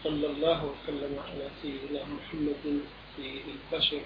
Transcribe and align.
صلى 0.03 0.25
الله 0.27 0.59
وسلم 0.71 1.13
على 1.27 1.45
سيدنا 1.61 1.99
محمد 2.07 2.81
سيد 3.19 3.45
البشر 3.55 3.99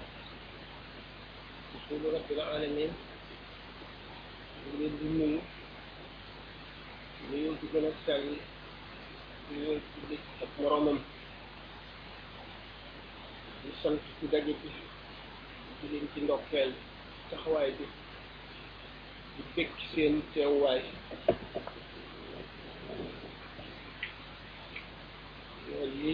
rasulu 1.73 2.08
la 2.38 2.45
alamin 2.54 2.91
ñu 4.63 4.71
leen 4.79 4.96
di 4.99 5.05
nuyu 5.18 5.40
nuyoo 7.29 7.55
bi 7.62 7.66
gën 7.74 7.85
a 7.90 7.93
sell 8.05 8.26
nuyoo 9.52 9.77
julli 9.96 10.18
ak 10.44 10.49
moromam 10.60 10.99
ñu 13.63 13.71
sant 13.84 13.99
ci 14.20 14.26
daje 14.32 14.54
bi 14.62 14.70
di 15.82 15.85
leen 15.91 16.07
ci 16.13 16.20
ndokkeel 16.21 16.71
taxawaay 17.29 17.71
bi 17.77 17.85
di 19.35 19.41
bég 19.55 19.70
seen 19.96 20.13
teewwaay 20.34 20.82
loolu 25.71 25.98
yi 26.07 26.13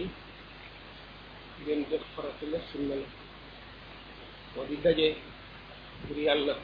ngeen 1.60 1.80
def 1.90 2.04
sunna 2.72 2.94
la 2.96 3.04
moo 4.54 4.64
di 4.68 4.76
daje 4.82 5.08
pour 6.08 6.16
yàlla 6.26 6.54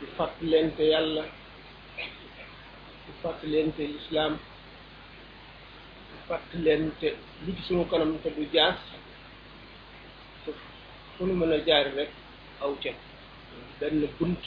di 0.00 0.06
fàttalente 0.16 0.82
yàlla 0.94 1.22
di 3.06 3.12
fàtt 3.22 3.40
leen 3.52 3.68
di 3.76 3.98
fàttalente 6.28 7.08
lu 7.44 7.52
ci 7.56 7.62
suñu 7.68 7.84
kanam 7.90 8.18
te 8.22 8.28
du 8.36 8.42
jaas 8.52 8.78
te 10.44 10.50
fu 11.14 11.26
nu 11.26 11.34
mën 11.38 11.52
a 11.56 11.58
jaari 11.66 11.90
rek 11.98 12.10
aw 12.64 12.72
ca 12.82 12.90
benn 13.78 14.00
bunt 14.18 14.42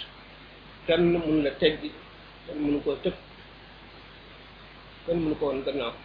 kenn 0.88 1.04
mun 1.26 1.44
la 1.44 1.52
teggi 1.62 1.90
kenn 2.46 2.58
mënu 2.64 2.80
koo 2.86 2.96
tëb 3.04 3.16
kenn 5.06 5.20
mënu 5.24 5.36
ko 5.40 5.46
woon 5.46 5.62
gannaaw 5.66 5.96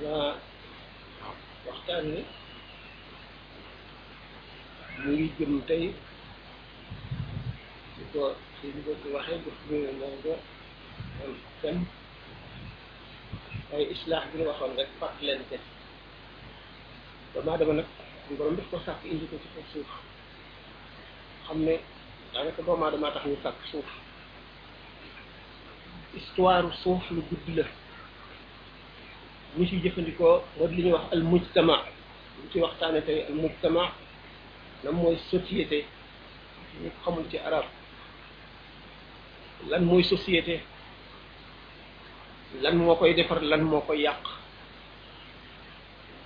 waa 0.00 0.28
waxtaan 1.66 2.04
ni 2.14 2.20
نريد 5.06 5.30
المنتهي 5.40 5.90
سيدي 8.62 8.80
بوت 8.86 8.96
واحد 9.14 9.32
بخبير 9.32 9.90
الموضوع 9.90 10.36
والفن 11.22 11.84
أي 13.72 13.92
إصلاح 13.92 14.24
بلو 14.34 14.50
أخوان 14.50 14.70
غير 14.76 14.86
فاق 15.00 15.14
لنك 15.22 15.60
فما 17.34 17.54
هذا 17.54 17.64
منك 17.64 17.84
نقول 18.32 18.56
لك 18.56 18.64
بصاك 18.74 18.96
إنجي 19.04 19.20
كنت 19.26 19.30
يعني 19.32 19.62
في 19.72 19.78
السوخ 19.78 19.90
خمي 21.48 21.78
أنا 22.36 22.50
كبه 22.58 22.76
ما 22.76 22.88
هذا 22.88 22.96
ما 22.96 23.10
تحني 23.10 23.36
فاق 23.44 23.54
سوخ 23.72 23.84
إستوار 26.16 26.72
سوخ 26.84 27.12
لقد 27.12 27.48
له 27.56 27.66
نشي 29.58 29.78
جفن 29.78 30.04
لكو 30.04 30.40
ودلني 30.58 30.92
وحق 30.92 31.12
المجتمع 31.12 31.82
نشي 32.48 32.60
وقتاني 32.60 33.00
تري 33.00 33.28
المجتمع 33.28 33.92
lan 34.84 34.92
mooy 34.94 35.18
société 35.30 35.78
ñu 36.82 36.90
xamul 37.04 37.24
ci 37.30 37.38
arab 37.38 37.66
lan 39.68 39.82
mooy 39.84 40.02
societé 40.04 40.60
lan 42.62 42.76
moo 42.78 42.96
koy 42.96 43.14
defar 43.14 43.40
lan 43.42 43.62
moo 43.62 43.80
koy 43.86 43.98
yàq 44.04 44.22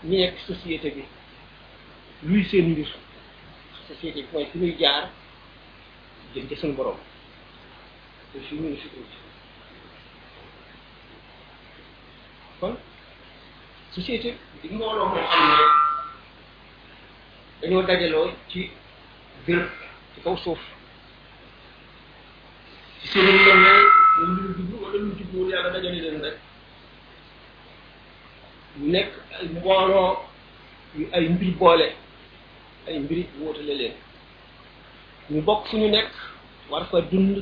ñi 0.04 0.18
nekk 0.20 0.38
société 0.46 0.90
bi 0.96 1.04
luy 2.22 2.44
seen 2.44 2.70
mbir 2.70 2.88
société 3.88 4.22
bi 4.22 4.28
mooy 4.32 4.44
fi 4.50 4.58
ñuy 4.58 4.76
jaar 4.78 5.08
jëm 6.34 6.48
ci 6.48 6.56
suñu 6.56 6.76
boroom 6.76 6.98
te 8.32 8.40
fi 8.40 8.54
ñuy 8.54 8.76
fi 8.76 8.88
kon 12.60 12.76
société 13.94 14.34
di 14.62 14.68
mbooloo 14.68 15.10
Ele 17.64 17.82
dajaloo 17.82 18.30
ci 18.52 18.60
bir 19.46 19.58
ci 20.14 20.18
kaw 20.24 20.36
suuf 20.42 20.60
ci 23.00 23.08
seen 23.10 23.26
yi 23.28 23.34
ñoom 23.44 23.62
ñooy 23.62 24.28
moom 24.28 24.36
ñu 24.36 24.44
jublu 24.56 24.84
wala 24.84 24.98
lu 25.04 25.12
jublu 25.18 25.40
yàlla 25.50 25.68
dajale 25.74 26.00
leen 26.04 26.18
rek 26.24 26.36
mu 28.76 28.86
nekk 28.94 29.10
ay 29.38 29.46
mbooloo 29.54 30.12
yu 30.98 31.04
ay 31.16 31.24
mbir 31.32 31.52
boole 31.60 31.88
ay 32.88 32.96
mbir 33.04 33.20
wóotale 33.40 33.74
leen 33.80 33.92
ñu 35.30 35.38
bokk 35.46 35.62
fu 35.68 35.74
ñu 35.80 35.88
nekk 35.96 36.10
war 36.70 36.84
fa 36.90 36.98
dund 37.10 37.36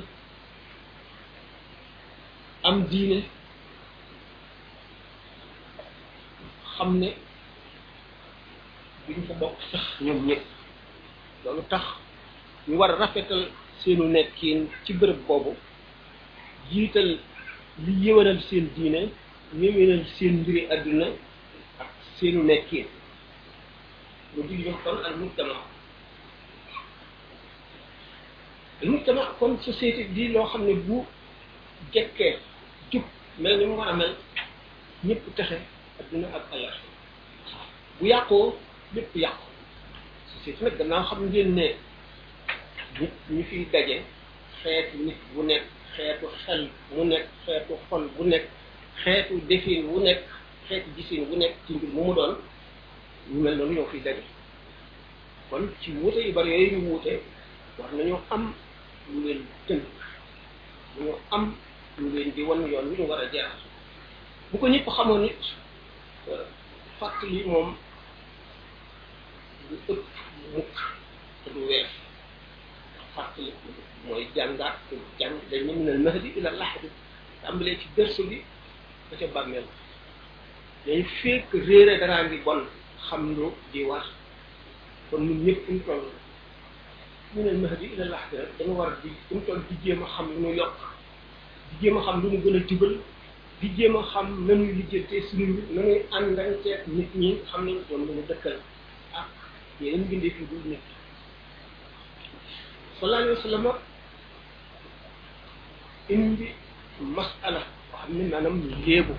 am 2.68 2.78
diine 2.90 3.18
xam 6.74 6.90
ne 7.00 7.10
bi 9.12 9.20
ñu 9.20 9.26
fa 9.28 9.34
bokk 9.40 9.56
sax 9.70 9.82
ñoom 10.04 10.18
ñëpp 10.28 10.42
loolu 11.44 11.62
tax 11.70 11.82
ñu 12.68 12.74
war 12.80 12.90
a 12.92 12.96
rafetal 13.02 13.42
seenu 13.80 14.04
nekkin 14.16 14.58
ci 14.84 14.90
bërëb 14.98 15.20
boobu 15.26 15.52
jiital 16.70 17.08
li 17.84 17.92
yëwénal 18.04 18.40
seen 18.48 18.66
diine 18.76 19.02
yëwénal 19.60 20.02
seen 20.18 20.34
mbiri 20.40 20.62
adduna 20.74 21.06
ak 21.82 21.88
seenu 22.16 22.40
nekkin 22.42 22.86
mu 24.36 24.42
dig 24.48 24.60
jox 24.64 24.76
kon 24.84 24.98
al 25.08 25.16
mujtama 25.20 25.54
al 28.82 28.88
mujtama 28.92 29.22
kon 29.38 29.52
société 29.60 30.02
di 30.14 30.28
loo 30.28 30.46
xam 30.50 30.62
ne 30.66 30.74
bu 30.86 31.04
jekkee 31.92 32.38
jub 32.90 33.04
mel 33.38 33.56
ni 33.58 33.66
mu 33.66 33.76
war 33.78 33.88
a 33.88 33.92
mel 33.92 34.12
ñépp 35.06 35.22
texe 35.36 35.58
adduna 36.00 36.28
ak 36.36 36.44
allah 36.54 36.72
bu 37.98 38.06
yàqoo 38.06 38.56
lépp 38.94 39.14
yàqu 39.14 39.42
société 40.44 40.64
nag 40.64 40.78
gannaaw 40.78 41.04
xam 41.10 41.18
ngeen 41.32 41.54
ne 41.56 41.66
nit 43.00 43.10
ñi 43.30 43.42
fiy 43.48 43.66
daje 43.72 43.96
xeetu 44.62 44.96
nit 45.06 45.16
bu 45.34 45.42
nekk 45.42 45.62
xeetu 45.96 46.26
xel 46.46 46.62
bu 46.96 47.04
nekk 47.04 47.26
xeetu 47.46 47.74
xol 47.90 48.02
bu 48.18 48.24
nekk 48.24 48.44
xeetu 49.04 49.34
defin 49.48 49.82
bu 49.88 50.00
nekk 50.00 50.18
xeetu 50.68 50.88
gisin 50.96 51.24
bu 51.30 51.36
nekk 51.36 51.54
ci 51.66 51.72
bu 51.80 51.86
mu 51.92 52.04
mu 52.04 52.14
doon 52.14 52.32
ñu 53.30 53.38
mel 53.42 53.54
noonu 53.56 53.72
ñoo 53.74 53.88
fiy 53.92 54.00
daje 54.04 54.22
kon 55.50 55.68
ci 55.80 55.90
wuute 55.92 56.20
yu 56.26 56.32
bari 56.32 56.50
yooyu 56.50 56.76
ñu 56.82 56.90
wuute 56.90 57.20
war 57.78 57.90
nañoo 57.92 58.20
am 58.30 58.52
lu 59.12 59.22
leen 59.24 59.40
tënk 59.66 59.82
dañoo 60.96 61.18
am 61.30 61.52
lu 61.98 62.10
leen 62.14 62.30
di 62.36 62.42
wan 62.42 62.70
yoon 62.70 62.86
wi 62.90 62.96
ñu 62.98 63.08
war 63.08 63.20
a 63.20 63.28
jaar 63.32 63.50
bu 64.52 64.58
ko 64.58 64.66
ñëpp 64.68 64.86
xamoon 64.96 65.24
it 65.26 65.40
fàttali 67.00 67.44
moom 67.44 67.76
du 69.86 69.94
ëpp 69.94 70.06
mukk 70.54 70.74
te 71.42 71.50
du 71.54 71.60
wees 71.70 71.88
fàttali 73.14 73.52
mooy 74.06 74.24
jàngaat 74.34 74.74
te 74.88 74.96
jàng 75.18 75.36
dañ 75.50 75.62
ne 75.66 75.72
minal 75.78 75.98
mahdi 76.04 76.28
ila 76.38 76.50
lahdi 76.60 76.88
tàmbalee 77.42 77.76
ci 77.80 77.86
berceau 77.96 78.26
bi 78.30 78.36
ba 79.10 79.14
ca 79.20 79.26
bàmmeel 79.34 79.64
dañ 80.86 81.00
fekk 81.22 81.48
réere 81.66 81.94
daraa 82.00 82.22
ngi 82.24 82.38
bon 82.44 82.60
xam 83.06 83.36
lu 83.36 83.52
di 83.72 83.84
war 83.84 84.04
kon 85.10 85.18
nit 85.26 85.38
ñëpp 85.44 85.58
fu 85.66 85.72
mu 85.72 85.80
toll 85.86 86.02
minal 87.34 87.56
mahdi 87.62 87.86
ila 87.94 88.04
lahdi 88.04 88.36
rek 88.36 88.52
dañu 88.58 88.74
war 88.78 88.92
di 89.02 89.08
fu 89.28 89.34
mu 89.34 89.40
toll 89.46 89.60
a 90.04 90.06
xam 90.16 90.26
lu 90.34 90.38
ñu 90.42 90.54
yokk 90.58 90.72
di 91.80 91.88
a 91.98 92.02
xam 92.06 92.22
lu 92.22 92.28
ñu 92.30 92.36
gën 92.44 92.56
a 92.58 92.62
jubal 92.68 92.92
di 93.60 93.68
jéem 93.76 93.96
a 93.96 94.02
xam 94.12 94.46
nanuy 94.46 94.72
lijjantee 94.76 95.22
suñu 95.28 95.46
nanuy 95.70 95.98
àndanteeg 96.10 96.80
nit 96.86 97.08
ñi 97.14 97.34
xam 97.52 97.64
nañ 97.66 97.78
doon 97.88 98.06
lu 98.06 98.14
ñu 98.14 98.22
dëkkal 98.28 98.56
yeneen 99.80 100.04
bindee 100.10 100.30
fi 100.30 100.44
dul 100.50 100.64
nekk 100.70 100.82
sallallahu 103.00 103.22
alayhi 103.22 103.66
wa 103.66 103.78
indi 106.10 106.46
masala 107.16 107.62
boo 107.90 107.98
xam 107.98 108.12
ne 108.18 108.24
maanaam 108.30 108.58
léebu 108.86 109.12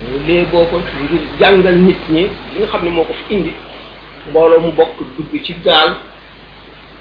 mu 0.00 0.18
léeboo 0.26 0.64
ko 0.70 0.78
ngir 0.80 1.22
jàngal 1.38 1.76
nit 1.78 1.98
ñi 2.12 2.22
li 2.24 2.58
nga 2.58 2.66
xam 2.66 2.84
ne 2.84 2.90
moo 2.90 3.04
ko 3.04 3.12
fi 3.14 3.34
indi 3.34 3.52
mbooloo 4.30 4.60
mu 4.60 4.72
bokk 4.72 4.96
dugg 5.18 5.42
ci 5.44 5.54
gaal 5.64 5.96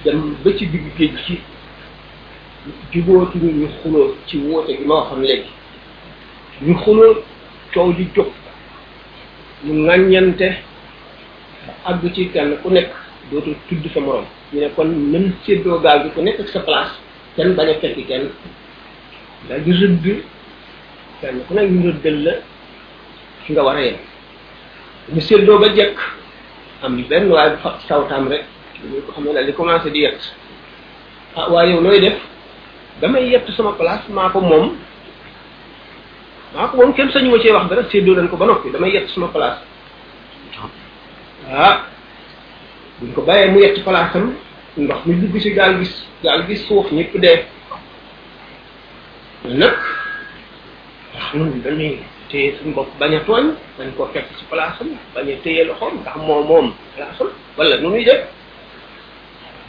dem 0.03 0.35
ba 0.43 0.49
ci 0.57 0.65
digg 0.65 0.85
géej 0.97 1.15
gi 1.27 1.39
jubóotuñu 2.93 3.51
ñu 3.59 3.67
xuloo 3.81 4.15
ci 4.27 4.37
woote 4.37 4.77
gi 4.77 4.85
ma 4.85 4.95
waxoon 4.95 5.21
léegi 5.21 5.49
ñu 6.61 6.75
xuloo 6.83 7.23
coow 7.73 7.91
li 7.91 8.07
jóg 8.15 8.27
ñu 9.63 9.73
ŋàññante 9.87 10.49
ak 11.67 11.75
àgg 11.85 12.03
ci 12.13 12.29
kenn 12.29 12.57
ku 12.61 12.69
nekk 12.69 12.91
dootul 13.31 13.55
tudd 13.69 13.85
sa 13.93 13.99
morom 13.99 14.25
ñu 14.53 14.59
ne 14.61 14.69
kon 14.75 14.85
nan 15.11 15.33
séddoo 15.45 15.79
gaal 15.79 16.03
gi 16.03 16.09
ku 16.15 16.21
nekk 16.21 16.39
ak 16.39 16.47
sa 16.49 16.59
place 16.59 16.93
kenn 17.35 17.55
bañ 17.55 17.69
a 17.69 17.73
fekki 17.81 18.03
kenn 18.05 18.29
daal 19.49 19.61
di 19.65 19.71
rëdd 19.71 20.05
kenn 21.21 21.37
ku 21.47 21.53
nekk 21.53 21.69
ñu 21.71 21.89
rëddal 21.89 22.17
la 22.25 22.33
ki 23.45 23.53
nga 23.53 23.63
war 23.63 23.75
a 23.77 23.81
yem 23.83 23.97
ñu 25.13 25.21
séddoo 25.21 25.59
ba 25.59 25.67
jekk 25.75 25.97
am 26.83 27.01
benn 27.09 27.29
waaye 27.31 27.49
bu 27.55 27.61
fa 27.63 27.77
sawtaam 27.87 28.27
rek 28.29 28.43
ñu 28.91 29.01
ko 29.05 29.11
xam 29.11 29.23
ne 29.25 29.33
daal 29.33 29.45
di 29.45 29.53
commencé 29.53 29.89
di 29.89 29.99
yett 29.99 30.21
ah 31.35 31.49
waaye 31.51 31.71
yow 31.73 31.81
nooy 31.81 31.99
def 31.99 32.17
damay 33.01 33.27
yett 33.29 33.49
sama 33.57 33.73
place 33.73 34.07
maa 34.09 34.29
ko 34.29 34.39
moom 34.39 34.77
maa 36.53 36.67
ko 36.69 36.77
moom 36.77 36.93
kenn 36.93 37.09
sañu 37.11 37.29
ma 37.31 37.37
wax 37.37 37.45
wax 37.51 37.69
dara 37.69 37.89
séddoo 37.89 38.15
nañ 38.15 38.27
ko 38.29 38.37
ba 38.37 38.45
noppi 38.45 38.69
damay 38.71 38.91
yett 38.93 39.09
sama 39.09 39.27
place 39.29 39.57
ah 41.51 41.85
buñ 43.01 43.13
ko 43.13 43.21
bàyyee 43.21 43.51
mu 43.51 43.59
yegg 43.59 43.83
place 43.83 44.15
am 44.17 44.33
ndox 44.77 45.05
mi 45.05 45.15
dugg 45.21 45.41
ci 45.41 45.53
gal 45.53 45.77
gis 45.79 46.07
gal 46.23 46.45
gis 46.47 46.65
suuf 46.67 46.91
ñepp 46.91 47.13
dé 47.21 47.45
nak 49.43 49.77
ndax 51.13 51.33
nun 51.33 51.61
dañuy 51.63 51.97
té 52.29 52.53
sun 52.57 52.71
bok 52.73 52.87
baña 52.99 53.17
a 53.17 53.41
dañ 53.77 53.91
ko 53.97 54.09
fekk 54.13 54.25
ci 54.39 54.45
palaasam 54.49 54.87
bañ 55.13 55.27
a 55.31 55.35
téye 55.43 55.63
loxoom 55.65 55.99
ndax 56.01 56.15
mom 56.17 56.47
moom 56.47 56.73
palaasam 56.95 57.27
wala 57.57 57.77
nu 57.77 57.89
ñuy 57.89 58.05
def 58.05 58.25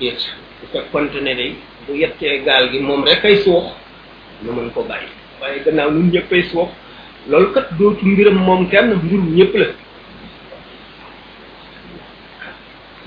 déet 0.00 0.32
bu 0.62 0.66
fekkonte 0.72 1.20
ne 1.20 1.34
day 1.34 1.54
bu 1.86 1.92
yettee 1.94 2.42
gal 2.44 2.70
gi 2.72 2.78
mom 2.80 3.04
rek 3.04 3.24
ay 3.24 3.36
suux 3.36 3.64
ñu 4.42 4.52
mën 4.52 4.70
ko 4.70 4.82
bàyyi 4.88 5.08
waaye 5.42 5.60
gannaaw 5.64 5.90
nun 5.90 6.10
ñëppay 6.10 6.42
suux 6.42 6.68
loolu 7.28 7.52
kat 7.52 7.68
dootu 7.78 8.06
mbiram 8.06 8.34
mom 8.38 8.68
kenn 8.70 8.94
mbirum 8.94 9.34
ñepp 9.34 9.54
la 9.56 9.66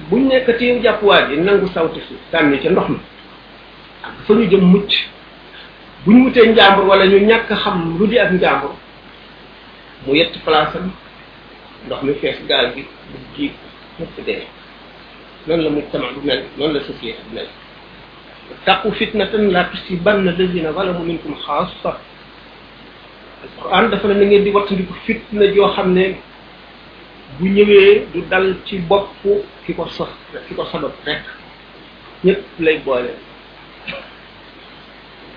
buñ 0.09 0.27
nekk 0.27 0.57
tiiw 0.57 0.81
jàppuwaay 0.81 1.27
bi 1.29 1.37
nangu 1.41 1.67
sawti 1.73 1.99
si 2.01 2.15
sànni 2.31 2.57
ca 2.59 2.69
ndox 2.69 2.89
mi 2.89 2.97
ak 4.03 4.13
fa 4.25 4.33
ñu 4.33 4.43
jëm 4.49 4.61
mucc 4.61 4.91
buñ 6.05 6.23
wutee 6.25 6.49
njàmbur 6.49 6.85
wala 6.87 7.05
ñu 7.05 7.19
ñàkk 7.25 7.49
xam 7.55 7.97
lu 7.99 8.07
di 8.07 8.17
ak 8.19 8.31
njàmbur 8.31 8.73
mu 10.07 10.13
yett 10.15 10.33
place 10.43 10.75
am 10.77 10.91
ndox 11.85 12.01
mi 12.03 12.13
fees 12.15 12.37
gaal 12.47 12.73
gi 12.75 12.81
bu 13.11 13.17
jiib 13.35 13.51
ñëpp 14.01 14.25
dee 14.25 14.43
noonu 15.47 15.63
la 15.63 15.69
mujtama 15.69 16.07
bu 16.15 16.21
mel 16.25 16.43
noonu 16.57 16.73
la 16.73 16.79
société 16.79 17.19
bu 17.29 17.35
mel 17.35 17.47
taqu 18.65 18.91
fitnatan 18.91 19.51
la 19.51 19.63
tusibanna 19.65 20.31
lazina 20.37 20.73
zalamu 20.73 21.05
minkum 21.05 21.35
xaasa 21.45 21.97
alquran 23.43 23.89
dafa 23.89 24.07
ne 24.07 24.13
na 24.13 24.25
ngeen 24.25 24.43
di 24.43 24.49
wattandiku 24.49 24.93
fitna 25.05 25.45
joo 25.53 25.69
xam 25.75 25.93
ne 25.93 26.15
bu 27.39 27.45
ñëwee 27.49 28.03
du 28.13 28.21
dal 28.29 28.55
ci 28.65 28.79
bopp 28.79 29.09
ki 29.65 29.73
ko 29.73 29.85
sos 29.87 30.09
ki 30.47 30.55
ko 30.55 30.65
sabab 30.65 30.91
rek 31.05 31.21
ñépp 32.25 32.41
lay 32.59 32.77
boole 32.83 33.11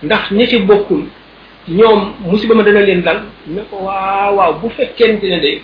ndax 0.03 0.31
ñi 0.31 0.47
ci 0.47 0.57
bokkul 0.59 1.05
ñoom 1.67 2.13
musiba 2.21 2.55
ma 2.55 2.63
dana 2.63 2.81
leen 2.81 3.01
dal 3.03 3.21
ne 3.47 3.61
ko 3.69 3.77
waaw 3.83 4.35
waaw 4.37 4.53
bu 4.55 4.69
fekkente 4.69 5.23
ne 5.27 5.39
de 5.39 5.57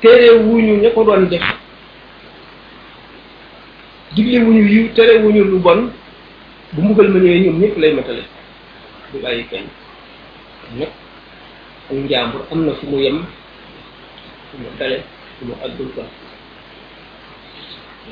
téere 0.00 0.38
wuñu 0.38 0.80
doon 0.94 1.22
def 1.28 1.42
digle 4.14 4.38
wuñu 4.46 4.62
yiw 4.68 4.86
tere 4.94 5.18
wuñu 5.22 5.42
lu 5.44 5.58
bon 5.58 5.88
bu 6.74 6.78
mbugal 6.82 7.08
ma 7.12 7.18
ñëwee 7.20 7.40
ñoom 7.44 7.58
ñëpp 7.60 7.76
lay 7.80 7.92
matale 7.94 8.22
du 9.12 9.18
bàyyi 9.22 9.44
kenn 9.50 9.66
nag 10.78 10.88
ak 11.90 11.96
njaambur 12.04 12.40
am 12.52 12.60
na 12.66 12.72
fu 12.78 12.84
mu 12.90 12.98
yem 13.04 13.18
fu 14.50 14.54
mu 14.60 14.66
dale 14.78 14.96
fu 15.38 15.42
mu 15.46 15.52
àggul 15.64 15.86
ko 15.96 16.02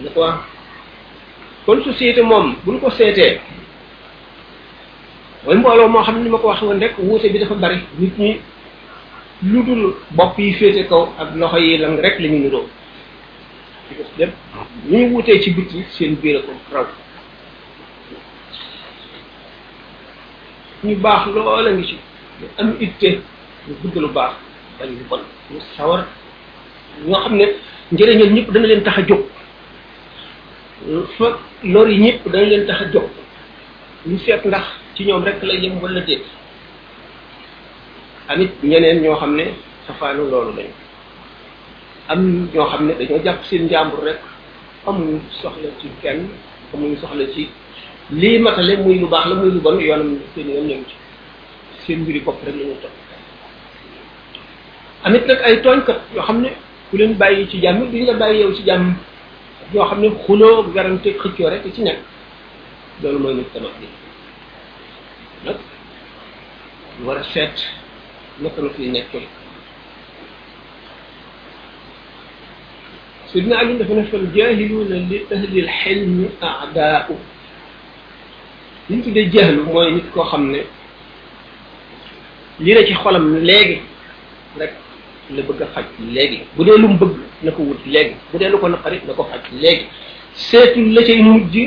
ne 0.02 0.08
quoi 0.10 0.30
kon 1.66 1.78
société 1.84 2.22
moom 2.22 2.46
buñ 2.64 2.76
ko 2.80 2.90
seetee 2.90 3.38
mooy 5.46 5.56
mbooloo 5.56 5.88
moo 5.88 6.02
xam 6.04 6.16
ne 6.16 6.24
ni 6.24 6.30
ma 6.30 6.38
ko 6.38 6.48
wax 6.48 6.62
woon 6.62 6.80
rek 6.80 6.98
wuute 6.98 7.28
bi 7.30 7.38
dafa 7.38 7.54
bari 7.54 7.78
nit 7.98 8.18
ñi 8.18 8.36
lu 9.50 9.62
dul 9.62 9.94
bopp 10.16 10.38
yi 10.38 10.52
féete 10.52 10.88
kaw 10.88 11.12
ak 11.18 11.28
loxo 11.36 11.58
yi 11.58 11.76
lang 11.78 11.98
rek 12.02 12.18
la 12.20 12.28
ñu 12.28 12.38
niroo 12.38 12.66
di 13.92 14.04
def 14.16 14.16
dem 14.16 14.30
ñi 14.88 15.10
wutee 15.12 15.40
ci 15.40 15.50
biti 15.52 15.84
seen 15.96 16.14
biir 16.20 16.42
ko 16.42 16.52
raw 16.72 16.86
ñu 20.86 20.96
baax 21.02 21.22
loola 21.34 21.70
ngi 21.70 21.86
ci 21.88 21.96
ñu 22.40 22.46
am 22.60 22.74
itte 22.80 23.20
ñu 23.68 23.74
bëgg 23.82 23.96
lu 24.02 24.08
baax 24.08 24.32
bañ 24.80 24.88
lu 24.90 25.04
bon 25.08 25.20
ñu 25.50 25.58
sawar 25.76 26.00
ñoo 27.06 27.20
xam 27.22 27.34
ne 27.36 27.44
njëriñal 27.92 28.30
ñëpp 28.34 28.50
dana 28.52 28.66
leen 28.66 28.82
tax 28.82 28.98
a 28.98 29.02
jóg 29.02 29.20
fa 31.18 31.26
lor 31.62 31.88
yi 31.88 31.98
ñëpp 32.04 32.30
dana 32.32 32.44
leen 32.46 32.66
tax 32.66 32.80
a 32.82 32.90
jóg 32.92 33.08
ñu 34.08 34.18
seet 34.18 34.40
ndax 34.44 34.64
ci 34.94 35.04
ñoom 35.04 35.22
rek 35.24 35.42
la 35.42 35.54
yem 35.54 35.80
wala 35.82 36.00
déet 36.00 36.22
amit 38.28 38.50
ñeneen 38.62 39.02
ñoo 39.02 39.16
xam 39.20 39.34
ne 39.36 39.44
safaanu 39.86 40.28
loolu 40.30 40.52
lañu 40.56 40.74
am 42.12 42.48
ñoo 42.54 42.66
xam 42.70 42.86
ne 42.86 42.92
dañoo 42.98 43.20
jàpp 43.24 43.44
seen 43.44 43.62
njàmbur 43.66 44.00
rek 44.04 44.18
amuñu 44.86 45.18
soxla 45.40 45.68
ci 45.80 45.86
kenn 46.02 46.20
amuñu 46.74 46.96
soxla 47.00 47.24
ci 47.34 47.48
lii 48.20 48.38
matale 48.38 48.72
muy 48.84 48.98
lu 49.00 49.06
baax 49.12 49.26
la 49.28 49.34
muy 49.34 49.50
lu 49.54 49.60
bon 49.64 49.78
yoonam 49.80 50.18
seen 50.34 50.48
yoon 50.54 50.66
ñoom 50.68 50.82
ci 50.88 50.94
seen 51.84 51.98
mbiri 52.00 52.20
bopp 52.20 52.38
rek 52.46 52.54
la 52.58 52.64
ñu 52.66 52.76
topp 52.82 52.96
amit 55.04 55.22
nag 55.28 55.38
ay 55.46 55.62
tooñkat 55.62 56.00
yoo 56.14 56.22
xam 56.22 56.40
ne 56.42 56.50
ku 56.90 56.96
leen 56.98 57.12
bàyyi 57.14 57.48
ci 57.50 57.60
jàmm 57.62 57.78
duñu 57.90 58.06
la 58.06 58.14
bàyyi 58.14 58.40
yow 58.42 58.52
ci 58.52 58.62
jàmm 58.66 58.94
yoo 59.74 59.86
xam 59.88 60.00
ne 60.02 60.08
xuloo 60.26 60.62
werante 60.74 61.08
xëccoo 61.20 61.48
rek 61.50 61.62
ci 61.74 61.82
nekk 61.82 61.98
loolu 63.02 63.18
mooy 63.18 63.34
nag 63.34 63.46
tamit 63.54 63.74
bi 63.80 63.86
nag 65.44 65.56
war 67.04 67.16
a 67.18 67.22
seet 67.22 67.56
naka 68.42 68.60
la 68.62 68.68
fi 68.74 68.86
nekkee 68.88 69.26
سيدنا 73.32 73.54
علي 73.64 73.72
دفن 73.80 73.98
فالجاهلون 74.12 74.86
لأهل 75.10 75.52
الحلم 75.64 76.16
أعداؤه 76.50 77.18
انت 78.92 79.06
دي 79.16 79.24
جاهل 79.32 79.56
ما 79.74 79.82
نيت 79.96 80.08
كو 80.14 80.20
خامني 80.30 80.60
لي 82.60 82.70
راكي 82.76 82.94
خولم 83.00 83.26
لغي 83.48 83.78
رك 84.60 84.72
لا 85.36 85.42
بغا 85.48 85.66
خاج 85.74 85.86
لغي 86.16 86.38
بودي 86.56 86.72
لوم 86.82 86.94
بغ 87.02 87.10
نكو 87.46 87.60
ووت 87.68 87.82
لغي 87.94 88.12
بودي 88.32 88.46
لوكو 88.52 88.66
نخاري 88.74 88.98
نكو 89.08 89.22
خاج 89.30 89.44
لغي 89.62 89.84
سيتو 90.48 90.80
لا 90.94 91.00
تي 91.06 91.14
موجي 91.26 91.62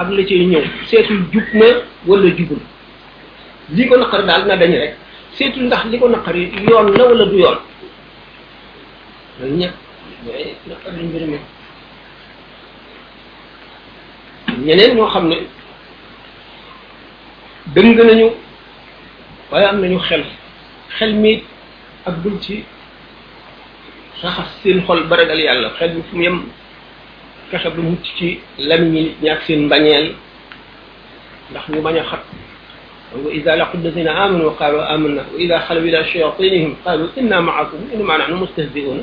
اك 0.00 0.08
لا 0.16 0.22
تي 0.28 0.34
نيو 0.50 0.62
سيتو 0.90 1.14
جوبنا 1.34 1.68
ولا 2.10 2.28
جوبل 2.38 2.60
لي 3.74 3.82
كو 3.90 3.94
نخار 4.02 4.20
دال 4.28 4.42
نا 4.48 4.54
داني 4.60 4.76
رك 4.82 4.92
سيتو 5.36 5.58
نخ 5.66 5.82
لي 5.90 5.96
كو 6.00 6.06
نخاري 6.14 6.42
يون 6.66 6.88
لا 6.98 7.04
ولا 7.10 7.24
دو 7.30 7.36
يون 7.42 7.58
ñeneen 14.58 14.94
ñoo 14.96 15.06
xam 15.14 15.24
ne 15.28 15.36
dëng 17.74 17.96
nañu 17.96 18.30
waaye 19.50 19.66
am 19.68 19.80
nañu 19.80 19.98
xel 20.08 20.22
xel 20.96 21.12
mi 21.14 21.42
ak 22.08 22.14
dul 22.22 22.36
ci 22.40 22.64
raxas 24.22 24.48
seen 24.62 24.82
xol 24.86 25.00
ba 25.08 25.16
ragal 25.16 25.38
yàlla 25.38 25.70
xel 25.78 25.90
mi 25.94 26.02
fu 26.10 26.16
mu 26.16 26.22
yem 26.22 26.36
fexe 27.50 27.68
ba 27.70 27.80
mucc 27.82 28.02
ci 28.18 28.40
lamiñ 28.68 28.92
yi 28.94 29.02
nit 29.02 29.16
ñi 29.22 29.28
ak 29.30 29.40
seen 29.44 29.66
mbañeel 29.66 30.06
ndax 31.50 31.64
ñu 31.72 31.80
bañ 31.82 31.96
a 31.98 32.04
xat 32.10 32.24
wa 33.24 33.30
ida 33.32 33.54
laqu 33.56 33.76
alladina 33.76 34.12
amanu 34.24 34.50
qalu 34.58 34.78
amanna 34.80 35.22
wa 35.32 35.38
ida 35.40 35.58
xalaw 35.66 35.84
ila 35.88 36.04
shayatinihim 36.04 36.74
qalu 36.84 37.04
inna 37.20 37.40
maakum 37.40 37.80
innama 37.94 38.18
nahnu 38.18 38.36
mustahziuna 38.42 39.02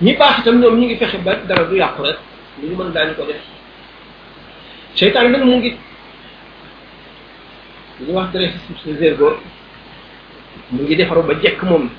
ñi 0.00 0.12
baax 0.18 0.34
itam 0.40 0.60
ñoom 0.60 0.78
ñi 0.78 0.86
ngi 0.86 0.96
fexe 0.96 1.18
ba 1.18 1.32
dara 1.48 1.64
du 1.64 1.74
yàqu 1.76 2.02
rek 2.02 2.18
li 2.62 2.68
ñu 2.68 2.76
mën 2.76 2.92
daañu 2.92 3.14
ko 3.16 3.24
def 3.26 3.42
seytaan 4.94 5.30
nag 5.32 5.42
mu 5.42 5.56
ngi 5.56 5.70
ñu 8.06 8.12
wax 8.14 8.30
dara 8.32 8.46
si 8.46 8.72
sa 8.84 8.96
zergo 8.98 9.38
mu 10.70 10.82
ngi 10.82 10.94
defaru 10.96 11.22
ba 11.22 11.34
jekk 11.42 11.62
moom 11.64 11.90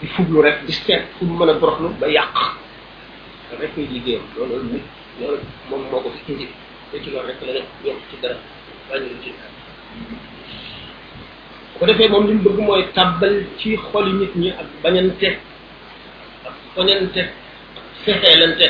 di 0.00 0.06
fublu 0.06 0.40
rek 0.40 0.64
di 0.64 0.72
seet 0.72 1.04
fu 1.18 1.24
mu 1.26 1.36
mën 1.36 1.50
a 1.50 1.54
boroxlu 1.54 1.88
ba 2.00 2.08
yàq 2.08 2.34
rek 3.60 3.74
koy 3.74 3.86
liggéeyam 3.92 4.22
loolu 4.38 4.72
nit 4.72 4.82
loolu 5.20 5.38
moom 5.68 5.82
moo 5.90 6.00
ko 6.00 6.10
fi 6.16 6.32
indi 6.32 6.48
te 6.90 7.02
ci 7.02 7.10
loolu 7.10 7.26
rek 7.26 7.36
la 7.46 7.52
def 7.52 7.66
yokk 7.84 8.00
ci 8.10 8.16
dara 8.22 8.36
bañu 8.90 9.08
ci 9.22 9.34
ko 11.78 11.84
defee 11.86 12.08
moom 12.08 12.26
li 12.26 12.32
mu 12.34 12.40
bëgg 12.42 12.58
mooy 12.58 12.86
tàbbal 12.94 13.44
ci 13.58 13.76
xoli 13.76 14.12
nit 14.14 14.34
ñi 14.34 14.48
ak 14.50 14.64
bañan 14.82 15.08
bañante 15.12 15.51
konente 16.74 17.22
fexeelante 18.04 18.64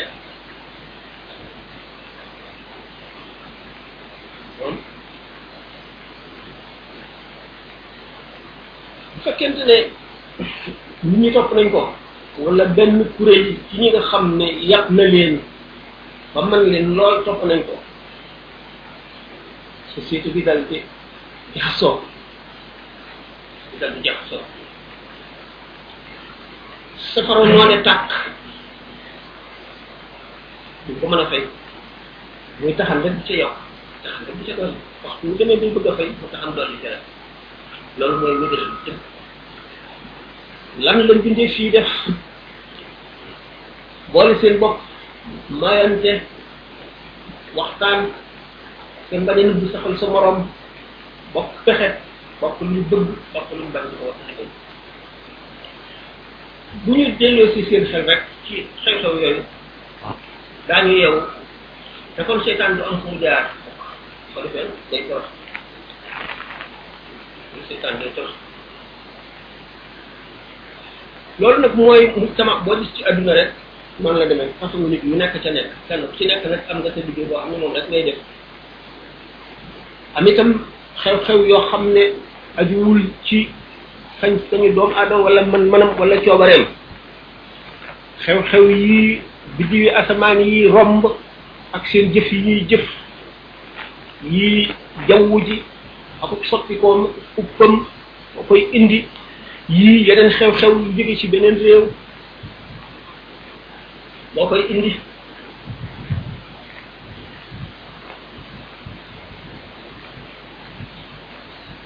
bu 4.59 4.75
fekkente 9.25 9.63
ne 9.63 9.77
nit 11.05 11.17
ñi 11.21 11.29
topp 11.35 11.51
nañ 11.57 11.67
ko 11.75 11.83
wala 12.45 12.65
benn 12.77 12.97
kuréel 13.17 13.47
ci 13.71 13.75
ñi 13.81 13.89
nga 13.93 14.01
xam 14.11 14.25
ne 14.39 14.47
yàq 14.71 14.87
na 14.97 15.05
leen 15.13 15.35
ba 16.35 16.41
man 16.51 16.63
leen 16.73 16.89
lool 16.97 17.17
topp 17.25 17.41
nañ 17.49 17.61
ko 17.67 17.75
société 19.95 20.29
bi 20.35 20.43
dal 20.47 20.61
di 20.69 20.79
jaxasoo 21.55 21.97
bi 23.71 23.77
dal 23.81 23.91
di 23.95 24.01
jaxasoo 24.09 24.62
safara 27.11 27.43
moo 27.45 27.67
ne 27.69 27.79
tàkk 27.83 28.11
duñ 30.87 30.95
ko 31.01 31.05
mën 31.11 31.27
fay 31.31 31.43
muy 32.61 32.73
taxan 32.79 33.03
rek 33.05 33.13
ci 33.27 33.35
yow 33.43 33.51
yokk 34.05 34.27
rek 34.27 34.39
ci 34.47 34.53
doon 34.55 34.71
wax 34.71 35.05
waxtu 35.05 35.25
mu 35.27 35.35
demee 35.39 35.57
buñ 35.61 35.71
bëgg 35.75 35.87
a 35.89 35.97
fay 35.99 36.07
mu 36.09 36.29
taxam 36.33 36.55
doon 36.55 36.71
ci 36.81 36.87
rek 36.95 37.03
loolu 37.99 38.17
moy 38.23 38.35
ñu 38.41 38.47
def 38.51 38.63
ci 38.85 38.91
lan 40.83 40.97
lañ 41.09 41.23
bindé 41.23 41.49
fi 41.49 41.71
def 41.71 41.91
boole 44.13 44.39
seen 44.41 44.59
bok 44.61 44.77
mayante 45.51 46.13
waxtan 47.57 48.11
seen 49.11 49.27
bañ 49.27 49.39
a 49.39 49.43
nëbb 49.43 49.73
saxal 49.73 49.99
su 49.99 50.07
morom 50.07 50.39
bok 51.35 51.49
pexe 51.65 51.89
bok 52.41 52.57
lu 52.61 52.81
bëgg 52.91 53.09
bok 53.35 53.47
lu 53.57 53.65
mu 53.65 53.71
bañ 53.73 53.85
ko 53.99 54.05
wax 54.07 54.21
bu 56.87 56.95
ñu 56.97 57.07
delloo 57.19 57.53
si 57.55 57.63
seen 57.71 57.85
xel 57.87 58.03
rek 58.09 58.23
ci 58.49 58.65
xew-xew 58.85 59.15
yooyu 59.23 59.43
daañu 60.69 60.93
yeewu 60.93 61.21
te 62.17 62.23
kon 62.25 62.39
seetaan 62.45 62.77
du 62.77 62.83
am 62.85 63.01
fu 63.03 63.09
mu 63.11 63.21
jaar 63.21 63.51
loolu 71.41 71.61
nag 71.63 71.75
mooy 71.77 72.11
mujtama 72.17 72.63
boo 72.65 72.77
gis 72.81 72.91
ci 72.97 73.05
adduna 73.05 73.33
rek 73.35 73.51
noonu 74.01 74.19
la 74.19 74.27
demee 74.27 74.53
façon 74.61 74.79
nit 74.89 75.05
mu 75.05 75.17
nekk 75.17 75.33
ca 75.45 75.51
nekk 75.51 76.17
ci 76.19 76.25
nekk 76.27 76.45
nag 76.49 76.61
am 76.71 76.81
nga 76.81 76.91
sa 76.91 77.01
liggéey 77.07 77.29
boo 77.29 77.39
xam 77.39 77.51
ne 77.53 77.59
moom 77.59 77.75
rek 77.75 77.89
ngay 77.91 78.03
def 78.05 78.19
am 80.15 80.27
xew-xew 81.05 81.47
yoo 81.47 81.69
xam 81.71 81.93
ne 81.93 82.05
ajuwul 82.57 83.03
ci 83.25 83.49
sañ 84.23 84.39
sañu 84.49 84.71
doomu 84.75 84.95
aadama 84.95 85.25
wala 85.27 85.41
man 85.53 85.65
manam 85.71 85.89
wala 85.99 86.15
coobareem 86.25 86.63
xew-xew 88.25 88.67
yi 88.83 89.19
biddiwi 89.59 89.89
asamaan 90.01 90.39
yi 90.41 90.69
romb 90.75 91.03
ak 91.75 91.83
seen 91.91 92.13
jëf 92.15 92.31
yi 92.33 92.39
ñuy 92.43 92.61
jëf 92.71 92.85
yi 94.31 94.69
jaww 95.09 95.27
ji 95.47 95.63
akub 96.23 96.45
soppikoom 96.51 97.09
uppam 97.37 97.83
moo 98.37 98.45
koy 98.49 98.63
indi 98.79 99.03
yii 99.69 100.07
yeneen 100.07 100.31
xew-xew 100.39 100.71
yu 100.71 100.93
jóge 100.97 101.15
ci 101.19 101.29
beneen 101.29 101.59
réew 101.59 101.83
moo 104.37 104.47
koy 104.47 104.63
indi 104.71 104.95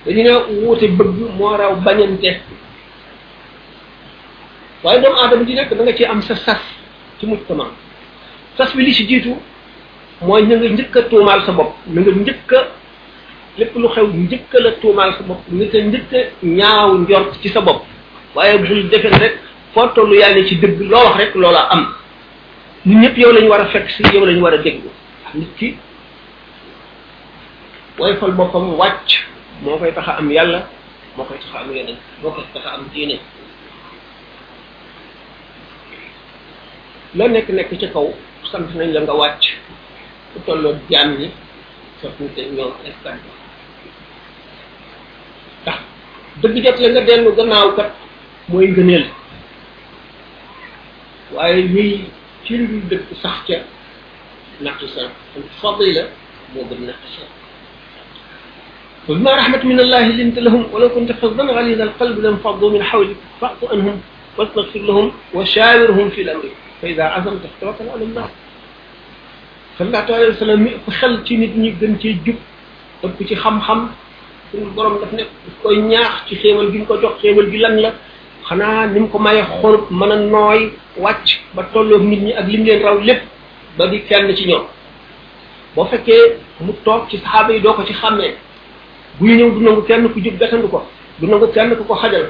dañu 0.07 0.23
ne 0.23 0.35
wuute 0.63 0.87
bëgg 0.89 1.15
moo 1.37 1.49
raw 1.57 1.75
bañante 1.83 2.41
waaye 4.85 5.01
doomu 5.01 5.19
aadama 5.19 5.43
di 5.45 5.55
nekk 5.55 5.75
da 5.75 5.83
nga 5.83 5.95
ci 5.95 6.05
am 6.05 6.23
sa 6.23 6.37
sas 6.37 6.61
ci 7.19 7.27
mujtama 7.27 7.67
sas 8.57 8.75
bi 8.75 8.85
li 8.85 8.93
ci 8.93 9.05
jiitu 9.09 9.35
mooy 10.21 10.47
na 10.47 10.55
njëkka 10.57 10.71
njëkk 11.01 11.09
tuumaal 11.11 11.45
sa 11.45 11.53
bopp 11.53 11.75
na 11.89 12.01
nga 12.01 12.11
njëkk 12.13 12.53
lépp 13.59 13.75
lu 13.77 13.89
xew 13.89 14.07
njëkk 14.07 14.55
la 14.63 14.71
tuumaal 14.81 15.13
sa 15.19 15.23
bopp 15.27 15.43
na 15.51 15.65
nga 15.65 15.79
njëkk 15.81 16.11
ñaaw 16.45 16.99
njort 16.99 17.33
ci 17.43 17.49
sa 17.49 17.61
bopp 17.61 17.83
waaye 18.35 18.59
bul 18.59 18.89
defe 18.89 19.09
rek 19.09 19.35
foo 19.75 19.89
tollu 19.89 20.15
yàlla 20.17 20.47
ci 20.47 20.55
dëgg 20.57 20.81
loo 20.83 21.05
wax 21.05 21.17
rek 21.17 21.35
loola 21.35 21.69
am 21.71 21.93
nit 22.85 22.99
ñëpp 23.01 23.19
yow 23.19 23.33
lañu 23.33 23.49
war 23.51 23.61
a 23.63 23.67
fekk 23.67 23.91
si 23.91 24.03
yow 24.15 24.25
lañu 24.25 24.41
war 24.43 24.55
a 24.55 24.59
déglu 24.59 24.89
nit 25.35 25.49
ki 25.59 25.75
waaye 27.99 28.15
fal 28.17 28.31
boppam 28.31 28.73
wàcc 28.79 29.27
moo 29.63 29.79
koy 29.81 29.93
tax 29.97 30.07
a 30.09 30.13
am 30.21 30.29
yàlla 30.37 30.61
moo 31.17 31.25
koy 31.29 31.39
tax 31.43 31.53
am 31.61 31.69
yeneen 31.77 31.97
moo 32.23 32.31
koy 32.37 32.45
tax 32.55 32.65
am 32.75 32.83
diine 32.95 33.17
la 37.19 37.25
nekk 37.33 37.49
nekk 37.57 37.71
ci 37.81 37.87
kaw 37.95 38.07
sant 38.53 38.71
nañ 38.79 38.89
la 38.95 39.01
nga 39.05 39.13
wàcc 39.21 39.45
ku 40.35 40.39
tolloo 40.47 40.75
jaam 40.91 41.09
ñi 41.19 41.27
soppante 42.03 42.39
ñoom 42.57 42.73
instant 42.89 43.23
bi 46.37 46.61
ndax 46.61 46.63
dëgg 46.65 46.65
jot 46.65 46.79
la 46.81 46.89
nga 46.93 47.01
dellu 47.07 47.31
gannaaw 47.39 47.69
kat 47.79 47.91
mooy 48.51 48.67
ngëneel 48.69 49.07
waaye 51.35 51.61
luy 51.73 51.91
ci 52.45 52.53
lu 52.59 52.65
dul 52.71 52.85
dëgg 52.91 53.07
sax 53.23 53.37
ca 53.47 53.57
naqi 54.65 54.87
san 54.95 55.11
fadila 55.61 56.03
moo 56.53 56.65
gën 56.69 56.83
naqi 56.89 57.09
san 57.17 57.29
وبما 59.09 59.31
رحمة 59.39 59.63
من 59.71 59.79
الله 59.87 60.05
لنت 60.19 60.39
لهم 60.43 60.63
ولو 60.75 60.89
كنت 60.91 61.13
خذن 61.23 61.47
غليظ 61.51 61.81
القلب 61.81 62.17
لانفضوا 62.27 62.71
من 62.71 62.83
حولك 62.83 63.17
فاعط 63.41 63.61
انهم 63.73 63.97
واستغفر 64.39 64.81
لهم 64.81 65.07
وشاورهم 65.35 66.07
في 66.11 66.21
الامر 66.27 66.47
فاذا 66.83 67.05
عزمت 67.05 67.43
توكل 67.61 67.87
على 67.95 68.05
الله 68.05 68.29
صلى 69.79 69.87
الله 69.89 70.15
عليه 70.19 70.29
وسلم 70.35 70.63
خل 70.99 71.13
تي 71.25 71.37
نيت 71.37 71.55
ني 71.63 71.71
گن 71.81 71.93
تي 72.03 72.19
جوب 72.27 72.39
اوب 73.05 73.15
تي 73.29 73.35
خم 73.43 73.61
خم 73.67 73.81
سن 74.53 74.75
بروم 74.77 74.99
داف 75.01 75.15
نيك 75.15 75.29
كوي 75.63 75.81
نياخ 75.89 76.25
تي 76.27 76.35
خيمل 76.43 76.71
بين 76.75 76.85
كو 76.91 76.97
جوخ 77.03 77.13
خيمل 77.23 77.47
بي 77.51 77.59
لان 77.63 77.77
لا 77.85 77.91
خنا 78.49 78.87
نيم 78.95 79.07
كو 79.13 79.19
ماي 79.23 79.45
خور 79.63 79.87
مانا 79.95 80.17
نوي 80.35 80.71
واتش 81.03 81.39
با 81.55 81.63
تولو 81.75 81.99
نيت 82.11 82.23
ني 82.27 82.33
اك 82.39 82.47
لين 82.51 82.63
لين 82.67 82.83
راو 82.87 82.99
ليب 83.09 83.21
با 83.79 83.87
دي 83.87 83.99
كين 84.03 84.35
تي 84.35 84.45
ньо 84.51 84.61
بو 85.79 85.85
فكه 85.87 86.17
مو 86.67 86.73
توك 86.85 87.07
تي 87.11 87.17
صحابه 87.25 87.57
دوكو 87.63 87.83
تي 87.87 87.95
خامي 87.95 88.31
buy 89.21 89.37
ñëw 89.37 89.51
du 89.51 89.61
nangu 89.65 89.83
kenn 89.87 90.09
ku 90.13 90.21
jóg 90.23 90.39
gatandu 90.39 90.69
ko 90.69 90.83
du 91.19 91.27
nangu 91.27 91.47
kenn 91.53 91.75
ku 91.77 91.85
ko 91.85 91.95
xajal 91.95 92.29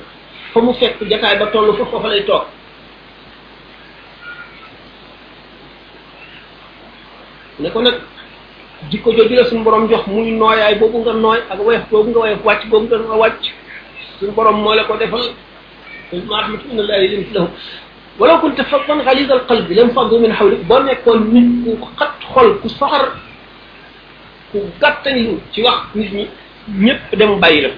fa 0.52 0.60
mu 0.60 0.72
fekk 0.74 0.98
jataay 1.10 1.38
ba 1.38 1.46
toll 1.46 1.72
fa 1.76 1.84
foofa 1.84 2.08
lay 2.08 2.22
toog 2.24 2.42
ne 7.58 7.70
ko 7.70 7.80
nag 7.82 7.94
jikko 8.90 9.10
jooju 9.12 9.34
la 9.34 9.44
suñu 9.46 9.64
borom 9.64 9.88
jox 9.90 10.06
muy 10.06 10.30
nooyaay 10.30 10.76
boobu 10.78 10.98
nga 11.02 11.12
nooy 11.14 11.38
ak 11.50 11.58
woyof 11.58 11.82
boobu 11.90 12.10
nga 12.10 12.20
woyof 12.20 12.44
wàcc 12.44 12.68
boobu 12.70 12.86
nga 12.94 13.16
wàcc 13.18 13.44
suñu 14.20 14.30
borom 14.32 14.62
moo 14.62 14.74
la 14.74 14.84
ko 14.84 14.96
defal 14.96 15.34
ma 16.28 16.40
rahmatu 16.40 16.68
min 16.70 16.78
allahi 16.80 17.08
lim 17.08 17.24
lahu 17.34 17.48
walaw 18.20 18.40
kunta 18.40 18.62
faddan 18.64 19.02
ghalid 19.02 19.30
al 19.30 19.44
qalbi 19.46 19.74
lam 19.74 19.90
faddu 19.90 20.18
min 20.20 20.30
hawlik 20.30 20.62
boo 20.68 20.78
nekkoon 20.80 21.20
nit 21.34 21.78
ku 21.80 21.88
xat 21.98 22.12
xol 22.32 22.60
ku 22.62 22.68
soxar 22.68 23.10
ku 24.52 24.58
gàttañlu 24.80 25.40
ci 25.52 25.62
wax 25.62 25.90
nit 25.96 26.12
ñi 26.12 26.28
ñëpp 26.68 27.14
dem 27.16 27.38
bàyyi 27.40 27.61
la 27.62 27.68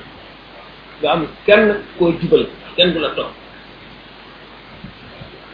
nga 1.00 1.12
am 1.12 1.26
kenn 1.46 1.74
koo 1.98 2.12
jubal 2.20 2.46
kenn 2.76 2.92
du 2.92 2.98
la 3.00 3.08
toog 3.10 3.26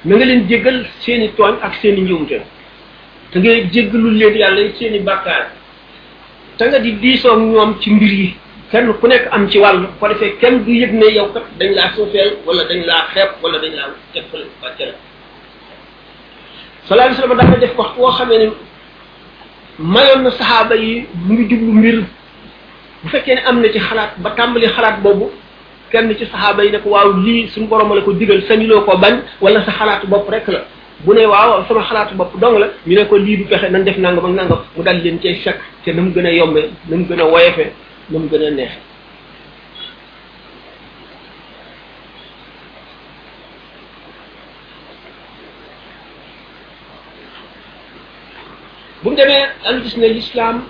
na 0.05 0.17
nga 0.17 0.25
leen 0.25 0.47
jéggal 0.49 0.87
seeni 1.01 1.29
tooñ 1.37 1.55
ak 1.63 1.75
seeni 1.75 2.01
njuumte 2.03 2.39
te 3.31 3.39
nga 3.39 3.53
jéggalul 3.73 4.15
leen 4.19 4.35
yàlla 4.37 4.63
seeni 4.79 4.99
bàkkaar 5.01 5.49
te 6.57 6.65
nga 6.67 6.79
di 6.79 6.93
diisoog 6.93 7.41
ñoom 7.41 7.79
ci 7.81 7.91
mbir 7.91 8.13
yi 8.13 8.35
kenn 8.71 8.93
ku 9.01 9.07
nekk 9.07 9.27
am 9.35 9.49
ci 9.51 9.59
wàll 9.59 9.87
ko 10.01 10.09
defee 10.09 10.37
kenn 10.41 10.65
du 10.65 10.71
yëg 10.81 10.93
ne 10.93 11.07
yow 11.17 11.29
kat 11.33 11.45
dañ 11.59 11.71
laa 11.79 11.89
suufeel 11.95 12.31
wala 12.47 12.65
dañ 12.69 12.81
laa 12.87 13.03
xeeb 13.15 13.29
wala 13.43 13.59
dañ 13.59 13.73
laa 13.77 13.91
teg 14.13 14.25
fële 14.31 14.47
wàcce 14.63 14.85
la 14.91 14.95
salaa 16.87 17.05
alai 17.07 17.17
sallam 17.17 17.39
dafa 17.39 17.57
def 17.59 17.75
wax 17.79 17.91
woo 17.97 18.11
xamee 18.17 18.39
ne 18.39 18.47
mayoon 19.79 20.21
na 20.23 20.31
saxaaba 20.31 20.75
yi 20.77 21.07
mu 21.25 21.33
ngi 21.35 21.49
jublu 21.49 21.73
mbir 21.81 21.97
bu 23.05 23.09
fekkee 23.09 23.35
ne 23.37 23.41
am 23.47 23.61
na 23.63 23.69
ci 23.73 23.79
xalaat 23.79 24.17
ba 24.19 24.31
tàmbali 24.35 24.67
xalaat 24.69 25.03
boobu 25.05 25.31
kenn 25.93 26.13
ci 26.19 26.27
saxaaba 26.27 26.65
yi 26.65 26.71
ne 26.73 26.79
ko 26.81 26.89
waaw 26.91 27.09
lii 27.25 27.49
suñu 27.49 27.67
borom 27.69 27.93
la 27.95 28.01
ko 28.03 28.13
digal 28.13 28.43
sañuloo 28.49 28.83
ko 28.85 28.97
bañ 28.97 29.15
wala 29.41 29.65
sa 29.65 29.73
xalaatu 29.73 30.07
bopp 30.07 30.29
rek 30.31 30.49
la 30.49 30.61
bu 31.05 31.13
ne 31.15 31.27
waaw 31.27 31.65
sama 31.69 31.83
xalaatu 31.85 32.15
bopp 32.15 32.39
dong 32.41 32.59
la 32.59 32.67
ñu 32.87 32.95
ne 32.95 33.05
ko 33.07 33.17
lii 33.19 33.37
du 33.37 33.45
pexe 33.45 33.69
nan 33.71 33.85
def 33.85 33.99
nangam 33.99 34.25
ak 34.27 34.33
nangam 34.33 34.59
mu 34.77 34.83
dal 34.85 34.97
leen 35.03 35.19
cay 35.21 35.35
fekk 35.35 35.59
te 35.85 35.93
na 35.93 36.03
mu 36.03 36.11
gën 36.11 36.27
a 36.27 36.33
yombee 36.33 36.71
na 36.89 36.97
mu 36.97 37.05
gën 37.05 37.21
a 37.21 37.25
woyefee 37.25 37.73
na 38.11 38.19
mu 38.19 38.29
gën 38.29 38.47
a 38.47 38.51
neexe 38.51 38.79
bu 49.03 49.11
mu 49.11 49.17
demee 49.17 49.51
am 49.69 49.83
gis 49.83 49.97
ne 49.97 50.09
l'islam 50.09 50.67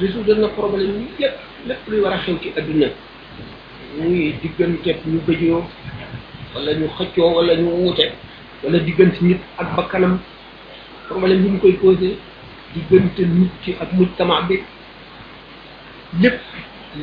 résoudre 0.00 0.34
le 0.34 0.48
problème 0.48 0.92
yi 1.02 1.08
yépp 1.20 1.34
lépp 1.66 1.78
luy 1.88 2.00
war 2.00 2.12
a 2.12 2.18
xew 2.18 2.36
ci 2.40 2.52
adduna 2.56 2.88
muy 3.98 4.34
diggante 4.42 4.86
ñu 5.06 5.20
bëjoo 5.26 5.62
wala 6.54 6.74
ñu 6.74 6.88
xëccoo 6.96 7.34
wala 7.36 7.54
ñu 7.56 7.70
wute 7.82 8.06
wala 8.62 8.78
diggante 8.78 9.20
nit 9.22 9.40
ak 9.58 9.74
bakkanam 9.76 10.18
problème 11.08 11.42
bi 11.42 11.48
mu 11.50 11.58
koy 11.60 11.72
posé 11.74 12.18
diggante 12.74 13.20
nit 13.20 13.50
ci 13.62 13.74
ak 13.80 13.92
muj 13.92 14.06
mujtama 14.08 14.42
bi 14.48 14.60
lépp 16.22 16.40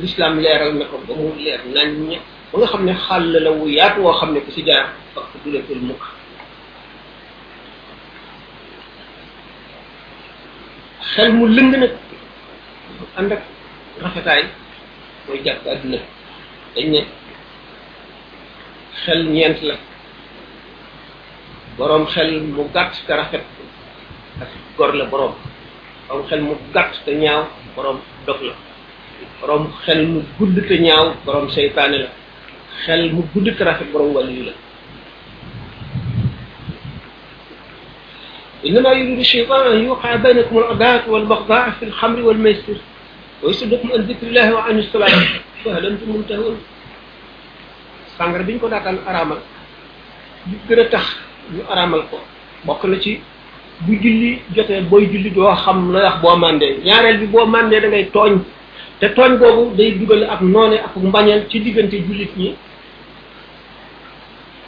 l'islam 0.00 0.38
leeral 0.40 0.74
na 0.76 0.84
ko 0.84 0.98
ba 1.08 1.14
mu 1.14 1.34
leer 1.42 1.60
nañ 1.74 1.90
ñe 2.08 2.20
ba 2.52 2.58
nga 2.58 2.66
xam 2.66 2.84
ne 2.84 2.92
xàll 2.94 3.32
la 3.42 3.50
wu 3.50 3.66
yaatu 3.68 4.00
woo 4.02 4.12
xam 4.12 4.32
ne 4.34 4.40
ku 4.40 4.50
si 4.52 4.62
jaar 4.64 4.92
fakk 5.14 5.32
duletul 5.44 5.80
mukk 5.80 6.02
xel 11.00 11.32
mu 11.32 11.46
lëng 11.48 11.70
nag 11.72 11.90
عندك 13.18 13.42
رفع 14.02 14.20
تاعي 14.20 14.44
ويجب 15.30 15.56
تأدنى 15.64 16.00
لأني 16.76 17.04
خل 19.04 19.26
نيانت 19.28 19.62
لك 19.64 19.78
بروم 21.78 22.04
خل 22.06 22.42
مقاط 22.42 22.90
كرفع 23.08 23.40
أكبر 24.42 24.94
لبروم 24.96 25.34
بروم 26.08 26.26
خل 26.30 26.40
مقاط 26.42 26.90
تنياو 27.06 27.42
بروم 27.76 28.00
دخل 28.26 28.52
بروم 29.42 29.70
خل 29.84 30.00
مقود 30.14 30.66
تنياو 30.68 31.12
بروم 31.26 31.48
سيطان 31.50 31.90
لك 31.92 32.12
خل 32.84 33.14
مقود 33.14 33.48
كرفع 33.50 33.86
بروم 33.94 34.16
ولي 34.16 34.42
لك 34.42 34.54
إنما 38.66 38.92
يريد 38.92 39.18
الشيطان 39.18 39.72
أن 39.72 39.84
يوقع 39.84 40.14
بينكم 40.16 40.58
العداوة 40.58 41.08
والبغضاء 41.10 41.70
في 41.70 41.84
الخمر 41.84 42.20
والميسر 42.22 42.76
ويصدكم 43.44 43.88
عن 43.92 44.00
ذكر 44.08 44.26
الله 44.32 44.46
وعن 44.56 44.76
الصلاة 44.80 45.16
فهل 45.64 45.82
أنتم 45.86 46.08
منتهون 46.08 46.56
sàngar 48.14 48.46
biñ 48.46 48.58
ko 48.62 48.68
daataan 48.70 48.98
aramal 49.10 49.38
yu 50.46 50.54
gën 50.70 50.80
a 50.80 50.84
tax 50.86 51.06
ñu 51.50 51.64
aramal 51.66 52.06
ko 52.10 52.18
bokk 52.64 52.84
na 52.86 52.96
ci 53.02 53.12
bu 53.84 53.98
julli 54.02 54.30
jotee 54.54 54.86
booy 54.90 55.08
julli 55.12 55.30
doo 55.34 55.50
xam 55.64 55.90
la 55.92 55.98
wax 56.06 56.16
boo 56.22 56.36
màndee 56.42 56.78
ñaareel 56.86 57.16
bi 57.20 57.26
boo 57.34 57.44
màndee 57.54 57.80
da 57.82 57.88
ngay 57.90 58.04
tooñ 58.14 58.38
te 59.00 59.06
tooñ 59.18 59.32
boobu 59.40 59.62
day 59.76 59.90
dugal 59.98 60.22
ak 60.32 60.40
noone 60.54 60.78
ak 60.86 60.94
mbañeel 60.96 61.42
ci 61.50 61.58
diggante 61.64 61.96
jullit 62.06 62.30
ñi 62.38 62.50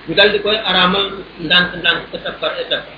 ñu 0.08 0.14
dal 0.18 0.28
di 0.32 0.38
koy 0.44 0.58
aramal 0.70 1.04
ndànk 1.44 1.68
ndànk 1.80 2.00
étape 2.18 2.38
par 2.40 2.52
étape 2.62 2.95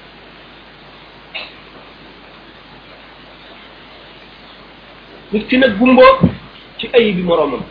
nit 5.33 5.47
ki 5.49 5.57
nag 5.59 5.79
gumboo 5.79 6.29
ci 6.79 6.89
ayi 6.95 7.13
bi 7.13 7.23
moroomam 7.23 7.63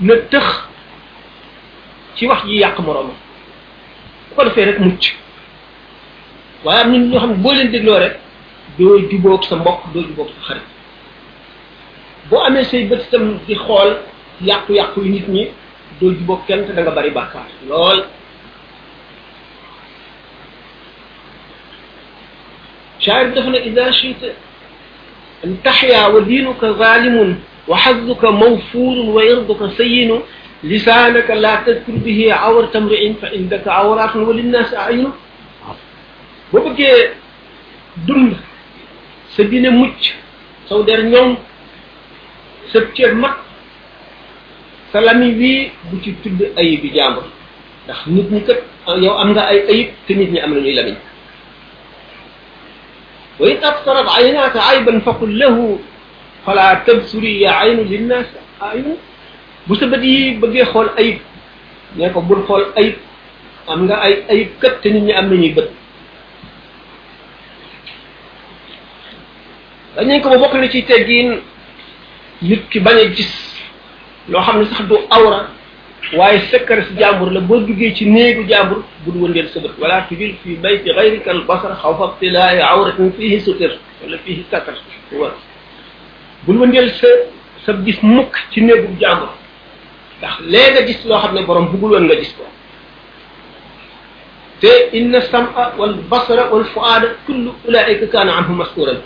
na 0.00 0.14
tëx 0.30 0.64
ci 2.14 2.26
wax 2.26 2.44
ji 2.46 2.56
yàq 2.60 2.78
moroomam 2.80 3.16
bu 4.28 4.34
ko 4.34 4.44
defee 4.44 4.64
rek 4.64 4.78
mucc 4.80 5.14
waaye 6.64 6.82
am 6.84 6.92
nit 6.92 7.06
ñoo 7.10 7.18
xam 7.20 7.30
ne 7.30 7.36
boo 7.36 7.52
leen 7.52 7.70
dégloo 7.70 7.98
rek 7.98 8.18
doo 8.78 8.98
jubóog 9.10 9.44
sa 9.44 9.56
mbokk 9.56 9.92
doo 9.92 10.02
jubóog 10.02 10.28
sa 10.28 10.44
xarit 10.46 10.66
boo 12.30 12.40
amee 12.42 12.64
say 12.64 12.84
bët 12.88 13.02
itam 13.02 13.38
di 13.46 13.54
xool 13.54 13.96
yàqu-yàqu 14.44 15.00
yu 15.04 15.10
nit 15.12 15.28
ñi 15.28 15.48
doo 16.00 16.10
jubóog 16.12 16.46
kenn 16.46 16.66
te 16.66 16.72
da 16.72 16.90
bari 16.90 17.10
bàkkaar 17.10 17.46
lool 17.68 18.04
shaayir 22.98 23.28
bi 23.28 23.34
dafa 23.34 23.50
ne 23.50 23.58
ida 23.58 23.92
chita 23.92 24.26
أن 25.44 25.58
تحيا 25.64 26.06
ودينك 26.06 26.62
ظالم 26.64 27.18
وحظك 27.68 28.22
موفور 28.24 28.96
ويرضك 29.16 29.62
سين 29.78 30.10
لسانك 30.64 31.28
لا 31.30 31.52
تذكر 31.66 31.92
به 32.06 32.32
عور 32.42 32.64
تمرع 32.74 33.04
فإنك 33.22 33.64
عورات 33.68 34.16
وللناس 34.16 34.74
أعين 34.74 35.10
وبك 36.54 36.80
دم 38.06 38.32
سبين 39.36 39.66
مج 39.80 40.00
سودر 40.70 41.00
نوم 41.14 41.30
سبتر 42.72 43.14
مك 43.14 43.36
سلامي 44.92 45.30
وي 45.40 45.54
بوتي 45.90 46.10
تود 46.24 46.40
اي 46.58 46.70
بجامر 46.82 47.24
داخ 47.88 48.08
نيت 48.08 48.48
يو 48.88 49.14
امغا 49.22 49.44
اي 49.50 49.58
ايب 49.68 49.88
تنيت 50.08 50.30
ني 50.34 50.44
امنا 50.44 50.82
ني 50.86 50.96
وإن 53.40 53.64
أبصرت 53.64 54.08
عيناك 54.08 54.56
عيبا 54.56 54.98
فقل 54.98 55.38
له 55.38 55.78
فلا 56.46 56.82
tabsuri 56.84 57.40
yaa 57.46 57.62
aynu 57.64 57.86
linnaas 57.86 58.26
ayna 58.60 58.98
bu 59.66 59.74
sa 59.78 59.86
bët 59.86 60.02
yi 60.02 60.36
bëggee 60.42 60.66
xool 60.68 60.90
ayib 60.98 61.20
ne 61.96 62.10
ko 62.10 62.18
bul 62.20 62.42
xool 62.44 62.66
ayib 62.74 62.98
am 63.70 63.84
nga 63.86 64.02
ay 64.02 64.14
ayib 64.28 64.48
kat 64.58 64.82
te 64.82 64.90
nit 64.90 65.04
ñi 65.06 65.12
am 65.14 65.30
nañuy 65.30 65.54
bët 65.54 65.68
dañ 69.96 70.06
nañ 70.10 70.18
ko 70.20 70.28
ba 70.34 70.40
bokk 70.42 70.54
na 70.58 70.66
ci 70.68 70.82
teggin 70.82 71.38
nit 72.42 72.62
ki 72.70 72.80
bañ 72.80 72.98
a 72.98 73.06
gis 73.14 73.32
loo 74.28 74.42
xam 74.42 74.58
ne 74.58 74.64
sax 74.66 74.82
du 74.90 74.98
awra 75.14 75.46
waaye 76.16 76.40
sekkar 76.50 76.84
si 76.84 76.94
jàmbur 76.98 77.30
la 77.32 77.40
boo 77.40 77.60
duggee 77.60 77.94
ci 77.94 78.04
néegu 78.06 78.42
jàmbur 78.48 78.82
bul 79.06 79.22
wëndeel 79.22 79.48
sa 79.48 79.60
bët 79.60 79.72
wala 79.80 80.02
tujil 80.08 80.34
fi 80.42 80.56
bayti 80.56 80.92
gayrika 80.92 81.30
al 81.30 81.44
basar 81.44 81.72
xawfa 81.82 82.16
tilaay 82.20 82.58
awratin 82.60 83.12
fihi 83.12 83.40
sutir 83.40 83.78
wala 84.02 84.18
fihi 84.18 84.44
satar 84.50 84.74
war 85.12 85.32
bul 86.46 86.56
wëndeel 86.60 86.90
sa 86.94 87.06
sa 87.64 87.72
gis 87.84 88.02
mukk 88.02 88.36
ci 88.50 88.60
néegu 88.60 88.88
jàmbur 89.00 89.28
ndax 90.18 90.40
lee 90.40 90.70
nga 90.72 90.82
gis 90.86 91.04
loo 91.04 91.18
xam 91.18 91.34
ne 91.34 91.42
borom 91.46 91.66
bëggul 91.72 91.90
woon 91.92 92.04
nga 92.04 92.16
gis 92.16 92.34
ko 92.36 92.42
te 94.60 94.88
inna 94.92 95.20
sam'a 95.20 95.72
wal 95.78 95.94
basara 96.10 96.50
wal 96.52 96.64
fuada 96.64 97.08
kullu 97.26 97.54
ulaika 97.66 98.06
kana 98.08 98.36
anhu 98.36 98.52
maskuran 98.54 98.98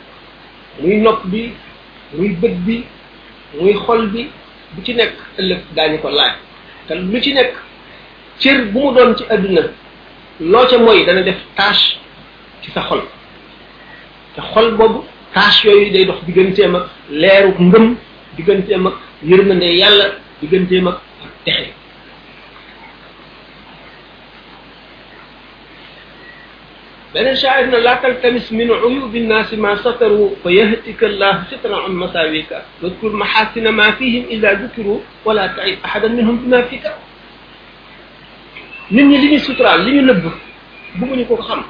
muy 0.81 0.97
nopp 1.01 1.25
bi 1.27 1.53
muy 2.15 2.29
bët 2.31 2.57
bi 2.67 2.85
muy 3.61 3.75
xol 3.75 4.07
bi 4.09 4.29
bu 4.75 4.83
ci 4.83 4.95
nekk 4.95 5.15
ëllëg 5.39 5.61
daañu 5.75 5.99
ko 6.01 6.11
laaj 6.11 6.35
te 6.87 6.95
lu 6.95 7.21
ci 7.21 7.33
nekk 7.35 7.55
cër 8.41 8.57
bu 8.73 8.81
mu 8.81 8.93
doon 8.95 9.15
ci 9.17 9.25
àdduna 9.31 9.63
loo 10.41 10.67
ca 10.69 10.79
mooy 10.79 11.05
dana 11.07 11.23
def 11.23 11.39
tâche 11.57 11.99
ci 12.63 12.71
sa 12.71 12.81
xol 12.83 13.03
te 14.35 14.41
xol 14.53 14.77
boobu 14.79 15.05
tâche 15.35 15.65
yooyu 15.71 15.91
day 15.93 16.05
dox 16.05 16.19
digganteem 16.27 16.75
ak 16.77 16.87
leeru 17.21 17.53
ngëm 17.59 17.87
digganteem 18.37 18.87
ak 18.87 18.95
yërmande 19.29 19.67
yàlla 19.81 20.07
digganteem 20.41 20.89
ak 20.89 20.99
texe 21.45 21.73
لأن 27.17 27.29
الشاعر 27.29 27.65
لا 27.67 27.95
تلتمس 27.95 28.53
من 28.53 28.71
عيوب 28.73 29.17
الناس 29.17 29.55
ما 29.55 29.77
ستروا 29.77 30.31
فيهتك 30.43 31.05
الله 31.05 31.43
سترا 31.51 31.77
عن 31.85 31.91
مساويك 31.97 32.53
واذكر 32.83 33.13
محاسن 33.13 33.69
ما 33.69 33.91
فيهم 33.91 34.25
إذا 34.31 34.53
ذكروا 34.53 35.01
ولا 35.25 35.47
تعيب 35.47 35.79
أحدا 35.85 36.09
منهم 36.09 36.37
بما 36.37 36.63
فيك 36.63 36.83
نني 38.93 39.17
لي 39.19 39.39
سترا 39.39 39.77
لي 39.77 39.91
نب 40.01 40.31
بوغو 40.97 41.15
نيكو 41.15 41.37
خام 41.37 41.63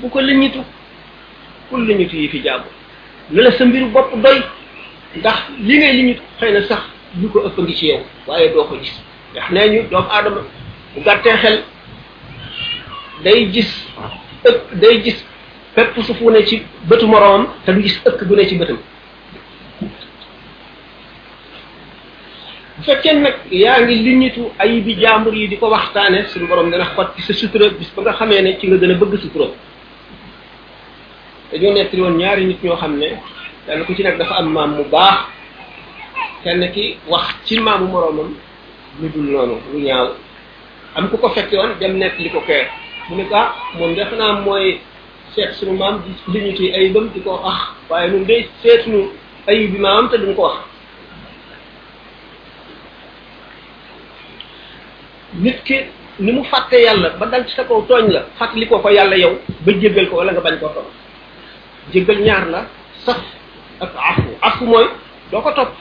بوكو 0.00 0.20
لي 0.20 0.34
نيتو 0.34 0.62
كل 1.70 1.86
لي 1.86 1.94
نيتو 1.94 2.10
في 2.32 2.38
جاب 2.38 2.62
لولا 3.30 3.50
سمبير 3.50 3.84
بوب 3.86 4.22
دوي 4.22 4.40
داخ 5.16 5.46
لي 5.58 5.78
ني 5.78 5.92
لي 5.92 6.02
نيتو 6.02 6.22
خينا 6.40 6.60
صاح 6.60 6.82
نيكو 7.22 7.38
اوبغي 7.40 7.74
سي 7.74 7.86
يو 7.86 8.00
وايي 8.26 8.48
دوكو 8.48 8.76
جيس 8.76 9.00
داخ 9.34 9.50
نانيو 9.52 9.82
دوم 9.92 10.06
ادم 10.10 10.36
غاتي 11.06 11.36
خيل 11.36 11.58
داي 13.24 13.44
جيس 13.44 13.74
ëpp 14.46 14.74
day 14.80 15.00
gis 15.02 15.22
pepp 15.74 15.98
su 16.02 16.14
wu 16.20 16.30
ne 16.30 16.46
ci 16.46 16.62
bëtu 16.88 17.06
moroom 17.06 17.46
te 17.64 17.72
du 17.72 17.80
gis 17.82 18.00
ëkk 18.06 18.22
bu 18.26 18.34
ne 18.34 18.44
ci 18.46 18.56
bëtam 18.58 18.78
bu 22.76 22.82
fekkee 22.84 23.12
nag 23.14 23.34
yaa 23.50 23.80
ngi 23.82 23.94
limitu 23.94 24.48
ay 24.58 24.80
bi 24.80 24.94
jàmbur 25.00 25.34
yi 25.34 25.48
di 25.48 25.56
ko 25.56 25.68
waxtaane 25.68 26.26
suñu 26.28 26.46
borom 26.46 26.70
dana 26.70 26.84
xot 26.94 27.14
ci 27.16 27.22
sa 27.22 27.32
sutura 27.32 27.68
bis 27.70 27.90
ba 27.94 28.02
nga 28.02 28.12
xamee 28.12 28.40
ne 28.42 28.58
ci 28.58 28.66
nga 28.66 28.76
gën 28.76 28.90
a 28.90 28.94
bëgg 28.98 29.20
sutura 29.20 29.46
dañoo 31.52 31.72
nettali 31.72 32.02
woon 32.02 32.16
ñaari 32.16 32.44
nit 32.44 32.62
ñoo 32.62 32.76
xam 32.76 32.96
ne 32.98 33.20
ku 33.86 33.94
ci 33.94 34.02
nekk 34.02 34.18
dafa 34.18 34.34
am 34.36 34.52
mu 34.76 34.84
baax 34.84 35.24
kenn 36.44 36.70
ki 36.72 36.96
wax 37.08 37.34
ci 37.44 37.58
maamu 37.58 37.86
moroomam 37.88 38.34
lu 39.00 39.08
dul 39.08 39.24
noonu 39.24 39.60
ñaaw 39.74 40.08
am 40.94 41.08
ku 41.10 41.16
ko 41.18 41.28
fekke 41.30 41.54
woon 41.56 41.74
dem 41.80 41.96
nettali 41.98 42.30
ko 42.30 42.40
kër 42.46 42.66
mu 43.08 43.16
ne 43.16 43.24
ko 43.24 43.34
ah, 43.34 43.50
moom 43.78 43.94
de 43.96 44.02
xanaa 44.04 44.32
mooy 44.44 44.80
seet 45.34 45.52
suñu 45.54 45.72
maam 45.78 46.02
di 46.04 46.12
limiti 46.32 46.70
ayibam 46.74 47.08
di 47.12 47.20
ko 47.22 47.40
wax 47.42 47.58
waaye 47.88 48.08
mu 48.12 48.24
day 48.26 48.44
seetuñu 48.62 49.12
ayib 49.48 49.72
bi 49.72 49.78
maamam 49.78 50.08
te 50.10 50.16
duñ 50.18 50.34
ko 50.36 50.42
wax 50.42 50.58
nit 55.40 55.62
ki 55.64 55.76
ni 56.20 56.32
mu 56.32 56.44
fàtte 56.44 56.74
yàlla 56.76 57.10
ba 57.16 57.26
dal 57.26 57.46
ci 57.48 57.54
sa 57.56 57.64
kow 57.64 57.82
tooñ 57.88 58.10
la 58.12 58.22
fàttali 58.38 58.66
ko 58.68 58.78
ko 58.78 58.88
yàlla 58.90 59.16
yow 59.16 59.38
ba 59.64 59.72
jéggal 59.72 60.06
ko 60.10 60.16
wala 60.16 60.32
nga 60.32 60.40
bañ 60.42 60.58
koo 60.60 60.68
topp 60.68 60.88
jéggal 61.92 62.20
ñaar 62.20 62.46
la 62.48 62.66
saf 63.06 63.20
ak 63.80 63.90
afu 63.96 64.28
afu 64.42 64.64
mooy 64.66 64.84
doo 65.32 65.40
ko 65.40 65.52
topp 65.52 65.72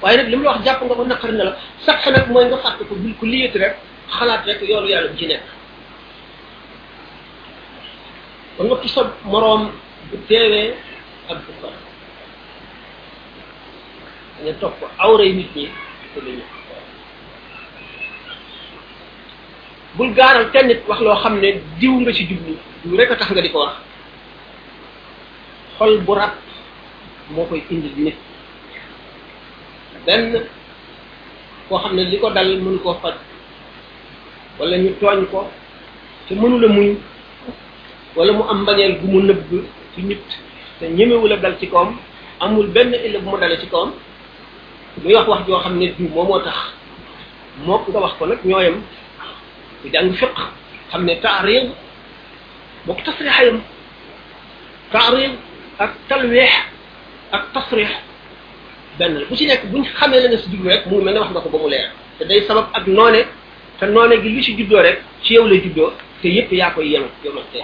waaye 0.00 0.16
nag 0.16 0.28
li 0.28 0.36
mu 0.36 0.42
la 0.44 0.50
wax 0.52 0.64
jàpp 0.64 0.82
nga 0.84 0.94
ko 0.94 1.04
naqari 1.04 1.36
na 1.36 1.44
la 1.44 1.56
sax 1.84 2.08
nag 2.10 2.30
mooy 2.30 2.46
nga 2.46 2.56
fàtte 2.56 2.84
ko 2.88 2.94
bul 2.94 3.12
ko 3.20 3.26
liyeeti 3.26 3.58
rek 3.58 3.76
xalaat 4.18 4.46
rek 4.46 4.62
yoonu 4.68 4.88
yàlla 4.88 5.08
bi 5.08 5.18
ci 5.18 5.26
nekk 5.26 5.42
kon 8.56 8.68
nga 8.68 8.80
ki 8.84 8.88
sa 8.88 9.02
moroom 9.24 9.72
bu 10.10 10.16
teewee 10.28 10.76
ak 11.28 11.38
bu 11.46 11.50
ko 11.60 11.68
nga 14.42 14.52
topp 14.60 14.78
awray 15.00 15.32
nit 15.32 15.50
ñi 15.56 15.66
te 16.12 16.18
li 16.24 16.32
ñu 16.38 16.44
bul 19.96 20.10
gaaral 20.16 20.50
kenn 20.52 20.66
nit 20.68 20.82
wax 20.88 21.00
loo 21.00 21.16
xam 21.22 21.40
ne 21.40 21.60
diw 21.80 21.94
nga 22.00 22.12
ci 22.12 22.26
jublu 22.28 22.54
diw 22.84 22.96
rek 22.96 23.08
tax 23.16 23.30
nga 23.32 23.40
di 23.42 23.48
ko 23.52 23.58
wax 23.64 23.74
xol 25.76 25.94
bu 26.06 26.12
rat 26.14 26.34
moo 27.32 27.46
koy 27.48 27.64
indil 27.72 27.96
nit 28.04 28.18
benn 30.04 30.44
koo 31.68 31.78
xam 31.80 31.94
ne 31.96 32.18
ko 32.20 32.28
dal 32.36 32.52
mënu 32.60 32.78
koo 32.84 32.96
faj 33.00 33.14
wala 34.60 34.76
ñu 34.76 34.92
tooñ 35.00 35.24
ko 35.32 35.48
mënu 36.36 36.58
la 36.60 36.68
wala 38.16 38.30
mu 38.36 38.42
am 38.48 38.58
mbañeel 38.64 39.00
gu 39.00 39.06
mu 39.08 39.20
nëbb 39.24 39.50
ci 39.94 40.00
nit 40.08 40.20
te 40.78 40.84
ñemewu 40.88 41.26
la 41.28 41.36
dal 41.36 41.56
ci 41.60 41.66
koom 41.68 41.96
amul 42.40 42.66
benn 42.68 42.92
illa 42.94 43.18
bu 43.20 43.30
mu 43.30 43.38
dale 43.38 43.58
ci 43.60 43.66
koom 43.68 43.92
muy 45.02 45.14
wax 45.14 45.28
wax 45.28 45.46
joo 45.46 45.58
xam 45.60 45.78
ne 45.78 45.86
diw 45.98 46.08
moo 46.08 46.24
moo 46.24 46.40
tax 46.40 46.58
mook 47.66 47.82
nga 47.88 48.00
wax 48.00 48.12
ko 48.18 48.26
nag 48.26 48.38
ñooyam 48.44 48.82
bu 49.82 49.88
jàng 49.92 50.12
fiq 50.12 50.34
xam 50.90 51.04
ne 51.04 51.14
taarix 51.22 51.68
moo 52.86 52.94
ko 52.94 53.00
tasrixayam 53.04 53.60
taarix 54.92 55.30
ak 55.78 55.90
talweex 56.08 56.52
ak 57.32 57.44
tasrix 57.54 57.90
benn 58.98 59.18
la 59.20 59.24
bu 59.24 59.36
ci 59.36 59.46
nekk 59.46 59.64
buñ 59.72 59.84
xamee 59.84 60.20
la 60.20 60.28
ne 60.28 60.36
si 60.36 60.50
jublu 60.50 60.68
rek 60.68 60.84
mu 60.86 61.00
mel 61.00 61.14
ne 61.14 61.20
wax 61.20 61.30
nga 61.32 61.40
ko 61.40 61.48
ba 61.48 61.58
mu 61.58 61.68
leer 61.70 61.88
te 62.18 62.24
day 62.24 62.42
sabab 62.44 62.68
ak 62.74 62.86
noone 62.86 63.24
te 63.80 63.86
noone 63.86 64.20
gi 64.22 64.28
li 64.28 64.42
ci 64.42 64.52
juddoo 64.54 64.82
rek 64.82 65.00
ci 65.22 65.32
yow 65.34 65.46
la 65.46 65.54
juddoo 65.56 65.92
te 66.20 66.28
yépp 66.28 66.52
yaa 66.52 66.70
koy 66.72 66.90
yenu 66.92 67.08
yomal 67.24 67.44
tey 67.52 67.62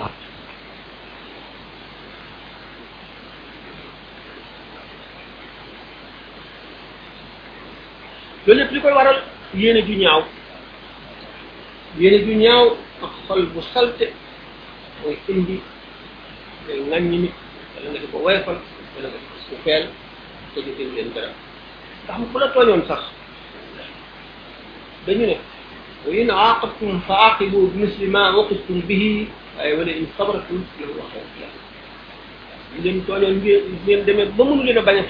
lolé 8.48 8.64
pri 8.66 8.80
koy 8.80 8.92
waral 8.96 9.20
yéne 9.54 9.84
ju 9.84 9.92
ñaaw 10.00 10.24
yéne 12.00 12.16
ju 12.24 12.32
ñaaw 12.40 12.64
ak 13.04 13.10
xol 13.28 13.42
bu 13.52 13.60
salté 13.74 14.08
moy 15.04 15.16
indi 15.28 15.60
ngay 16.64 16.80
ngañ 16.88 17.04
ni 17.10 17.18
nit 17.24 17.34
la 17.84 17.90
nga 17.90 18.00
ko 18.12 18.18
wayfal 18.24 18.56
la 19.02 19.08
nga 19.12 19.18
ko 19.28 19.56
fel 19.64 19.84
te 20.54 20.60
di 20.64 20.72
tim 20.78 20.96
len 20.96 21.12
dara 21.14 21.28
tam 22.06 22.24
ko 22.32 22.38
la 22.38 22.48
toñon 22.48 22.82
sax 22.88 23.02
dañu 25.06 25.26
ne 25.28 25.36
وإن 26.06 26.30
عاقبتم 26.30 27.00
فعاقبوا 27.08 27.68
بمثل 27.74 28.06
ما 28.10 28.26
عوقبتم 28.30 28.80
به 28.88 29.26
أي 29.60 29.72
ولئن 29.74 30.06
صبرتم 30.18 30.58
لهو 30.78 30.94
خير 31.10 31.26
لكم. 31.42 31.62
إذا 32.78 32.86
أنتم 32.90 33.02
تقولون 33.02 33.42
إذا 33.42 34.06
أنتم 34.06 34.36
تقولون 34.38 34.68
إذا 34.68 34.82
أنتم 34.86 35.04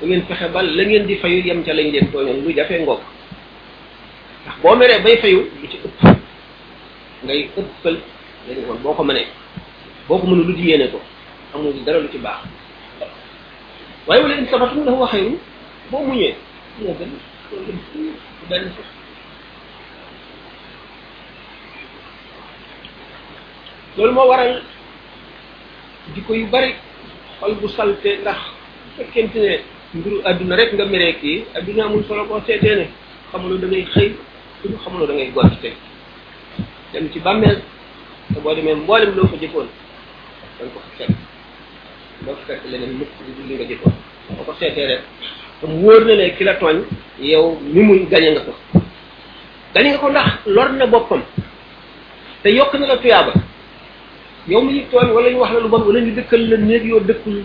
da 0.00 0.06
ngeen 0.06 0.22
fexe 0.26 0.48
ba 0.52 0.62
la 0.62 0.82
ngeen 0.84 1.06
di 1.06 1.16
fayu 1.16 1.38
yem 1.42 1.62
ca 1.62 1.72
lañ 1.72 1.90
leen 1.90 2.10
tooñoon 2.10 2.42
lu 2.44 2.52
jafee 2.54 2.80
ngoog 2.80 3.00
ndax 4.44 4.56
boo 4.62 4.76
meree 4.76 4.98
bay 5.00 5.16
fayu 5.16 5.46
lu 5.62 5.68
ci 5.70 5.78
ëpp 5.82 6.02
ngay 7.24 7.48
ëppal 7.58 7.96
boo 8.82 8.92
ko 8.94 9.04
mënee 9.04 9.26
boo 10.08 10.18
ko 10.18 10.26
mënul 10.26 10.46
lu 10.46 10.52
di 10.56 10.68
yéene 10.68 10.90
ko 10.90 11.00
amul 11.54 11.72
dara 11.84 12.00
lu 12.00 12.08
ci 12.10 12.18
baax 12.18 12.42
waaye 14.06 14.22
wala 14.22 14.34
in 14.34 14.46
sabartum 14.50 14.84
moo 14.84 15.06
gën 16.14 16.34
loolu 23.96 24.12
moo 24.12 24.26
waral 24.26 24.62
jikko 26.14 26.34
yu 26.34 26.46
bari 26.46 26.74
xol 27.40 27.54
bu 27.54 27.68
salte 27.68 28.18
ndax 28.20 28.38
fekkente 28.96 29.36
ne 29.38 29.73
mbiru 29.94 30.20
adduna 30.28 30.56
rek 30.56 30.74
nga 30.74 30.84
meree 30.86 31.12
kii 31.20 31.38
adduna 31.58 31.82
amul 31.86 32.02
solo 32.08 32.22
koo 32.28 32.40
seetee 32.46 32.74
ne 32.80 32.86
xamuloo 33.32 33.58
da 33.62 33.66
ngay 33.70 33.84
xëy 33.94 34.08
suba 34.62 34.76
xamuloo 34.84 35.06
da 35.08 35.14
ngay 35.14 35.30
gont 35.34 35.54
tey 35.62 35.72
dem 36.92 37.10
ci 37.12 37.18
bàmmeel 37.20 37.58
te 38.34 38.40
boo 38.40 38.54
demee 38.54 38.74
mboolem 38.74 39.10
loo 39.16 39.26
ko 39.30 39.36
fa 39.38 40.80
fekk 40.98 41.08
doo 42.26 42.34
fa 42.34 42.42
fekk 42.46 42.62
leneen 42.70 42.92
mukk 42.98 43.08
jëfoon 43.70 43.92
boo 44.36 44.44
ko 44.48 44.52
seetee 44.60 44.86
rek 44.90 45.02
am 45.64 45.82
wóor 45.84 46.04
na 46.04 46.14
ne 46.16 46.34
ki 46.36 46.44
la 46.44 46.54
tooñ 46.58 46.78
yow 47.20 47.58
ni 47.72 47.80
muy 47.82 48.06
gañe 48.10 48.30
nga 48.34 48.40
ko 48.40 48.52
gañe 49.74 49.88
nga 49.94 49.98
ko 49.98 50.08
ndax 50.10 50.28
lor 50.46 50.70
na 50.72 50.86
boppam 50.86 51.22
te 52.42 52.48
yokk 52.48 52.74
na 52.74 52.86
la 52.86 52.96
tuyaaba 52.96 53.32
yow 54.48 54.60
mi 54.62 54.72
ñu 54.72 54.82
tooñ 54.90 55.10
wala 55.14 55.30
ñu 55.30 55.38
wax 55.40 55.52
la 55.52 55.60
lu 55.60 55.68
bon 55.68 55.82
wala 55.86 56.00
ñu 56.00 56.10
dëkkal 56.14 56.48
la 56.50 56.56
néeg 56.56 56.84
yoo 56.84 56.98
dëkkul 57.00 57.42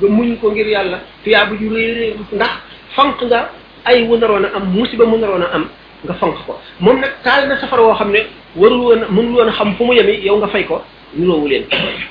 nga 0.00 0.08
muñ 0.08 0.36
ko 0.38 0.50
ngir 0.54 0.68
yàlla 0.70 0.98
tuyaaba 1.24 1.52
bu 1.60 1.66
rëy 1.74 1.88
rëy 1.98 2.12
ndax 2.36 2.52
fanq 2.96 3.18
nga 3.28 3.40
ay 3.84 4.06
wu 4.06 4.16
naroon 4.16 4.44
a 4.44 4.48
am 4.56 4.66
musiba 4.74 5.04
mu 5.06 5.16
naroon 5.18 5.42
a 5.42 5.48
am 5.56 5.64
nga 6.04 6.14
fanq 6.14 6.34
ko 6.46 6.52
moom 6.80 6.98
nag 7.00 7.12
taal 7.24 7.48
na 7.48 7.56
safara 7.58 7.82
woo 7.82 7.94
xam 7.94 8.10
ne 8.10 8.20
warul 8.56 8.78
woon 8.80 9.02
mënul 9.10 9.32
woon 9.36 9.48
a 9.48 9.52
xam 9.52 9.74
fu 9.76 9.84
mu 9.84 9.92
yemi 9.94 10.20
yow 10.26 10.36
nga 10.38 10.48
fay 10.48 10.64
ko 10.64 10.82
niroowu 11.16 11.46
leen 11.48 11.64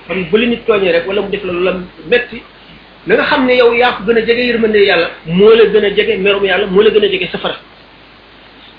kon 0.08 0.22
bu 0.30 0.38
li 0.38 0.48
nit 0.48 0.66
tooñee 0.68 0.92
rek 0.92 1.08
wala 1.08 1.22
mu 1.22 1.30
def 1.30 1.44
la 1.44 1.52
lu 1.54 1.60
la 1.64 1.74
metti 2.10 2.44
na 3.08 3.16
nga 3.16 3.24
xam 3.24 3.46
ne 3.46 3.54
yow 3.56 3.74
yaa 3.74 3.92
ko 3.94 4.04
gën 4.06 4.18
a 4.18 4.22
jege 4.26 4.42
yërmande 4.52 4.76
yàlla 4.78 5.08
moo 5.28 5.52
la 5.56 5.66
gën 5.66 5.86
a 5.86 5.90
jege 5.96 6.18
merum 6.18 6.44
yàlla 6.46 6.68
moo 6.68 6.82
la 6.82 6.90
gën 6.90 7.04
a 7.06 7.10
jege 7.10 7.28
safara 7.32 7.56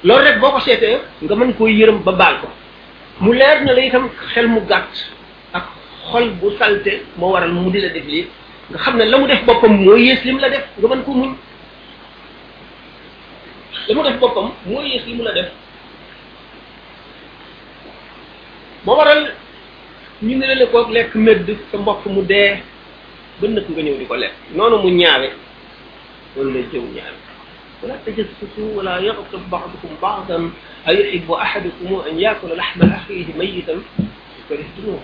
loolu 0.05 0.25
rek 0.25 0.38
boo 0.40 0.51
ko 0.51 0.61
seetee 0.61 0.99
nga 1.23 1.35
man 1.35 1.53
koo 1.55 1.66
yërëm 1.68 2.03
ba 2.05 2.12
baal 2.12 2.37
ko 2.40 2.49
mu 3.21 3.33
leer 3.33 3.64
na 3.64 3.73
la 3.73 3.81
itam 3.85 4.09
xel 4.35 4.49
mu 4.49 4.61
gàtt 4.68 4.94
ak 5.53 5.64
xol 6.11 6.29
bu 6.40 6.53
salte 6.59 7.03
moo 7.16 7.33
waral 7.33 7.53
mu 7.53 7.71
la 7.73 7.88
def 7.88 8.05
lii 8.07 8.27
nga 8.70 8.78
xam 8.85 8.96
ne 8.98 9.04
la 9.04 9.16
mu 9.18 9.26
def 9.26 9.42
boppam 9.44 9.81
mooy 9.81 10.02
yées 10.02 10.20
lim 10.24 10.38
la 10.38 10.48
def 10.50 10.64
nga 10.78 10.88
mën 10.88 11.02
ko 11.02 11.12
muñ 11.12 11.33
la 13.88 13.94
mu 13.94 14.02
def 14.02 14.18
boppam 14.20 14.50
mooy 14.66 14.87
yées 14.88 15.02
li 15.07 15.14
mu 15.14 15.22
la 15.24 15.33
def 15.33 15.48
moo 18.85 18.94
waral 18.96 19.33
ñu 20.22 20.37
ne 20.37 20.54
la 20.54 20.66
ko 20.66 20.85
lekk 20.92 21.14
medd 21.14 21.48
sa 21.72 21.78
mbokk 21.78 22.04
mu 22.07 22.22
dee 22.22 22.59
ba 23.40 23.48
nëkk 23.48 23.68
nga 23.70 23.83
ñëw 23.83 23.96
di 23.98 24.04
ko 24.07 24.14
lekk 24.16 24.35
noonu 24.54 24.76
mu 24.83 24.90
ñaawe 24.90 25.28
loolu 26.37 26.52
lay 26.54 26.66
jëw 26.72 26.83
ñaawe 26.96 27.18
ولا 27.78 27.94
تجسسوا 28.07 28.70
ولا 28.74 28.98
يغتب 28.98 29.50
بعضكم 29.50 29.88
بعضا 30.02 30.50
أيحب 30.88 31.31
أحدكم 31.31 32.02
أن 32.11 32.20
يأكل 32.20 32.50
لحم 32.57 32.81
أخيه 32.83 33.26
ميتا 33.38 33.74
فكرهتموه 34.50 35.00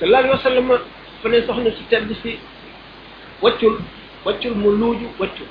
sallallahu 0.00 0.24
alayhi 0.26 0.38
sa 0.42 0.48
sallam 0.50 0.72
fa 1.22 1.28
ne 1.28 1.38
soxna 1.46 1.70
si 1.78 1.82
tedd 1.90 2.10
si 2.22 2.38
waccul 3.42 3.74
waccul 4.24 4.54
mu 4.56 4.70
luuju 4.72 5.06
waccul 5.18 5.46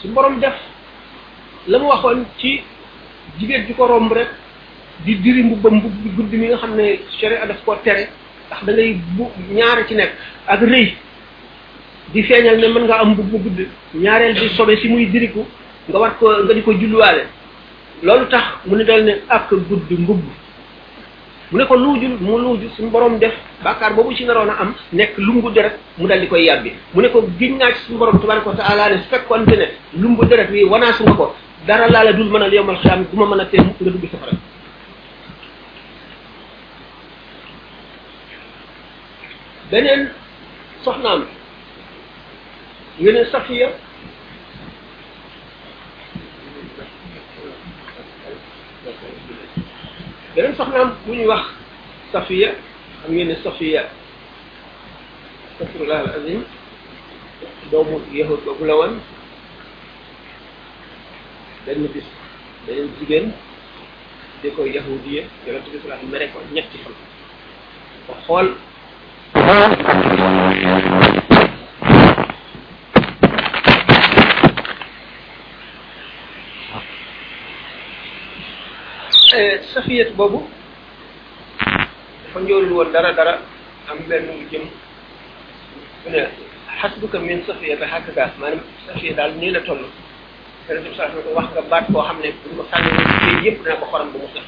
su 0.00 0.08
borom 0.08 0.40
def 0.40 0.56
la 1.68 1.78
mu 1.78 1.88
waxoon 1.88 2.24
ci 2.38 2.62
jigéen 3.38 3.66
ju 3.66 3.74
ko 3.74 3.86
romb 3.86 4.10
rek 4.12 4.28
di 5.04 5.16
diri 5.20 5.42
mbubba 5.42 5.70
mbub 5.70 5.92
gudd 6.16 6.32
mi 6.32 6.46
nga 6.48 6.56
xam 6.56 6.74
ne 6.76 7.00
sharia 7.20 7.46
daf 7.46 7.62
koo 7.64 7.76
tere 7.84 8.08
ndax 8.46 8.64
da 8.64 8.72
ngay 8.72 8.92
bu 9.16 9.28
ci 9.88 9.94
nekk 9.94 10.12
ak 10.48 10.60
rëy 10.62 10.94
di 12.14 12.22
feeñal 12.22 12.56
ne 12.58 12.68
mën 12.68 12.84
nga 12.86 13.00
am 13.00 13.10
mbub 13.12 13.32
mu 13.32 13.38
gudd 13.38 13.66
ñaareel 13.94 14.34
di 14.34 14.48
sobe 14.56 14.78
ci 14.80 14.88
muy 14.88 15.06
diriku 15.06 15.46
nga 15.88 15.98
war 15.98 16.16
ko 16.18 16.26
nga 16.44 16.54
di 16.54 16.62
ko 16.62 16.72
julluwaale 16.72 17.26
loolu 18.02 18.26
tax 18.30 18.64
mu 18.66 18.76
ne 18.76 18.84
dal 18.84 19.04
ne 19.04 19.20
ak 19.28 19.50
gudd 19.50 19.84
mbubb 19.90 20.22
mu 21.52 21.58
ne 21.58 21.64
ko 21.66 21.74
luujul 21.76 22.18
mu 22.22 22.38
luuju 22.38 22.70
suñu 22.76 22.90
boroom 22.90 23.18
def 23.18 23.32
bàkkaar 23.62 23.94
boobu 23.94 24.14
ci 24.14 24.24
naroon 24.24 24.48
a 24.50 24.54
am 24.60 24.72
nekk 24.92 25.16
lumbu 25.18 25.50
deret 25.50 25.78
mu 25.98 26.06
dal 26.06 26.20
di 26.20 26.28
koy 26.28 26.44
yàbbi 26.44 26.72
mu 26.94 27.00
ne 27.00 27.08
ko 27.08 27.26
giñ 27.38 27.56
naa 27.58 27.72
ci 27.72 27.82
suñu 27.86 27.98
borom 27.98 28.20
tabaraka 28.20 28.48
wa 28.50 28.54
taala 28.56 28.88
ne 28.90 28.98
su 29.02 29.08
fekkoonte 29.08 29.56
ne 29.56 29.66
lumbu 30.00 30.24
deret 30.26 30.48
wi 30.50 30.64
wanaasu 30.64 31.02
nga 31.02 31.12
ko 31.14 31.34
dara 31.66 31.88
laa 31.88 32.04
la 32.04 32.12
dul 32.12 32.30
mënal 32.30 32.52
yowmal 32.54 32.76
xiyaam 32.80 33.04
du 33.10 33.16
ma 33.18 33.26
mën 33.26 33.40
a 33.42 33.46
tee 33.46 33.58
mukk 33.60 33.80
nga 33.80 33.90
dugg 33.90 34.08
safara 34.10 34.32
beneen 39.70 40.10
soxnaam 40.82 41.24
yeneen 43.00 43.26
safiya 43.26 43.68
beneen 50.34 50.54
soxnaam 50.56 50.94
bu 51.06 51.12
ñuy 51.14 51.26
wax 51.26 51.44
safiya 52.12 52.54
xam 53.02 53.10
ngeen 53.14 53.28
ne 53.28 53.36
safiya 53.44 53.82
astafirullah 55.52 55.98
alazim 56.00 56.20
azim 56.22 56.44
doomu 57.72 57.98
yahud 58.14 58.38
boobu 58.44 58.64
la 58.64 58.74
woon 58.76 59.00
benn 61.66 61.82
bis 61.94 62.06
beneen 62.66 62.88
jigéen 63.00 63.26
di 64.42 64.48
ko 64.54 64.64
yahudiya 64.66 65.24
yonent 65.46 65.66
bi 65.66 65.78
salaa 65.82 65.98
mere 66.10 66.30
ko 66.30 66.38
ñetti 66.54 66.78
fan 66.78 66.94
ko 68.06 68.12
xool 68.24 68.54
safiyat 79.70 80.10
boobu 80.18 80.42
dafa 82.26 82.40
njoolul 82.42 82.72
woon 82.74 82.90
dara 82.90 83.14
dara 83.14 83.38
am 83.86 83.98
benn 84.10 84.26
lu 84.26 84.34
jëm 84.50 84.66
mu 86.04 86.08
ne 86.10 86.26
xasbuka 86.82 87.18
min 87.22 87.46
safiyata 87.46 87.86
xàkk 87.86 88.08
gaas 88.16 88.34
maanaam 88.40 88.58
safiya 88.86 89.14
daal 89.14 89.30
nii 89.38 89.50
la 89.54 89.60
toll 89.60 89.86
yonent 90.68 90.82
bi 90.86 90.96
saa 90.96 91.14
ko 91.14 91.22
wax 91.34 91.46
nga 91.54 91.62
baat 91.70 91.86
koo 91.94 92.02
xam 92.02 92.18
ne 92.18 92.30
buñ 92.42 92.54
ko 92.58 92.64
sànni 92.74 92.90
ci 92.90 93.46
yëpp 93.46 93.62
dana 93.64 93.76
ko 93.78 93.86
xorom 93.86 94.10
bu 94.12 94.18
mu 94.18 94.28
saf 94.34 94.46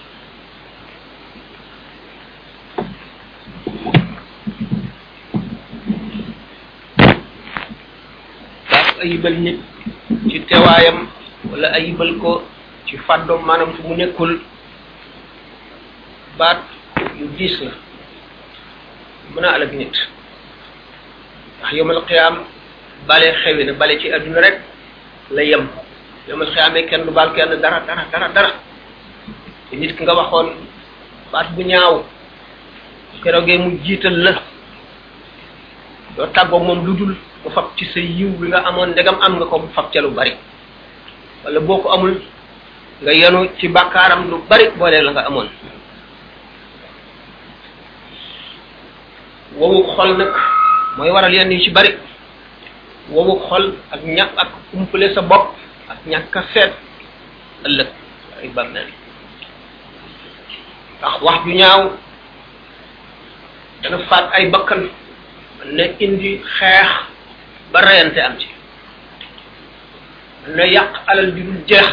ayibal 9.03 9.37
nit 9.47 9.59
ci 10.29 10.41
tewaayam 10.51 11.07
wala 11.53 11.69
ayibal 11.71 12.19
ko 12.19 12.43
ci 12.89 12.99
fàddoom 12.99 13.47
maanaam 13.47 13.79
fu 13.79 13.87
mu 13.87 13.95
nekkul 13.95 14.43
baat 16.39 16.65
yu 17.21 17.29
diis 17.37 17.61
la 17.61 17.73
mën 19.35 19.45
a 19.45 19.49
ah, 19.49 19.55
alag 19.57 19.73
nit 19.77 19.93
ndax 21.61 21.73
yowmal 21.77 22.01
qiyaam 22.09 22.45
bale 23.07 23.27
xewi 23.43 23.65
na 23.65 23.73
bale 23.73 24.01
ci 24.01 24.09
aduna 24.13 24.41
rek 24.41 24.57
la 25.31 25.43
yem 25.45 25.69
yowmal 26.29 26.49
qiyaame 26.53 26.87
kenn 26.89 27.05
du 27.05 27.11
baal 27.13 27.33
kenn 27.37 27.61
dara 27.61 27.81
dara 27.87 28.05
dara 28.13 28.29
dara 28.33 28.51
te 29.71 29.77
nit 29.77 29.93
ki 29.97 30.03
nga 30.05 30.15
waxoon 30.15 30.49
baat 31.33 31.49
bu 31.55 31.63
ñaaw 31.65 32.03
kerogee 33.23 33.59
mu 33.59 33.79
jiital 33.85 34.17
la 34.25 34.33
doo 36.17 36.27
tàggoo 36.33 36.59
moom 36.59 36.81
lu 36.87 36.97
dul 36.97 37.15
mu 37.45 37.51
fab 37.53 37.77
ci 37.77 37.85
sa 37.93 38.01
yiw 38.01 38.31
bi 38.41 38.49
nga 38.49 38.65
amoon 38.69 38.91
ndegam 38.93 39.21
am 39.21 39.37
nga 39.37 39.47
ko 39.47 39.59
mu 39.59 39.69
fab 39.77 39.93
ca 39.93 40.01
lu 40.01 40.11
bari 40.11 40.33
wala 41.45 41.61
boo 41.61 41.79
ko 41.83 41.93
amul 41.93 42.17
nga 43.03 43.13
yenu 43.13 43.49
ci 43.59 43.69
bàkkaaram 43.69 44.31
lu 44.31 44.39
bari 44.49 44.65
boole 44.79 44.99
la 45.03 45.13
nga 45.13 45.25
amoon 45.29 45.49
wowu 49.59 49.85
xol 49.97 50.17
nag 50.17 50.33
mooy 50.97 51.11
waral 51.13 51.33
yenn 51.33 51.53
yi 51.53 51.61
ci 51.61 51.71
bari 51.71 51.97
wowu 53.11 53.39
xol 53.49 53.75
ak 53.93 54.01
ñàkk 54.05 54.35
ak 54.37 54.51
umpale 54.73 55.15
sa 55.15 55.21
bopp 55.23 55.53
ak 55.89 55.99
ñàkk 56.07 56.35
a 56.37 56.43
seet 56.55 56.73
ëllëg 57.67 57.89
ay 58.41 58.49
bàmmeel 58.55 58.89
ndax 60.99 61.15
wax 61.23 61.45
ju 61.45 61.53
ñaaw 61.53 61.83
dana 63.83 63.99
faat 64.09 64.25
ay 64.33 64.47
bakkan 64.51 64.89
mën 65.65 65.77
na 65.77 65.85
indi 66.01 66.41
xeex 66.59 66.89
ba 67.73 67.81
reyante 67.81 68.19
am 68.21 68.39
ci 68.41 68.49
mën 70.47 70.55
na 70.57 70.65
yàq 70.67 70.93
alal 71.07 71.31
ju 71.37 71.43
jeex 71.69 71.89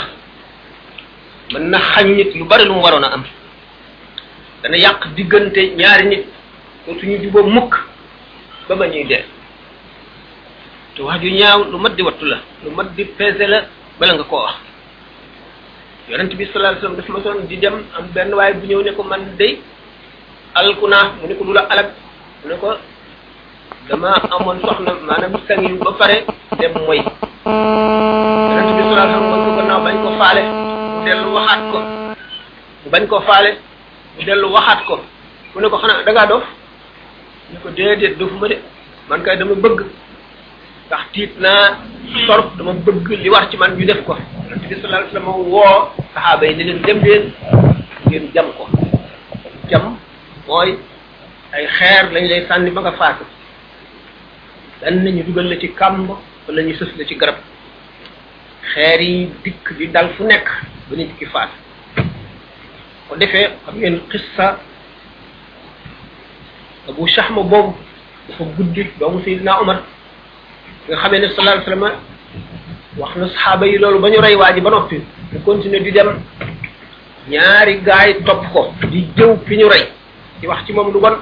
mën 1.53 1.69
na 1.69 1.77
xañ 1.79 2.07
nit 2.07 2.31
lu 2.35 2.45
bari 2.47 2.63
lu 2.65 2.73
mu 2.73 2.81
waroon 2.81 3.03
a 3.03 3.11
am 3.13 3.23
dana 4.63 4.77
yàq 4.77 5.07
diggante 5.15 5.61
ñaari 5.77 6.07
nit 6.07 6.27
suñu 6.97 7.21
juboo 7.29 7.45
mukk 7.45 7.75
ba 8.67 8.73
ba 8.75 8.87
ñuy 8.89 9.05
dee 9.05 9.21
te 10.95 11.01
wax 11.03 11.21
ju 11.21 11.29
ñaaw 11.29 11.59
lu 11.69 11.77
mat 11.77 11.93
di 11.93 12.01
wattu 12.01 12.25
la 12.25 12.39
lu 12.65 12.71
mat 12.71 12.89
di 12.95 13.05
pesé 13.05 13.45
la 13.45 13.67
bala 13.99 14.13
nga 14.17 14.23
ko 14.25 14.35
wax 14.45 14.57
yonent 16.09 16.33
bi 16.33 16.45
sallallahu 16.49 16.81
alayhi 16.81 16.81
wasallam 16.81 16.97
daf 16.97 17.09
ma 17.13 17.19
son 17.21 17.45
di 17.47 17.57
dem 17.59 17.75
am 17.93 18.05
benn 18.13 18.33
waay 18.33 18.53
bu 18.53 18.65
ñëw 18.65 18.81
ne 18.83 18.91
ko 18.95 19.03
man 19.03 19.35
day 19.37 19.61
alkuna 20.55 21.13
mu 21.21 21.27
ne 21.27 21.35
ko 21.35 21.43
lu 21.43 21.53
la 21.53 21.61
alak 21.69 21.93
mu 22.43 22.47
ne 22.49 22.55
ko 22.57 22.73
dama 23.89 24.11
amoon 24.33 24.57
soxna 24.61 24.91
maanaam 25.05 25.65
yu 25.69 25.77
ba 25.77 25.91
pare 25.93 26.25
dem 26.57 26.73
moy 26.87 26.97
yonent 26.97 28.65
ya, 28.65 28.73
bi 28.73 28.81
sallallahu 28.81 28.97
alayhi 28.97 29.13
wasallam 29.13 29.45
ko 29.45 29.51
gannaaw 29.57 29.77
bañ 29.77 29.77
ko 29.77 29.93
faale 30.09 30.31
mu 30.97 31.05
dellu 31.21 31.29
waxaat 31.29 31.59
ko 31.69 31.85
bañ 32.89 33.03
ko 33.07 33.19
faale 33.21 33.49
mu 34.17 34.21
dellu 34.25 34.47
waxaat 34.49 34.79
ko 34.89 34.95
mu 35.53 35.61
ne 35.61 35.69
ko 35.69 35.77
xanaa 35.77 36.01
da 36.05 36.11
ngaa 36.11 36.27
dof 36.33 36.43
ñu 37.53 37.57
ko 37.61 37.69
déedéet 37.71 38.15
dofuma 38.17 38.47
de 38.47 38.57
man 39.09 39.21
kay 39.23 39.37
dama 39.37 39.53
bëgg 39.63 39.79
ndax 40.85 41.03
tiit 41.13 41.33
naa 41.43 41.65
torop 42.27 42.55
dama 42.57 42.73
bëgg 42.85 43.07
li 43.23 43.29
wax 43.29 43.49
ci 43.49 43.57
man 43.57 43.71
ñu 43.77 43.85
def 43.85 44.01
ko 44.05 44.13
yonent 44.15 44.61
bi 44.69 44.75
sallallahu 44.75 45.03
alayhi 45.03 45.15
wasallam 45.15 45.47
woo 45.47 45.89
saxaaba 46.13 46.45
yi 46.45 46.53
ni 46.55 46.63
leen 46.63 46.81
dem 46.85 46.99
leen 47.03 47.23
ngeen 48.07 48.31
jam 48.33 48.47
ko 48.57 48.67
jam 49.69 49.97
mooy 50.47 50.77
ay 51.53 51.65
xeer 51.67 52.11
lañ 52.13 52.25
lay 52.27 52.45
sànni 52.47 52.69
ba 52.71 52.81
nga 52.81 52.91
faatu 52.91 53.25
dan 54.81 55.03
nañu 55.03 55.23
dugal 55.23 55.49
la 55.49 55.59
ci 55.59 55.67
kàmb 55.73 56.07
wala 56.47 56.61
ñu 56.61 56.73
sës 56.75 56.93
la 56.97 57.05
ci 57.05 57.15
garab 57.15 57.37
xeer 58.73 59.01
yi 59.01 59.29
dikk 59.43 59.73
di 59.77 59.87
dal 59.91 60.09
fu 60.13 60.23
nekk 60.23 60.45
ba 60.87 60.95
nit 60.95 61.17
ki 61.17 61.25
faatu 61.25 61.55
ko 63.09 63.15
defee 63.15 63.49
xam 63.65 63.75
ngeen 63.75 63.99
xissa 64.09 64.68
Abu 66.89 67.05
shahmu 67.05 67.43
bob 67.45 67.75
dafa 68.27 68.43
guddi 68.57 68.87
doomu 68.99 69.21
sayyidina 69.21 69.61
Umar 69.61 69.79
nga 70.89 70.95
xamé 70.97 71.21
ne 71.21 71.27
sallallahu 71.29 71.61
alayhi 71.61 71.71
wasallam 71.71 71.93
wax 72.99 73.11
na 73.15 73.27
sahaba 73.29 73.63
yi 73.69 73.77
lolou 73.77 73.99
bañu 74.01 74.17
ray 74.21 74.33
waji 74.35 74.59
ba 74.61 74.69
nopi 74.73 74.97
mu 75.29 75.37
continue 75.45 75.81
di 75.85 75.91
dem 75.93 76.17
ñaari 77.29 77.81
gaay 77.85 78.23
top 78.25 78.41
ko 78.53 78.61
di 78.89 79.05
jëw 79.15 79.37
fi 79.45 79.53
ñu 79.61 79.67
ray 79.69 79.85
di 80.41 80.45
wax 80.49 80.65
ci 80.65 80.73
mom 80.73 80.89
lu 80.91 80.99
bon 80.99 81.21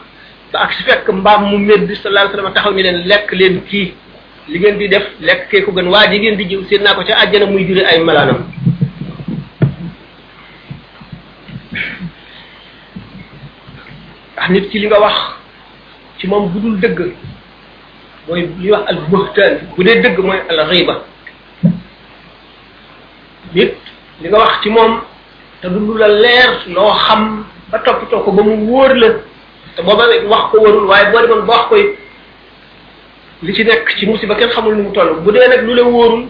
ba 0.54 0.58
ak 0.64 0.72
fekk 0.88 1.08
mbam 1.12 1.52
mu 1.52 1.58
meddi 1.60 1.96
sallallahu 1.96 2.32
alayhi 2.32 2.38
wasallam 2.38 2.54
taxaw 2.56 2.72
ni 2.74 2.84
len 2.84 3.04
lek 3.04 3.28
len 3.36 3.60
ki 3.68 3.94
li 4.48 4.58
ngeen 4.60 4.78
di 4.80 4.88
def 4.88 5.06
lek 5.20 5.50
ke 5.52 5.66
ko 5.68 5.72
gën 5.76 5.88
waji 5.92 6.16
ngeen 6.22 6.38
di 6.40 6.46
jiw 6.48 6.64
sayyidina 6.64 6.96
ko 6.96 7.04
ci 7.04 7.12
aljana 7.12 7.46
muy 7.52 7.68
jure 7.68 7.84
ay 7.84 8.00
malanam 8.00 8.48
nit 14.48 14.72
ci 14.72 14.80
li 14.80 14.88
nga 14.88 14.96
wax 15.04 15.36
ci 16.20 16.28
moom 16.28 16.50
bu 16.50 16.60
dul 16.60 16.80
dëgg 16.82 17.14
mooy 18.28 18.42
li 18.42 18.48
ñuy 18.60 18.72
wax 18.72 18.86
al 18.90 19.00
buhtaan 19.10 19.54
bu 19.76 19.84
dee 19.84 20.02
dëgg 20.02 20.18
mooy 20.20 20.40
al 20.50 20.68
xiiba 20.70 21.04
nit 23.54 23.74
li 24.22 24.28
nga 24.30 24.38
wax 24.40 24.62
ci 24.64 24.70
moom 24.70 25.02
te 25.62 25.68
du 25.70 25.80
lu 25.80 25.98
la 25.98 26.08
leer 26.08 26.52
loo 26.70 26.92
xam 26.94 27.46
ba 27.70 27.80
toppatoo 27.80 28.22
ko 28.24 28.32
ba 28.32 28.44
mu 28.44 28.56
wóor 28.68 28.94
la 28.96 29.08
te 29.76 29.82
booba 29.84 30.06
wax 30.28 30.44
ko 30.52 30.58
wóorul 30.60 30.86
waaye 30.88 31.12
boo 31.12 31.22
demoon 31.22 31.46
ba 31.46 31.54
wax 31.54 31.68
koy 31.70 31.96
li 33.44 33.54
ci 33.54 33.64
nekk 33.64 33.90
ci 33.98 34.06
musiba 34.08 34.36
kenn 34.36 34.50
xamul 34.50 34.76
nu 34.76 34.84
mu 34.84 34.92
toll 34.92 35.22
bu 35.22 35.32
dee 35.32 35.48
nag 35.48 35.64
lu 35.68 35.74
la 35.76 35.84
wóorul 35.84 36.26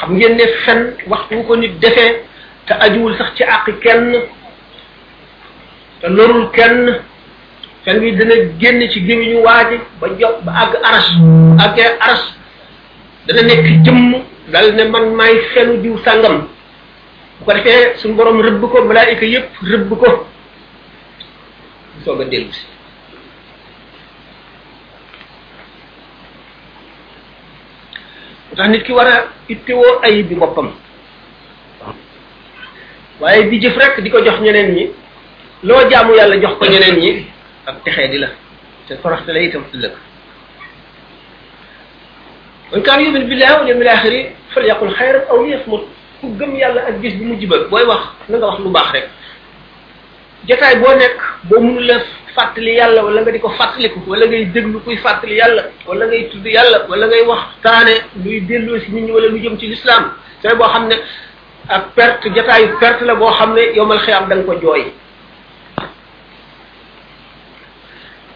xam 0.00 0.16
ngeen 0.16 0.36
ne 0.36 0.46
fen 0.64 0.94
waxtu 1.06 1.34
wu 1.36 1.42
ko 1.42 1.56
nit 1.56 1.78
defee 1.80 2.22
te 2.66 2.72
ajuwul 2.74 3.16
sax 3.18 3.34
ci 3.36 3.44
àq 3.44 3.78
kenn 3.80 4.12
te 6.00 6.08
lorul 6.08 6.48
kenn 6.50 7.02
fen 7.84 7.94
kan 7.98 8.02
wi 8.02 8.12
dina 8.14 8.36
génn 8.62 8.78
ci 8.90 9.00
ñu 9.02 9.42
waaji 9.42 9.76
ba 10.00 10.06
jox 10.18 10.38
ba 10.46 10.52
àgg 10.54 10.74
aras 10.86 11.06
àggee 11.58 11.98
aras 12.00 12.22
dana 13.26 13.42
nekk 13.42 13.82
jëmm 13.84 14.16
dal 14.50 14.74
ne 14.74 14.84
man 14.84 15.10
maay 15.14 15.34
xelu 15.54 15.82
diw 15.82 15.98
sàngam 16.04 16.46
bu 17.40 17.44
ko 17.44 17.52
defee 17.54 17.98
suñu 17.98 18.14
borom 18.14 18.40
rëbb 18.40 18.60
ko 18.70 18.84
malaayika 18.86 19.26
yépp 19.26 19.50
rëbb 19.62 19.98
ko 19.98 20.26
soog 22.04 22.20
a 22.20 22.24
dellu 22.24 22.52
si 22.52 22.62
tax 28.56 28.68
nit 28.70 28.82
ki 28.84 28.92
war 28.92 29.06
a 29.06 29.24
ittewoo 29.48 29.98
ay 30.02 30.22
bi 30.22 30.34
boppam 30.34 30.70
waaye 33.20 33.50
di 33.50 33.58
jëf 33.60 33.76
rek 33.76 34.00
di 34.02 34.10
ko 34.10 34.22
jox 34.24 34.40
ñeneen 34.40 34.70
ñi 34.74 34.90
loo 35.64 35.82
jaamu 35.90 36.14
yàlla 36.14 36.38
jox 36.40 36.58
ko 36.58 36.66
ñeneen 36.66 36.98
ñi 37.00 37.26
ak 37.66 37.84
texee 37.86 38.08
di 38.10 38.18
la 38.18 38.28
te 38.88 38.94
toroxte 38.98 39.30
la 39.32 39.40
itam 39.40 39.64
ëllëg 39.74 39.94
وإن 42.72 42.82
كان 42.82 43.00
يؤمن 43.00 43.28
بالله 43.28 43.50
واليوم 43.60 43.80
الآخر 43.84 44.14
فليقل 44.56 44.88
خيرا 44.96 45.20
أو 45.30 45.44
ليصمت 45.46 45.82
ku 46.24 46.30
gëm 46.38 46.54
yàlla 46.56 46.86
ak 46.88 47.00
gis 47.04 47.14
bi 47.18 47.24
mu 47.26 47.34
jibal 47.36 47.66
booy 47.68 47.82
wax 47.84 48.02
na 48.30 48.38
nga 48.38 48.46
wax 48.48 48.56
lu 48.62 48.70
baax 48.70 48.88
rek 48.94 49.06
jotaay 50.48 50.76
boo 50.78 50.94
nekk 50.94 51.18
boo 51.50 51.58
mënu 51.60 51.80
la 51.82 51.98
fàttali 52.32 52.74
yàlla 52.78 53.02
wala 53.02 53.20
nga 53.26 53.32
di 53.34 53.40
ko 53.42 53.48
fàttaliku 53.50 53.98
wala 54.06 54.24
ngay 54.26 54.44
déglu 54.54 54.78
kuy 54.86 54.96
fàttali 54.98 55.34
yàlla 55.36 55.62
wala 55.84 56.06
ngay 56.06 56.30
tudd 56.30 56.46
yàlla 56.46 56.86
wala 56.88 57.06
ngay 57.10 57.22
wax 57.26 57.42
taane 57.62 57.94
luy 58.24 58.40
delloo 58.46 58.78
si 58.78 58.90
nit 58.92 59.04
ñi 59.06 59.10
wala 59.12 59.28
lu 59.34 59.38
jëm 59.42 59.58
ci 59.58 59.66
lislaam 59.66 60.14
sooy 60.42 60.54
boo 60.54 60.70
xam 60.72 60.86
ne 60.86 60.96
ak 61.68 61.84
perte 61.96 62.30
jotaayu 62.34 62.76
perte 62.78 63.02
la 63.04 63.14
boo 63.16 63.32
xam 63.38 63.54
ne 63.54 63.62
yowmal 63.76 63.98
xiyaam 63.98 64.28
da 64.28 64.36
nga 64.36 64.44
ko 64.46 64.54
jooy 64.62 64.92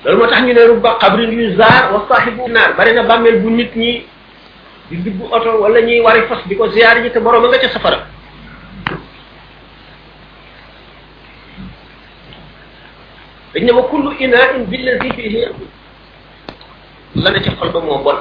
loolu 0.06 0.18
moo 0.20 0.26
tax 0.28 0.42
ñu 0.42 0.52
ne 0.52 0.66
rubba 0.66 0.98
xabrin 1.00 1.32
yu 1.32 1.56
zaar 1.56 1.92
wa 1.92 2.06
saaxibu 2.08 2.48
naar 2.48 2.74
bari 2.76 2.94
na 2.94 3.02
bàmmeel 3.02 3.40
bu 3.42 3.50
nit 3.50 3.74
ñi 3.76 4.06
di 4.90 4.96
dugg 5.02 5.22
oto 5.32 5.58
wala 5.60 5.80
ñuy 5.80 6.00
wari 6.00 6.22
fas 6.28 6.38
di 6.46 6.54
ko 6.56 6.68
ziyaar 6.68 7.02
ji 7.02 7.10
te 7.10 7.18
borom 7.18 7.44
a 7.44 7.48
nga 7.48 7.58
ca 7.58 7.68
safara 7.70 8.06
dañ 13.54 13.64
ne 13.64 13.72
ma 13.72 13.82
kullu 13.82 14.14
ina 14.20 14.52
in 14.56 14.64
billazi 14.66 15.10
fihi 15.14 15.48
la 17.16 17.30
ne 17.30 17.42
ci 17.42 17.50
xol 17.50 17.70
ba 17.72 17.80
moo 17.80 17.98
bon 17.98 18.18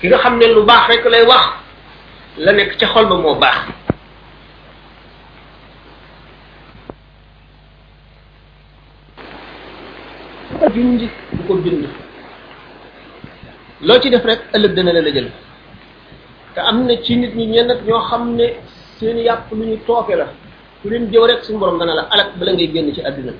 ki 0.00 0.08
nga 0.08 0.18
xam 0.18 0.36
ne 0.38 0.46
lu 0.52 0.62
baax 0.64 0.86
rek 0.88 1.04
lay 1.06 1.24
wax 1.24 1.48
la 2.38 2.52
nekk 2.52 2.76
ca 2.78 2.86
xol 2.86 3.06
ba 3.08 3.14
moo 3.16 3.34
baax 3.34 3.85
junj 10.76 11.00
du 11.32 11.40
ko 11.48 11.54
bind 11.56 11.84
loo 13.80 13.98
ci 14.02 14.10
def 14.10 14.24
rek 14.24 14.40
ëllëg 14.56 14.72
dana 14.76 14.92
la 14.92 15.00
la 15.00 15.08
jël 15.10 15.28
te 16.54 16.60
am 16.60 16.84
na 16.86 16.96
ci 17.02 17.16
nit 17.16 17.32
ñi 17.34 17.46
ñenn 17.46 17.70
ñoo 17.86 18.00
xam 18.10 18.34
ne 18.36 18.48
seen 18.98 19.16
yàpp 19.18 19.50
lu 19.52 19.64
ñu 19.64 19.78
tooke 19.86 20.14
la 20.16 20.26
ku 20.82 20.88
leen 20.90 21.08
jëw 21.12 21.24
rek 21.26 21.44
su 21.44 21.58
borom 21.58 21.78
dana 21.78 21.94
la 21.94 22.02
alak 22.12 22.28
ngay 22.36 22.68
génn 22.74 22.92
ci 22.94 23.00
àddina 23.00 23.32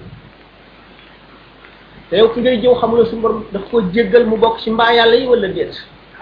te 2.09 2.16
yow 2.16 2.29
ki 2.33 2.40
ngay 2.40 2.59
jëw 2.62 2.75
xamuloo 2.81 3.05
suñu 3.07 3.22
borom 3.22 3.44
daf 3.53 3.62
koo 3.70 3.81
jéggal 3.94 4.25
mu 4.27 4.37
bokk 4.38 4.59
ci 4.61 4.70
mbaa 4.70 4.92
yàlla 4.94 5.14
yi 5.16 5.27
wala 5.27 5.49
déet 5.49 5.75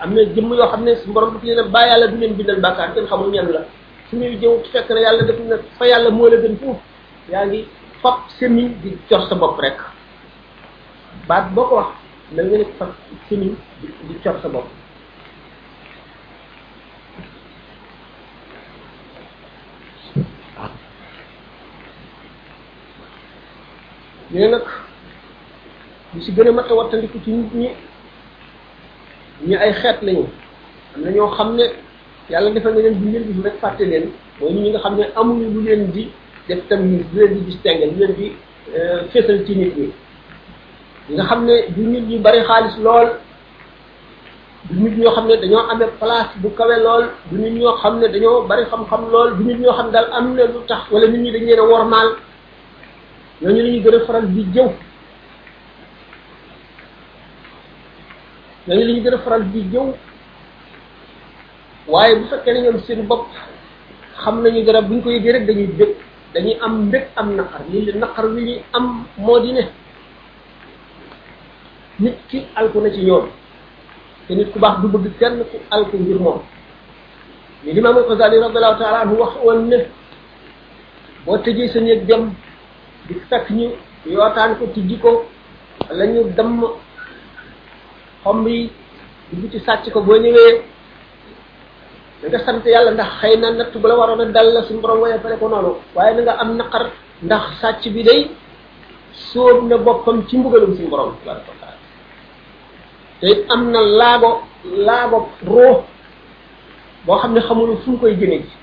am 0.03 0.15
na 0.15 0.23
jëmm 0.35 0.53
yoo 0.55 0.67
xam 0.69 0.83
ne 0.85 0.97
suñu 0.97 1.15
borom 1.15 1.35
daf 1.35 1.43
leen 1.45 1.67
mbaa 1.69 1.87
yàlla 1.87 2.07
du 2.09 2.17
leen 2.17 2.35
bindal 2.35 2.61
bàkkaar 2.61 2.95
kenn 2.95 3.07
xamul 3.07 3.31
ñan 3.31 3.49
la 3.53 3.65
suñuy 4.11 4.37
jëw 4.41 4.63
fekk 4.73 4.89
na 4.91 5.01
yàlla 5.01 5.23
def 5.23 5.39
na 5.49 5.57
fa 5.79 5.87
yàlla 5.87 6.11
moo 6.11 6.29
la 6.29 6.37
gën 6.37 6.57
foofu 6.57 6.81
yaa 7.31 7.47
ngi 7.47 7.67
fab 8.03 8.19
semi 8.39 8.69
di 8.83 8.99
jor 9.09 9.29
sa 9.29 9.35
bopp 9.35 9.61
rek 9.61 9.94
baat 11.29 11.51
boo 11.55 11.65
ko 11.71 11.75
wax 11.81 11.91
mel 12.35 12.47
nga 12.51 12.59
ne 12.59 12.65
fas 12.79 12.93
di 13.31 14.19
cor 14.23 14.37
sa 14.43 14.49
ñu 24.33 24.39
ne 24.41 24.47
nag 24.49 24.67
ñu 26.15 26.21
si 26.21 26.33
gën 26.33 26.49
a 26.49 26.53
mat 26.53 26.69
a 26.69 26.75
wattandiku 26.75 27.19
ci 27.25 27.31
nit 27.31 27.51
ñi 27.55 27.69
ñu 29.47 29.57
ay 29.57 29.73
xeet 29.73 30.03
lañu 30.03 30.25
am 30.95 31.01
na 31.03 31.11
ñoo 31.11 31.29
xam 31.37 31.55
ne 31.55 31.65
yàlla 32.31 32.51
defal 32.51 32.73
na 32.75 32.81
leen 32.81 32.99
bu 33.01 33.09
ngeen 33.09 33.25
gis 33.29 33.43
rek 33.45 33.57
fàtte 33.61 33.81
leen 33.85 34.11
mooy 34.41 34.53
ñi 34.53 34.71
nga 34.71 34.81
xam 34.81 34.97
ne 34.97 35.05
amuñu 35.21 35.53
lu 35.55 35.61
leen 35.63 35.91
di 35.93 36.11
def 36.49 36.67
tam 36.69 36.81
lu 36.91 37.01
leen 37.15 37.35
di 37.35 37.41
distinguer 37.45 37.91
lu 37.93 37.99
leen 37.99 38.15
di 38.19 38.27
euh, 38.75 39.05
fésal 39.13 39.45
ci 39.47 39.55
nit 39.57 39.77
ñi 39.79 39.93
nga 41.13 41.25
xam 41.29 41.45
ne 41.45 41.69
du 41.71 41.83
nit 41.87 42.05
ñi 42.09 42.19
bari 42.19 42.41
xaalis 42.47 42.77
lool 42.79 43.09
du 44.71 44.75
nit 44.81 44.97
ñoo 44.99 45.13
xam 45.15 45.29
ne 45.29 45.37
dañoo 45.37 45.69
amee 45.71 45.89
place 46.01 46.31
bu 46.41 46.49
kawe 46.57 46.77
lool 46.81 47.05
du 47.31 47.37
nit 47.37 47.51
ñoo 47.53 47.77
xam 47.83 48.01
ne 48.01 48.09
dañoo 48.09 48.43
bari 48.49 48.65
xam-xam 48.65 49.11
lool 49.13 49.37
du 49.37 49.45
nit 49.45 49.59
ñoo 49.61 49.73
xam 49.73 49.87
ne 49.87 49.93
daal 49.93 50.09
am 50.13 50.35
na 50.35 50.45
lu 50.47 50.61
tax 50.67 50.91
wala 50.91 51.07
nit 51.07 51.19
ñi 51.21 51.31
dañ 51.31 51.45
leen 51.45 51.59
a 51.59 51.63
wormaal 51.63 52.09
ñooñu 53.43 53.63
la 53.63 53.69
ñuy 53.69 53.83
gën 53.83 53.95
a 53.95 54.01
faral 54.07 54.27
bi 54.27 54.43
jëw 54.55 54.69
ñooñu 58.67 58.85
la 58.89 59.01
gën 59.03 59.15
a 59.15 59.19
faral 59.19 59.43
bi 59.45 59.61
jëw 59.71 59.93
waaye 61.87 62.17
bu 62.19 62.25
fekkee 62.31 62.53
ne 62.63 62.79
seen 62.87 63.03
bopp 63.07 63.27
xam 64.17 64.41
nañu 64.43 64.65
garab 64.65 64.89
buñ 64.89 65.03
koy 65.03 65.05
ko 65.05 65.11
yëgee 65.19 65.33
rek 65.33 65.47
dañuy 65.47 65.67
bëgg 65.67 65.91
dañuy 66.33 66.57
am 66.63 66.87
mbëgg 66.87 67.07
am 67.17 67.35
naqar 67.37 67.61
lii 67.71 67.85
li 67.85 67.99
naqar 67.99 68.27
wi 68.27 68.43
ñuy 68.45 68.63
am 68.73 69.05
moo 69.19 69.39
di 69.41 69.53
ne 69.53 69.65
nit 72.03 72.17
ki 72.29 72.43
alku 72.59 72.81
na 72.83 72.91
ci 72.91 73.05
ñoom 73.07 73.29
te 74.27 74.35
nit 74.35 74.51
ku 74.51 74.59
baax 74.59 74.81
du 74.83 74.89
bëgg 74.89 75.15
kenn 75.19 75.39
ku 75.51 75.59
alku 75.71 75.95
ngir 75.97 76.19
moom 76.19 76.41
ni 77.65 77.71
limam 77.73 77.97
al-ghazali 77.97 78.37
radiyallahu 78.39 78.79
ta'ala 78.83 78.99
anhu 79.07 79.15
wax 79.17 79.33
won 79.45 79.69
ne 79.71 79.77
boo 81.25 81.39
tëjee 81.39 81.69
sa 81.69 81.81
neeg 81.81 82.03
dem 82.07 82.33
di 83.07 83.15
takk 83.31 83.49
ñu 83.51 83.67
yootaan 84.07 84.57
ko 84.59 84.67
tijji 84.75 84.97
ko 84.99 85.25
lañu 85.91 86.25
damm 86.37 86.65
xom 88.25 88.47
yi 88.49 88.71
du 89.33 89.49
ci 89.51 89.59
sàcc 89.61 89.91
ko 89.93 90.01
boo 90.03 90.17
ñëwee 90.17 90.53
da 92.23 92.29
nga 92.29 92.39
sant 92.45 92.63
yàlla 92.65 92.91
ndax 92.93 93.11
xëy 93.21 93.37
na 93.37 93.51
natt 93.53 93.73
bu 93.79 93.87
la 93.87 93.95
waroon 93.95 94.21
a 94.21 94.25
dal 94.33 94.53
la 94.53 94.63
suñu 94.63 94.81
borom 94.81 95.01
waye 95.03 95.19
pare 95.23 95.37
ko 95.39 95.49
noonu 95.49 95.75
waaye 95.95 96.15
na 96.17 96.23
nga 96.23 96.33
am 96.43 96.57
naqar 96.57 96.91
ndax 97.23 97.45
sàcc 97.61 97.83
bi 97.95 98.03
day 98.03 98.31
soob 99.13 99.69
na 99.69 99.77
boppam 99.79 100.25
ci 100.29 100.37
mbugalum 100.39 100.75
suñu 100.75 100.89
borom 100.91 101.13
te 103.25 103.31
it 103.33 103.49
am 103.51 103.71
na 103.73 103.81
laabo 103.83 104.43
laabo 104.85 105.29
ruux 105.49 105.83
boo 107.09 107.15
xam 107.25 107.33
ne 107.35 107.41
xamul 107.41 107.77
fu 107.85 107.97
koy 107.97 108.13
jëne 108.21 108.41
ci 108.45 108.55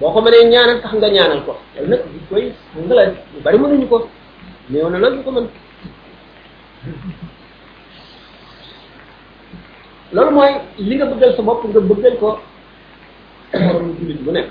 boo 0.00 0.10
ko 0.10 0.20
mënee 0.20 0.48
ñaanal 0.50 0.80
tax 0.82 0.92
nga 0.98 1.06
ñaanal 1.10 1.44
ko 1.46 1.54
yow 1.78 1.86
nag 1.86 2.00
di 2.10 2.18
koy 2.28 2.50
nga 2.76 2.94
la 2.98 3.04
ñu 3.06 3.38
bari 3.44 3.58
mënuñu 3.58 3.86
ko 3.88 4.08
néew 4.70 4.88
na 4.90 4.98
nag 4.98 5.14
du 5.14 5.22
ko 5.22 5.30
mën 5.30 5.46
loolu 10.12 10.30
mooy 10.34 10.50
li 10.78 10.96
nga 10.96 11.06
bëggal 11.06 11.36
sa 11.36 11.42
bopp 11.42 11.62
nga 11.68 11.78
bëggal 11.80 12.18
ko 12.18 12.38
borom 13.54 13.94
julit 14.02 14.18
bu 14.24 14.30
nekk 14.32 14.50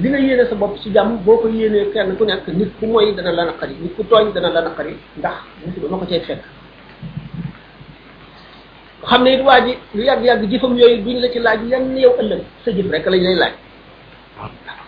li 0.00 0.08
nga 0.08 0.18
yéene 0.18 0.48
sa 0.48 0.54
bopp 0.56 0.78
ci 0.80 0.88
jàmm 0.90 1.18
boo 1.22 1.36
ko 1.36 1.48
yéenee 1.48 1.90
kenn 1.92 2.16
ku 2.16 2.24
nekk 2.24 2.48
nit 2.48 2.72
ku 2.80 2.86
mooy 2.86 3.12
dana 3.14 3.30
la 3.32 3.44
naqari 3.46 3.74
nit 3.76 3.92
ku 3.94 4.04
tooñ 4.08 4.32
dana 4.32 4.48
la 4.50 4.60
naqari 4.62 4.96
ndax 5.18 5.38
musiba 5.66 5.88
ma 5.88 5.98
ko 6.00 6.06
cay 6.06 6.20
fekk 6.24 6.44
xamne 9.10 9.30
ne 9.30 9.36
it 9.38 9.42
waa 9.44 9.58
lu 9.92 10.02
yag 10.02 10.20
yag 10.22 10.40
jifam 10.50 10.76
yoy 10.76 10.98
duñ 11.00 11.20
la 11.20 11.28
ci 11.32 11.38
laaj 11.38 11.60
yan 11.68 11.96
yow 11.96 12.12
ëllëg 12.20 12.42
sa 12.64 12.70
jif 12.70 12.90
rek 12.90 13.06
lañ 13.06 13.22
lay 13.22 13.34
laaj 13.34 13.52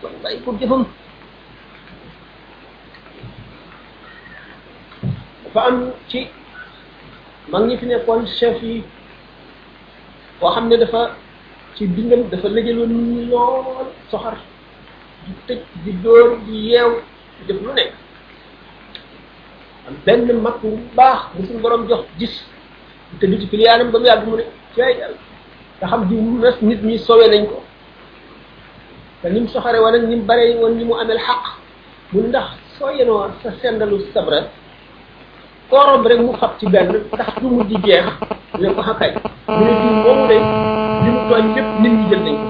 kon 0.02 0.10
pour 0.44 0.54
jifam 0.60 0.86
fa 5.52 5.60
am 5.68 5.92
ci 6.08 6.28
ma 7.48 7.60
ngi 7.60 7.76
fi 7.76 7.86
nekkoon 7.86 8.26
chef 8.26 8.62
yi 8.62 8.82
koo 10.40 10.50
xam 10.50 10.68
ne 10.68 10.76
dafa 10.76 11.10
ci 11.76 11.86
bindam 11.86 12.28
dafa 12.30 12.48
lëjaloon 12.48 12.88
nit 12.88 13.14
ñi 13.16 13.26
lool 13.30 13.86
soxar 14.10 14.36
di 15.26 15.32
tëj 15.46 15.60
di 15.84 15.92
door 16.02 16.38
di 16.46 16.56
yeew 16.70 17.02
def 17.46 17.60
lu 17.60 17.72
nekk 17.72 17.92
am 19.88 19.94
benn 20.06 20.40
mag 20.40 20.54
bu 20.62 20.78
baax 20.96 21.18
bu 21.34 21.42
suñ 21.46 21.60
borom 21.60 21.88
jox 21.88 22.06
gis 22.18 22.42
tëdd 23.20 23.40
ci 23.40 23.46
piliyaanam 23.48 23.88
ba 23.90 23.98
mu 23.98 24.06
yàgg 24.06 24.24
mu 24.28 24.36
ne 24.36 24.44
cay 24.76 24.92
yàlla 25.00 25.18
nga 25.80 25.86
xam 25.88 26.00
di 26.08 26.16
nas 26.42 26.56
nit 26.62 26.80
ñi 26.84 26.98
sowe 26.98 27.24
nañ 27.28 27.44
ko 27.46 27.58
te 29.22 29.28
ni 29.30 29.40
mu 29.40 29.48
soxare 29.48 29.78
woon 29.80 29.94
ak 29.96 30.02
ni 30.06 30.16
mu 30.16 30.24
bare 30.24 30.54
woon 30.60 30.76
ni 30.76 30.84
xaq 31.26 31.44
mu 32.12 32.20
ndax 32.28 32.46
soo 32.78 32.90
yenoo 32.90 33.26
sa 33.42 33.50
sendalu 33.62 34.00
sabra 34.12 34.48
koorom 35.70 36.06
rek 36.06 36.18
mu 36.20 36.32
xab 36.32 36.50
ci 36.58 36.66
benn 36.68 36.92
tax 37.16 37.40
du 37.40 37.48
mu 37.48 37.64
di 37.64 37.76
jeex 37.84 38.04
ne 38.60 38.68
ko 38.74 38.82
xakay 38.82 39.10
mu 39.48 39.64
ne 39.64 39.72
diw 39.80 39.92
moom 40.04 40.20
day 40.28 40.40
li 41.04 41.10
mu 41.14 41.20
tooñ 41.30 41.44
lépp 41.54 41.68
nit 41.80 41.90
ñi 41.90 42.08
jël 42.10 42.22
nañ 42.26 42.36
ko 42.36 42.46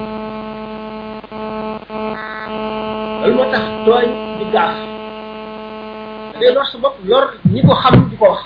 loolu 3.23 3.35
moo 3.37 3.51
tax 3.53 3.65
tooñ 3.87 4.07
di 4.39 4.45
gaaf 4.53 4.75
day 6.41 6.51
lor 6.55 6.67
sa 6.67 6.79
bopp 6.79 6.97
lor 7.07 7.27
ñi 7.53 7.63
ko 7.63 7.75
xam 7.75 8.11
di 8.11 8.17
ko 8.17 8.25
wax 8.31 8.43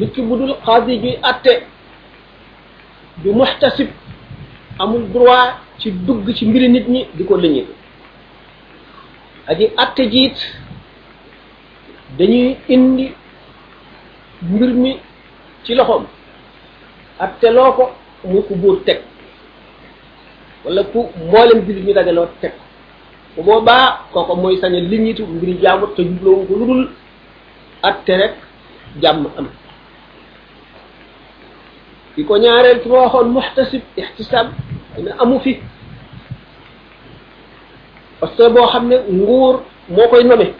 nit 0.00 0.12
ki 0.16 0.22
bu 0.24 0.34
dul 0.40 0.54
xaadi 0.64 0.94
juy 1.04 1.14
atte 1.22 1.52
du 3.22 3.32
muxtasib 3.36 3.88
amul 4.82 5.02
droit 5.12 5.52
ci 5.78 5.90
dugg 5.92 6.26
ci 6.34 6.46
mbiri 6.48 6.68
nit 6.68 6.86
ñi 6.88 7.02
di 7.16 7.24
ko 7.24 7.34
lëñit 7.36 7.68
aji 9.50 9.64
atte 9.84 10.02
jiit 10.12 10.36
dañuy 12.18 12.56
indi 12.74 13.06
mbir 14.42 14.70
mi 14.82 14.92
ci 15.64 15.74
loxoom 15.74 16.04
atte 17.18 17.46
loo 17.52 17.72
ko 17.72 17.84
mu 18.24 18.42
ko 18.42 18.76
teg 18.86 19.00
walla 20.64 20.82
ku 20.92 21.00
mboolem 21.26 21.58
jullit 21.66 21.84
ñu 21.86 21.92
dajaloo 21.92 22.28
teg 22.40 22.52
bu 23.36 23.42
boobaa 23.42 24.00
kooko 24.12 24.34
mooy 24.36 24.56
sañ 24.60 24.74
a 24.76 24.80
liñitu 24.80 25.24
mbiri 25.26 25.60
jaamu 25.62 25.86
te 25.94 26.02
jubloowu 26.02 26.46
ko 26.48 26.54
lu 26.58 26.66
dul 26.66 26.88
atte 27.82 28.10
rek 28.16 28.34
jàmm 29.02 29.26
am 29.38 29.46
ki 32.20 32.26
ko 32.28 32.36
ñaareel 32.38 32.84
ki 32.84 32.88
ma 32.92 33.04
waxoon 33.08 33.32
muxtasib 33.32 33.80
ixtisab 33.96 34.52
dana 34.94 35.12
amu 35.22 35.40
fi 35.40 35.56
parce 38.20 38.34
que 38.36 38.48
boo 38.52 38.66
xam 38.72 38.88
ne 38.88 38.96
nguur 39.12 39.54
moo 39.88 40.08
koy 40.10 40.24
nome 40.24 40.52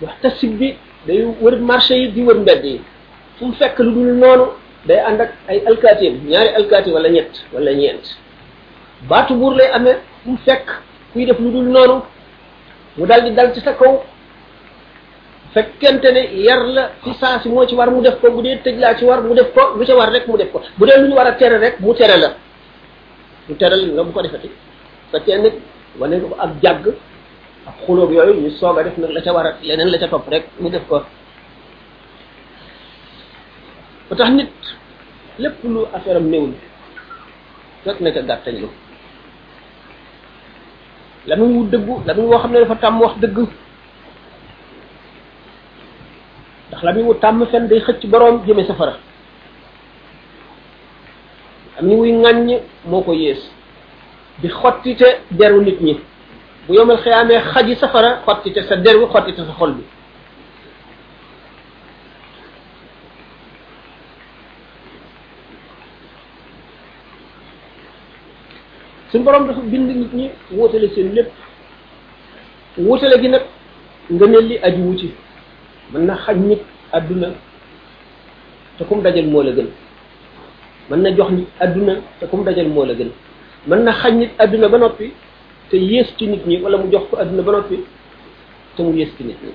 muxtasib 0.00 0.52
bi 0.58 0.68
day 1.06 1.24
wër 1.42 1.56
marché 1.58 1.94
yi 1.98 2.08
di 2.14 2.22
wër 2.22 2.38
mbedd 2.38 2.64
yi 2.64 2.76
fu 3.36 3.46
mu 3.46 3.52
fekk 3.52 3.78
lu 3.80 3.90
dul 3.92 4.14
noonu 4.22 4.44
day 4.86 5.00
ànd 5.08 5.20
ak 5.20 5.30
ay 5.48 5.58
alkaatiim 5.66 6.14
ñaari 6.30 6.48
alkaati 6.58 6.90
wala 6.92 7.08
ñett 7.08 7.32
wala 7.54 7.72
ñeent 7.74 8.06
baatu 9.08 9.34
buur 9.34 9.54
lay 9.56 9.70
amee 9.76 9.98
fu 10.22 10.30
mu 10.30 10.38
fekk 10.46 10.66
kuy 11.12 11.26
def 11.26 11.38
lu 11.40 11.50
dul 11.50 11.66
noonu 11.74 12.02
mu 12.96 13.06
dal 13.06 13.24
di 13.24 13.32
dal 13.34 13.52
ci 13.54 13.60
sa 13.60 13.72
kaw 13.74 14.04
fekkente 15.54 16.08
ne 16.14 16.22
yar 16.46 16.62
la 16.76 16.82
ci 17.04 17.10
saa 17.20 17.40
si 17.42 17.48
moo 17.48 17.66
ci 17.66 17.74
war 17.74 17.90
mu 17.90 18.00
def 18.02 18.16
ko 18.20 18.26
bu 18.34 18.40
dee 18.42 18.56
tëj 18.64 18.76
laa 18.82 18.94
ci 18.98 19.04
war 19.04 19.20
mu 19.22 19.34
def 19.34 19.48
ko 19.54 19.62
lu 19.76 19.84
ca 19.88 19.94
war 19.98 20.10
rek 20.14 20.24
mu 20.28 20.36
def 20.36 20.50
ko 20.52 20.58
bu 20.78 20.84
dee 20.86 20.96
lu 21.00 21.08
ñu 21.08 21.14
war 21.14 21.26
a 21.26 21.32
tere 21.34 21.58
rek 21.64 21.74
mu 21.80 21.92
tere 21.94 22.16
la 22.22 22.28
mu 23.48 23.54
tere 23.56 23.74
la 23.76 23.86
nga 23.92 24.02
bu 24.06 24.12
ko 24.12 24.22
defati 24.22 24.48
fekkee 25.12 25.38
nag 25.42 25.54
wane 25.98 26.14
nga 26.16 26.26
ko 26.30 26.36
ak 26.44 26.50
jàgg 26.62 26.84
ak 27.68 27.76
xulóog 27.86 28.10
ñu 28.44 28.50
soog 28.58 28.78
a 28.78 28.82
def 28.84 28.96
nag 28.98 29.10
la 29.16 29.20
ca 29.24 29.32
war 29.36 29.46
a 29.46 29.52
leneen 29.66 29.90
la 29.92 29.98
ca 29.98 30.06
topp 30.08 30.26
rek 30.32 30.44
mu 30.60 30.68
def 30.70 30.84
ko 30.88 30.98
ba 34.08 34.12
tax 34.16 34.30
nit 34.30 34.52
lépp 35.38 35.56
lu 35.74 35.80
affaire 35.94 36.16
am 36.16 36.26
néewul 36.30 36.52
rek 37.86 38.00
na 38.00 38.10
ca 38.14 38.22
gàttañ 38.22 38.56
lu 38.62 38.68
la 41.28 41.34
muy 41.38 41.66
dëggu 41.72 41.94
la 42.06 42.12
muy 42.14 42.26
woo 42.30 42.38
xam 42.42 42.52
ne 42.52 42.58
dafa 42.60 42.74
tàmm 42.82 43.00
wax 43.02 43.14
dëgg 43.24 43.40
ndax 46.70 46.82
la 46.82 46.92
mi 46.92 47.02
wu 47.02 47.14
tàmm 47.14 47.46
fen 47.50 47.66
day 47.68 47.80
xëcc 47.80 48.06
boroom 48.06 48.42
jëme 48.46 48.64
safara 48.64 48.94
am 51.78 51.86
ni 51.86 51.94
wuy 51.96 52.12
ŋàññ 52.12 52.58
moo 52.86 53.02
ko 53.02 53.12
yées 53.12 53.40
di 54.42 54.48
xottite 54.48 55.20
deru 55.30 55.60
nit 55.62 55.80
ñi 55.82 55.98
bu 56.66 56.74
yomal 56.74 56.98
xiyaamee 57.00 57.40
xaji 57.52 57.76
safara 57.76 58.22
xottite 58.26 58.62
sa 58.68 58.76
deru 58.76 59.06
xottite 59.12 59.38
sa 59.46 59.52
xol 59.58 59.72
bi 59.74 59.82
suñ 69.10 69.24
borom 69.24 69.46
dafa 69.48 69.60
bind 69.60 69.88
nit 69.88 70.12
ñi 70.14 70.30
wóotale 70.56 70.88
seen 70.94 71.12
lépp 71.14 71.30
wóotale 72.78 73.18
gi 73.20 73.28
nag 73.28 73.42
nga 74.10 74.26
nelli 74.26 74.58
aju 74.62 74.82
wu 74.82 74.96
ci 74.98 75.12
من 75.94 76.06
خاج 76.14 76.36
نيت 76.38 76.62
ادنا 76.94 77.28
تكوم 78.78 78.98
داجال 79.02 79.26
مولا 79.30 79.52
گن 79.58 79.68
من 80.90 81.02
جوخ 81.16 81.28
نيت 81.34 81.48
ادنا 81.60 81.94
تكوم 82.22 82.40
داجال 82.46 82.68
مولا 82.70 82.94
گن 82.94 83.10
من 83.66 83.88
خاج 83.92 84.12
نيت 84.14 84.30
ادنا 84.40 84.66
با 84.70 84.78
نوبي 84.78 85.10
تي 85.70 85.78
ييس 85.78 86.14
تي 86.18 86.26
نيت 86.30 86.46
ني 86.46 86.62
ولا 86.62 86.76
مو 86.78 86.86
جوخ 86.90 87.02
ادنا 87.14 87.42
با 87.42 87.52
نوبي 87.52 87.78
تي 88.76 88.80
مو 88.82 88.94
ييس 88.94 89.10
تي 89.18 89.24
نيت 89.24 89.40
ني 89.44 89.52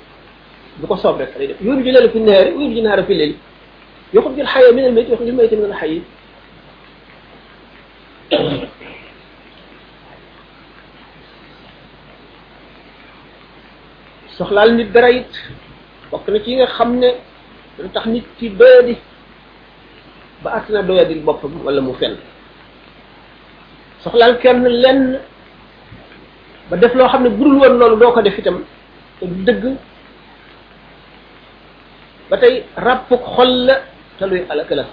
بوكو 0.84 0.96
سوب 1.00 1.22
رك 1.22 1.32
لي 1.40 1.56
يوم 1.64 1.84
جي 1.84 1.92
لالو 1.92 2.10
في 2.12 2.18
النهار 2.20 2.48
ويوم 2.54 2.74
جي 2.76 2.82
نهار 2.82 3.04
في 3.04 3.14
الليل 3.14 3.36
يخرج 4.14 4.36
دي 4.36 4.42
الحياه 4.42 4.72
من 4.72 4.86
الميت 4.86 5.08
يخرج 5.10 5.28
الميت 5.28 5.54
من 5.54 5.66
الحي 5.72 6.02
soxlaal 14.40 14.72
nit 14.78 14.90
dara 14.94 15.08
it 15.18 15.32
bokk 16.16 16.32
na 16.32 16.40
ci 16.40 16.56
nga 16.56 16.68
xam 16.72 16.96
ne 16.96 17.10
dana 17.76 17.90
tax 17.92 18.06
nit 18.08 18.24
ki 18.40 18.56
doyadi 18.56 18.96
ba 20.40 20.50
ak 20.64 20.72
na 20.72 20.80
doyadil 20.80 21.20
boppam 21.28 21.52
wala 21.68 21.84
mu 21.84 21.92
fenn 22.00 22.16
soxlaal 24.00 24.40
kenn 24.40 24.64
lenn 24.64 25.20
ba 26.72 26.80
def 26.80 26.96
loo 26.96 27.12
xam 27.12 27.24
ne 27.28 27.30
budul 27.36 27.60
woon 27.60 27.76
loolu 27.76 28.00
doo 28.00 28.12
ko 28.16 28.22
def 28.24 28.40
itam 28.40 28.64
te 29.20 29.26
du 29.28 29.44
dëgg 29.44 29.76
ba 32.32 32.36
tey 32.40 32.64
ràppuk 32.80 33.20
xol 33.36 33.52
la 33.68 33.76
te 34.18 34.24
luy 34.26 34.48
alaka 34.50 34.74
la 34.80 34.86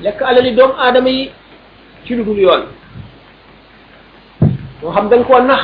lekk 0.00 0.18
alali 0.24 0.56
doomu 0.56 0.72
aadama 0.80 1.08
yi 1.12 1.28
ci 2.08 2.14
lu 2.16 2.24
dul 2.24 2.40
yoon 2.40 2.64
moo 4.84 4.92
xam 4.94 5.08
dañ 5.10 5.20
koo 5.28 5.40
nax 5.40 5.62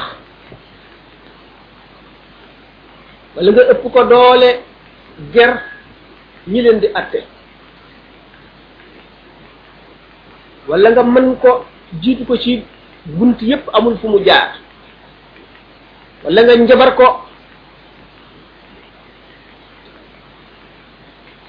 wala 3.37 3.51
nga 3.53 3.63
ëpp 3.73 3.83
ko 3.95 4.05
doole 4.05 4.51
ger 5.35 5.53
ñi 6.47 6.63
leen 6.63 6.81
di 6.81 6.89
atte 6.95 7.21
wala 10.69 10.91
nga 10.91 11.03
mën 11.03 11.37
ko 11.43 11.65
jiitu 12.03 12.25
ko 12.25 12.37
ci 12.37 12.65
bunt 13.07 13.39
yépp 13.43 13.69
amul 13.73 13.99
fu 13.99 14.09
mu 14.09 14.25
jaar 14.25 14.55
wala 16.25 16.43
nga 16.43 16.57
njabar 16.57 16.95
ko 16.97 17.07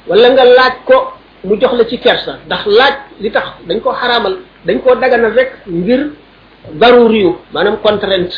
wala 0.08 0.28
nga 0.34 0.44
laaj 0.46 0.74
ko 0.86 0.96
mu 1.44 1.56
jox 1.60 1.74
la 1.78 1.86
ci 1.90 1.98
kersa 2.00 2.34
ndax 2.46 2.66
laaj 2.66 2.96
li 3.22 3.32
tax 3.32 3.48
dañ 3.68 3.80
ko 3.80 3.90
xaramal 3.94 4.36
dañ 4.66 4.78
ko 4.84 4.96
daganal 4.96 5.34
rek 5.38 5.52
ngir 5.68 6.04
baru 6.70 7.10
riyu 7.10 7.32
maanaam 7.56 7.82
contrainte 7.82 8.38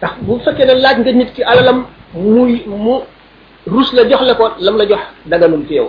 ndax 0.00 0.12
bu 0.24 0.40
fekkee 0.44 0.66
ne 0.68 0.74
laaj 0.80 0.96
nga 1.02 1.12
nit 1.12 1.30
ki 1.36 1.42
alalam 1.50 1.78
muy 2.14 2.64
mu 2.66 3.04
rus 3.66 3.88
la 3.92 4.02
jox 4.08 4.22
la 4.28 4.34
ko 4.34 4.44
lam 4.60 4.76
la 4.80 4.84
jox 4.88 5.02
daganul 5.26 5.64
ci 5.68 5.74
yow 5.74 5.88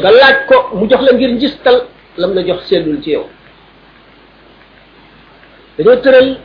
nga 0.00 0.10
laaj 0.18 0.36
ko 0.48 0.56
mu 0.78 0.84
jox 0.90 1.02
la 1.06 1.12
ngir 1.14 1.30
njistal 1.34 1.78
lam 2.16 2.32
la 2.34 2.42
jox 2.46 2.60
seddul 2.68 2.98
ci 3.02 3.10
yow 3.10 3.24
dañoo 5.76 5.96
tëral 5.96 6.38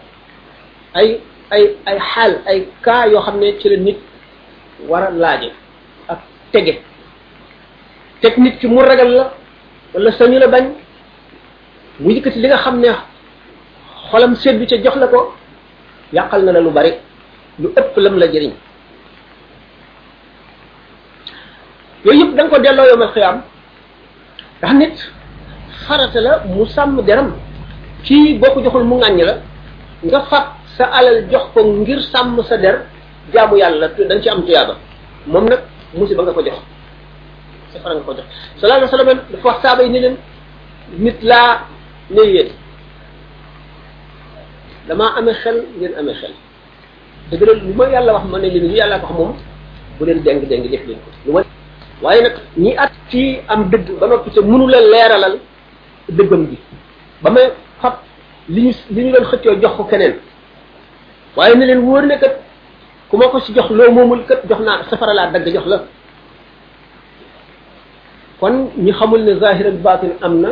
ay 0.97 1.09
ay 1.51 1.63
ay 1.85 1.97
xaal 2.11 2.33
ay 2.49 2.59
cas 2.81 3.05
yoo 3.11 3.21
xam 3.21 3.37
ne 3.39 3.57
ci 3.59 3.69
la 3.69 3.77
nit 3.77 3.99
war 4.89 5.03
a 5.03 5.09
laaje 5.11 5.49
ak 6.07 6.19
tege 6.51 6.73
teg 8.21 8.33
nit 8.37 8.55
ki 8.59 8.67
mu 8.67 8.81
ragal 8.81 9.11
la 9.17 9.25
wala 9.93 10.11
sañu 10.11 10.39
la 10.39 10.47
bañ 10.47 10.65
mu 12.01 12.09
yëkëti 12.11 12.37
li 12.41 12.47
nga 12.49 12.57
xam 12.65 12.79
ne 12.81 12.89
xolam 14.09 14.35
seddu 14.35 14.65
ca 14.65 14.75
jox 14.83 14.95
la 14.97 15.07
ko 15.07 15.35
yàqal 16.11 16.43
na 16.43 16.51
la 16.51 16.59
lu 16.59 16.71
bari 16.71 16.91
lu 17.61 17.67
ëpp 17.79 17.95
lam 18.03 18.17
la 18.17 18.27
jëriñ 18.31 18.53
yooyu 22.05 22.19
yëpp 22.21 22.35
da 22.35 22.43
nga 22.43 22.51
ko 22.51 22.59
delloo 22.63 22.85
yomal 22.91 23.11
xiyaam 23.13 23.37
ndax 24.57 24.73
nit 24.73 24.95
farata 25.85 26.19
la 26.21 26.33
mu 26.45 26.65
sàmm 26.65 27.01
deram 27.05 27.33
kii 28.03 28.37
boo 28.39 28.53
ko 28.53 28.61
joxul 28.63 28.83
mu 28.83 28.97
ŋàññ 28.99 29.23
la 29.25 29.33
nga 30.03 30.19
fat 30.21 30.45
sa 30.75 30.85
alal 30.85 31.29
jox 31.31 31.43
ko 31.53 31.63
ngir 31.63 32.01
sàmm 32.01 32.41
sa 32.43 32.57
der 32.57 32.81
jaamu 33.33 33.57
yàlla 33.57 33.89
te 33.89 34.03
da 34.07 34.15
nga 34.15 34.23
ci 34.23 34.29
am 34.29 34.43
tuyaaba 34.43 34.75
moom 35.27 35.45
nag 35.49 35.59
musiba 35.93 36.23
nga 36.23 36.31
ko 36.33 36.41
jox 36.43 36.57
safara 37.73 37.95
nga 37.95 38.03
ko 38.03 38.13
jox 38.15 38.25
sallallahu 38.57 38.87
alayhi 38.93 39.07
wa 39.07 39.13
dafa 39.31 39.47
wax 39.47 39.61
saaba 39.61 39.83
ni 39.83 39.99
leen 39.99 40.15
nit 40.97 41.21
laa 41.21 41.65
نية 42.15 42.45
لما 44.89 45.05
أمخل 45.19 45.63
من 45.81 45.91
أمخل 45.99 46.31
تقول 47.31 47.57
لما 47.59 47.85
يلا 47.87 48.11
وحمن 48.13 48.35
اللي 48.35 48.59
نجي 48.67 48.81
على 48.81 48.99
كهمم 48.99 49.31
بدل 50.01 50.23
دينغ 50.23 50.43
دينغ 50.51 50.65
ديك 50.67 50.83
دينغ 50.89 50.99
لما 51.25 51.39
وينك 52.03 52.35
نيات 52.57 52.91
تي 53.11 53.41
أم 53.51 53.63
بد 53.71 53.87
بنا 54.01 54.15
كتير 54.23 54.43
منو 54.43 54.67
لا 54.67 54.79
لير 54.91 55.11
على 55.13 55.27
الدبم 56.09 56.43
دي 56.49 56.57
بما 57.23 57.41
خب 57.83 57.93
لينس 58.49 58.87
لينو 58.91 59.17
لن 59.17 59.23
ختي 59.29 59.51
أجاه 59.51 59.69
خكنن 59.77 60.13
وين 61.37 61.59
لين 61.63 61.77
وورنا 61.85 62.15
كت 62.21 62.35
كم 63.11 63.21
أكو 63.23 63.39
سجاه 63.45 63.71
لو 63.71 63.91
مومل 63.91 64.21
كت 64.29 64.41
جهنا 64.49 64.83
سفر 64.91 65.07
على 65.09 65.39
دك 65.39 65.47
جهلا 65.55 65.79
كون 68.39 68.71
نخمل 68.81 69.19
نظاهر 69.35 69.65
الباطن 69.65 70.11
أمنا 70.25 70.51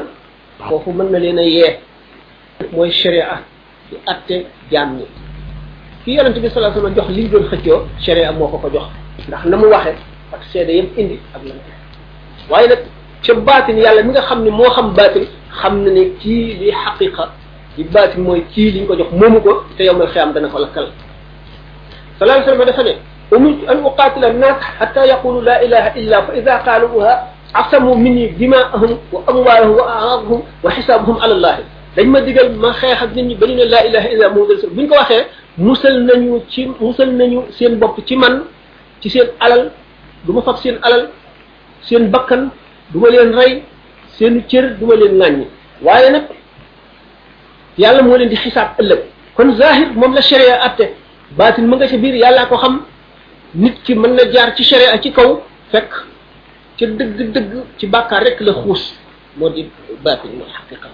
foofu 0.68 0.92
mën 0.94 1.10
na 1.12 1.20
leen 1.20 1.40
a 1.40 1.44
yee 1.44 1.78
mooy 2.74 2.92
sharia 2.92 3.40
di 3.90 3.98
atte 4.06 4.46
jaam 4.72 4.98
ñi 4.98 5.06
ki 6.04 6.14
yonent 6.16 6.38
bi 6.40 6.50
salaa 6.50 6.74
sallam 6.74 6.94
jox 6.96 7.10
li 7.10 7.22
ñu 7.24 7.30
doon 7.30 7.44
xëccoo 7.50 7.84
sharia 8.00 8.32
moo 8.32 8.48
ko 8.48 8.58
ko 8.58 8.70
jox 8.74 8.86
ndax 9.28 9.46
na 9.46 9.58
mu 9.58 9.68
waxee 9.70 9.96
ak 10.34 10.44
seede 10.52 10.72
yam 10.72 10.88
indi 10.98 11.20
ak 11.36 11.42
lam 11.46 11.58
waaye 12.50 12.68
nag 12.68 12.80
ca 13.26 13.34
baatin 13.36 13.78
yàlla 13.78 14.04
mi 14.04 14.10
nga 14.12 14.22
xam 14.22 14.44
ne 14.44 14.50
moo 14.50 14.70
xam 14.70 14.94
baatin 14.94 15.26
xam 15.60 15.84
na 15.84 15.92
ne 15.92 16.04
kii 16.20 16.54
li 16.60 16.72
xaqiqa 16.84 17.24
li 17.78 17.84
baatin 17.86 18.20
mooy 18.24 18.42
kii 18.52 18.72
liñ 18.72 18.86
ko 18.88 18.96
jox 18.98 19.12
moomu 19.14 19.42
ko 19.42 19.64
te 19.78 19.84
yow 19.86 19.96
mal 19.96 20.08
xiyaam 20.10 20.34
dana 20.34 20.48
ko 20.50 20.60
lakkal 20.60 20.88
salaa 22.20 22.44
sallam 22.46 22.66
dafa 22.66 22.84
ne 22.84 22.96
أمرت 23.30 23.70
أن 23.70 23.86
أقاتل 23.86 24.26
الناس 24.26 24.58
حتى 24.80 25.04
يقولوا 25.06 25.42
لا 25.42 25.62
إله 25.64 25.86
إلا 26.02 26.22
فإذا 26.22 26.56
قالوها 26.66 27.30
aqsamu 27.54 27.96
minni 27.98 28.30
dimaahum 28.38 28.98
wa 29.12 29.22
amwaalahum 29.28 29.78
wa 29.78 29.86
a'raadahum 29.86 30.40
wa 30.64 30.70
xisaabahum 30.76 31.18
ala 31.18 31.34
allah 31.36 31.56
dañ 31.98 32.06
ma 32.10 32.22
digal 32.22 32.50
ma 32.56 32.74
xeex 32.78 33.02
ak 33.02 33.12
nit 33.18 33.26
ñi 33.26 33.36
ba 33.36 33.46
ñu 33.50 33.56
ne 33.58 33.64
laa 33.66 33.84
ilaha 33.90 34.08
illa 34.14 34.30
muhammadu 34.30 34.54
rasul 34.54 34.70
buñ 34.74 34.86
ko 34.88 34.96
waxee 34.96 35.26
musal 35.58 35.98
nañu 36.06 36.34
ci 36.50 36.62
musal 36.80 37.10
nañu 37.10 37.40
seen 37.58 37.80
bopp 37.80 37.98
ci 38.06 38.16
man 38.16 38.46
ci 39.02 39.10
seen 39.10 39.28
alal 39.40 39.72
du 40.26 40.32
ma 40.34 40.42
fab 40.42 40.58
seen 40.58 40.78
alal 40.84 41.10
seen 41.82 42.10
bakkan 42.14 42.50
du 42.94 43.00
ma 43.00 43.10
leen 43.10 43.34
rey 43.34 43.64
seen 44.18 44.44
cër 44.48 44.78
du 44.78 44.86
ma 44.86 44.96
leen 44.96 45.18
ŋàññi 45.18 45.46
waaye 45.82 46.10
nag 46.12 46.26
yàlla 47.78 48.04
moo 48.04 48.16
leen 48.18 48.30
di 48.30 48.36
xisaab 48.36 48.78
ëllëg 48.80 49.02
kon 49.36 49.56
zahir 49.58 49.88
moom 49.96 50.14
la 50.14 50.22
sharia 50.22 50.62
atte 50.62 50.94
baatin 51.38 51.66
ma 51.66 51.76
nga 51.78 51.88
ca 51.90 51.98
biir 51.98 52.16
yàllaa 52.16 52.46
ko 52.46 52.56
xam 52.58 52.82
nit 53.56 53.76
ki 53.84 53.96
mën 53.96 54.14
na 54.14 54.26
jaar 54.32 54.54
ci 54.56 54.64
sharia 54.64 54.98
ci 55.02 55.12
kaw 55.12 55.42
fekk 55.72 56.06
ca 56.80 56.88
dëgg-dëgg 56.88 57.54
ci 57.78 57.86
bàkkaar 57.92 58.22
rek 58.26 58.38
la 58.46 58.54
xuus 58.64 58.84
moo 59.38 59.50
di 59.56 59.62
baatin 60.04 60.32
mooy 60.40 60.48
xaqiqa 60.56 60.90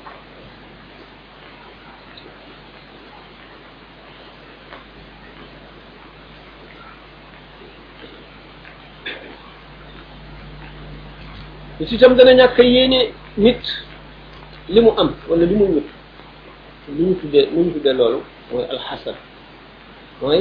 li 11.80 11.84
ci 11.90 11.96
tam 12.02 12.14
dana 12.18 12.34
ñàkk 12.40 12.58
yéene 12.74 13.00
nit 13.44 13.64
li 14.74 14.80
mu 14.86 14.92
am 15.02 15.10
walla 15.30 15.46
li 15.50 15.56
mu 15.60 15.66
ñut 15.74 15.88
li 16.96 17.02
ñu 17.08 17.14
tuddee 17.22 17.46
li 17.46 17.60
ñu 17.62 17.94
loolu 17.98 18.20
mooy 18.50 18.66
alxasad 18.74 19.18
mooy 20.22 20.40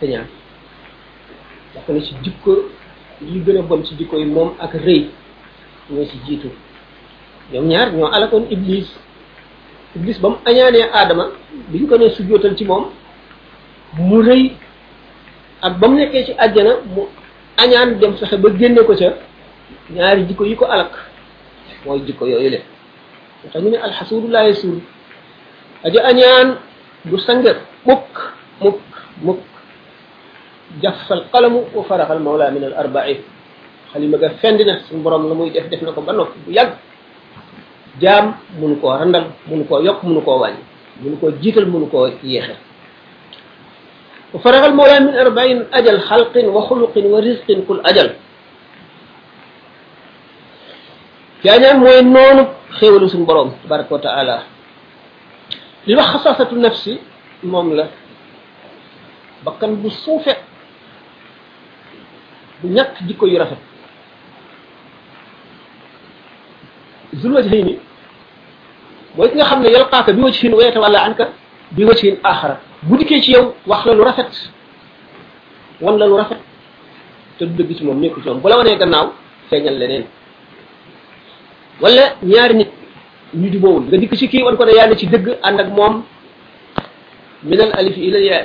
kañaan 0.00 0.26
dafa 1.74 1.90
ne 1.92 2.00
ci 2.06 2.12
jikko 2.24 2.52
li 3.24 3.40
gën 3.40 3.58
a 3.58 3.62
bon 3.64 3.80
ci 3.82 3.94
jikko 3.96 4.18
yi 4.18 4.24
moom 4.28 4.52
ak 4.60 4.72
rëy 4.84 5.06
ñoo 5.90 6.04
ci 6.08 6.18
jiitu 6.26 6.48
ñoom 7.52 7.66
ñaar 7.68 7.88
ñoo 7.96 8.06
alakoon 8.12 8.46
iblis 8.50 8.88
iblis 9.96 10.18
ba 10.20 10.28
mu 10.28 10.36
añaanee 10.44 10.84
aadama 10.92 11.28
biñ 11.72 11.82
ñu 11.82 11.88
ko 11.88 11.96
nee 11.98 12.10
sujjootal 12.12 12.54
ci 12.56 12.64
moom 12.64 12.90
mu 13.98 14.20
rëy 14.20 14.52
ak 15.62 15.74
ba 15.80 15.88
mu 15.88 15.96
ci 16.12 16.32
àjjana 16.38 16.70
mu 16.94 17.04
añaan 17.56 17.98
dem 17.98 18.16
saxe 18.16 18.36
ba 18.36 18.50
génne 18.58 18.84
ko 18.84 18.94
ca 18.94 19.14
ñaari 19.94 20.26
jikko 20.28 20.44
yi 20.44 20.56
ko 20.56 20.66
alak 20.66 20.92
mooy 21.86 22.00
jikko 22.06 22.26
yooyu 22.26 22.50
le 22.50 22.58
moo 23.44 23.50
tax 23.52 23.62
ne 23.64 23.76
alxasuudu 23.78 24.28
laa 24.28 24.44
yasuud 24.44 24.82
aji 25.84 25.98
añaan 26.00 26.58
du 27.04 27.18
sange 27.18 27.52
mukk 27.86 28.16
mukk 28.60 28.80
mukk 29.24 29.42
جف 30.82 31.12
القلم 31.12 31.64
وفرغ 31.74 32.12
المولى 32.12 32.50
من 32.50 32.64
الأربعين 32.64 33.18
خلي 33.94 34.06
مجا 34.06 34.28
فندنا 34.28 34.78
سنبرم 34.90 35.22
لمو 35.30 35.46
يدف 35.46 35.66
دفنا 35.72 35.90
كبانو 35.96 36.26
يق 36.58 36.70
جام 38.00 38.24
منكو 38.60 38.88
رندل 39.00 39.24
منكو 39.50 39.74
يق 39.88 40.00
منكو 40.04 40.32
واني 40.42 40.62
منكو 41.02 41.26
جيتل 41.42 41.64
منكو 41.74 42.06
يخ 42.24 42.48
وفرغ 44.34 44.62
المولى 44.66 45.00
من 45.00 45.14
أربعين 45.24 45.58
أجل 45.72 46.00
خلق 46.00 46.32
وخلق 46.54 46.94
ورزق 47.12 47.48
كل 47.68 47.78
أجل 47.90 48.08
كان 51.44 51.62
موي 51.80 52.02
نون 52.02 52.38
خيول 52.78 53.10
سنبرم 53.12 53.48
تبارك 53.64 53.92
وتعالى 53.92 54.36
لما 55.86 56.02
خصاصة 56.02 56.48
النفس 56.52 56.84
مملة 57.44 57.88
بكن 59.46 59.74
بصوفك 59.82 60.36
du 62.62 62.68
ñàkk 62.68 62.94
jikko 63.06 63.26
yu 63.26 63.38
rafet 63.38 63.58
zul 67.12 67.32
wajhayni 67.34 67.78
mooy 69.16 69.28
ki 69.30 69.36
nga 69.36 69.44
xam 69.44 69.62
ne 69.62 69.70
yalqaaka 69.70 70.12
bi 70.12 70.22
wajhin 70.22 70.54
wa 70.54 70.62
yatawalla 70.64 71.00
anka 71.04 71.28
bi 71.76 71.84
wajhin 71.84 72.16
axara 72.24 72.60
bu 72.82 72.96
dikkee 72.96 73.20
ci 73.20 73.32
yow 73.32 73.54
wax 73.66 73.84
la 73.86 73.92
lu 73.94 74.02
rafet 74.04 74.50
wan 75.80 75.96
la 75.98 76.06
lu 76.06 76.14
rafet 76.16 76.38
te 77.38 77.44
du 77.44 77.62
dëgg 77.62 77.76
ci 77.76 77.84
moom 77.84 78.00
nekkul 78.00 78.22
ci 78.22 78.28
moom 78.28 78.40
bu 78.40 78.48
la 78.48 78.56
wanee 78.58 78.76
gannaaw 78.78 79.12
feeñal 79.50 79.78
leneen 79.78 80.04
wala 81.80 82.16
ñaari 82.22 82.54
nit 82.54 82.68
ñu 83.34 83.50
juboowul 83.52 83.82
nga 83.86 83.96
dikk 83.98 84.14
ci 84.16 84.28
kii 84.28 84.42
wan 84.42 84.56
ko 84.56 84.64
ne 84.64 84.72
yaa 84.72 84.86
ne 84.86 84.96
ci 84.96 85.06
dëgg 85.06 85.28
ànd 85.42 85.60
ak 85.60 85.68
moom 85.68 86.02
min 87.42 87.60
al 87.60 87.72
alif 87.78 87.96
ila 87.98 88.16
al 88.16 88.24
yaa 88.24 88.42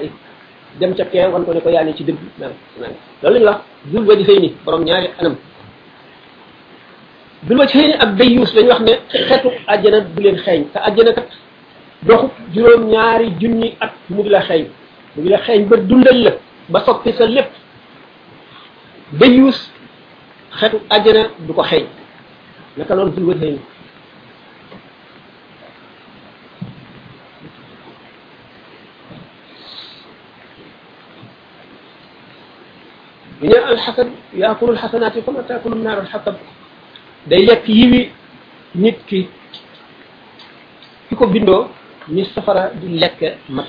dem 0.79 0.95
ca 0.95 1.03
kew 1.09 1.27
wan 1.33 1.43
ko 1.45 1.51
ne 1.53 1.59
ko 1.61 1.67
yaa 1.69 1.83
ci 1.93 2.03
dëgg 2.07 2.19
naan 2.39 2.53
naan 2.79 2.93
loolu 3.23 3.39
lañu 3.39 3.49
wax 3.51 3.67
dul 3.91 4.05
ba 4.05 4.15
di 4.15 4.23
xëy 4.23 4.47
borom 4.65 4.83
ñaari 4.85 5.07
anam 5.19 5.35
dul 7.43 7.57
ba 7.57 7.67
ci 7.67 7.91
ak 7.93 8.15
day 8.15 8.29
yuus 8.31 8.53
dañu 8.55 8.69
wax 8.69 8.79
ne 8.81 8.93
xetu 9.11 9.49
aljana 9.67 10.01
bu 10.01 10.21
len 10.21 10.37
xey 10.37 10.67
ta 10.73 10.79
aljana 10.79 11.11
kat 11.11 11.27
doxu 12.07 12.27
juróom 12.53 12.87
ñaari 12.87 13.33
junni 13.39 13.75
at 13.79 13.91
mu 14.09 14.23
di 14.23 14.29
la 14.29 14.41
xeeñ 14.41 14.65
mu 15.15 15.21
di 15.23 15.29
la 15.29 15.37
xeeñ 15.43 15.65
ba 15.67 15.77
dundal 15.77 16.23
la 16.23 16.31
ba 16.69 16.79
soppi 16.85 17.11
sa 17.13 17.25
lépp 17.25 17.49
day 19.11 19.31
yuus 19.35 19.69
xetu 20.59 20.77
aljana 20.89 21.29
du 21.39 21.53
ko 21.53 21.63
xey 21.63 21.85
naka 22.77 22.95
loolu 22.95 23.11
dul 23.11 23.25
ba 23.25 23.33
di 23.33 23.39
xëy 23.47 23.59
li 33.41 33.47
ñu 33.49 33.57
alxasad 33.65 34.07
yaakulu 34.39 34.71
alxasanaati 34.73 35.21
kama 35.23 35.43
taakulu 35.49 35.75
naaru 35.83 36.01
alxasad 36.05 36.35
day 37.29 37.41
lekk 37.49 37.65
yiwi 37.77 37.99
nit 38.81 38.97
ki 39.07 39.19
ki 41.09 41.15
ko 41.15 41.25
bindoo 41.33 41.63
ni 42.13 42.21
safara 42.33 42.63
di 42.81 42.87
lekk 43.01 43.19
mat 43.55 43.65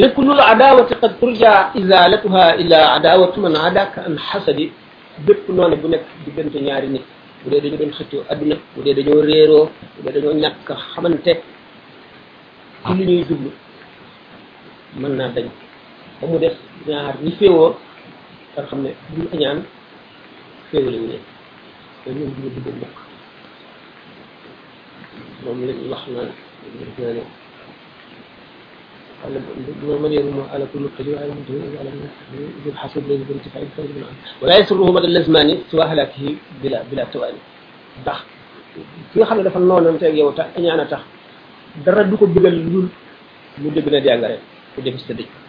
yakunu 0.00 0.32
al 0.32 0.42
adawati 0.52 0.94
qad 1.02 1.12
turja 1.20 1.52
izalatuha 1.80 2.44
ila 2.62 2.78
adawatu 2.96 3.40
man 3.40 3.54
adaka 3.68 3.98
an 4.08 4.16
xasadi 4.28 4.64
bépp 5.26 5.44
noonu 5.56 5.76
bu 5.82 5.86
nekk 5.88 6.06
diggante 6.24 6.56
ñaari 6.60 6.88
ni 6.88 7.00
bu 7.42 7.50
dee 7.50 7.60
dañu 7.60 7.76
doon 7.80 7.92
xëccoo 7.98 8.22
adduna 8.32 8.56
bu 8.74 8.82
dee 8.84 8.94
dañoo 8.96 9.20
réeroo 9.28 9.68
bu 10.02 10.12
dee 10.12 10.20
dañoo 10.20 10.40
ñàkk 10.42 10.68
xamante 10.92 11.32
ci 12.84 12.92
li 12.96 13.02
ñuy 13.08 13.22
jublu 13.28 13.50
mën 15.00 15.14
naa 15.18 15.28
dañ 15.28 15.48
ba 16.20 16.24
mu 16.26 16.38
def 16.40 16.56
ñaar 16.88 17.14
ñi 17.24 17.30
féewoo 17.38 17.76
nga 18.52 18.62
xam 18.68 18.80
ne 18.84 18.90
bu 19.10 19.16
ñu 19.20 19.26
añaan 19.34 19.58
féewu 20.70 20.88
lañu 20.90 21.06
leen 21.12 21.24
te 22.04 22.08
ñoom 22.16 22.30
duñu 22.34 22.48
dugg 22.54 22.66
mbokk 22.78 22.96
moom 25.44 25.58
lañ 25.68 25.78
wax 25.92 26.02
naan 26.14 26.30
def 26.80 26.98
naa 27.00 27.14
ne 27.16 27.24
قال 29.16 29.32
من 30.02 30.12
يرمى 30.12 30.42
على 30.52 30.64
كل 30.72 30.84
قدير 30.98 31.16
على 31.18 31.32
منتهي 31.34 31.78
على 31.80 31.90
ذي 32.62 32.68
الحسد 32.70 33.02
الذي 33.10 33.24
بارتفاع 33.28 33.60
الخير 33.64 33.86
من 33.96 34.04
ولا 34.42 34.54
يسره 34.60 34.90
مدى 34.92 35.06
اللزمان 35.10 35.48
سوى 35.72 35.84
هلاكه 35.88 36.24
بلا 36.62 36.84
بلا 36.92 37.04
توالي 37.08 37.40
ndax 38.04 38.18
ki 39.16 39.16
nga 39.16 39.24
xam 39.26 39.36
ne 39.40 39.44
dafa 39.48 39.58
noonante 39.58 40.04
ak 40.04 40.14
yow 40.20 40.36
tax 40.36 40.48
añaan 40.60 40.80
a 40.84 40.86
tax 40.92 41.02
dara 41.84 42.04
du 42.04 42.16
ko 42.20 42.26
bigal 42.28 42.52
lul 42.52 42.88
mu 43.58 43.66
dégg 43.72 43.88
na 43.88 44.00
jàngare 44.04 44.36
mu 44.76 44.82
dem 44.84 44.98
sa 45.00 45.14
dëj 45.16 45.45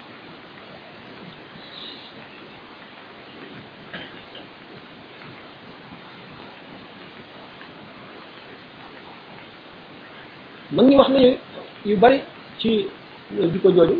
mangi 10.78 10.91
ñi 10.91 10.95
wax 11.01 11.09
nañu 11.09 11.32
yu 11.89 11.95
bari 11.97 12.17
ci 12.61 12.86
diko 13.53 13.69
jooju 13.75 13.95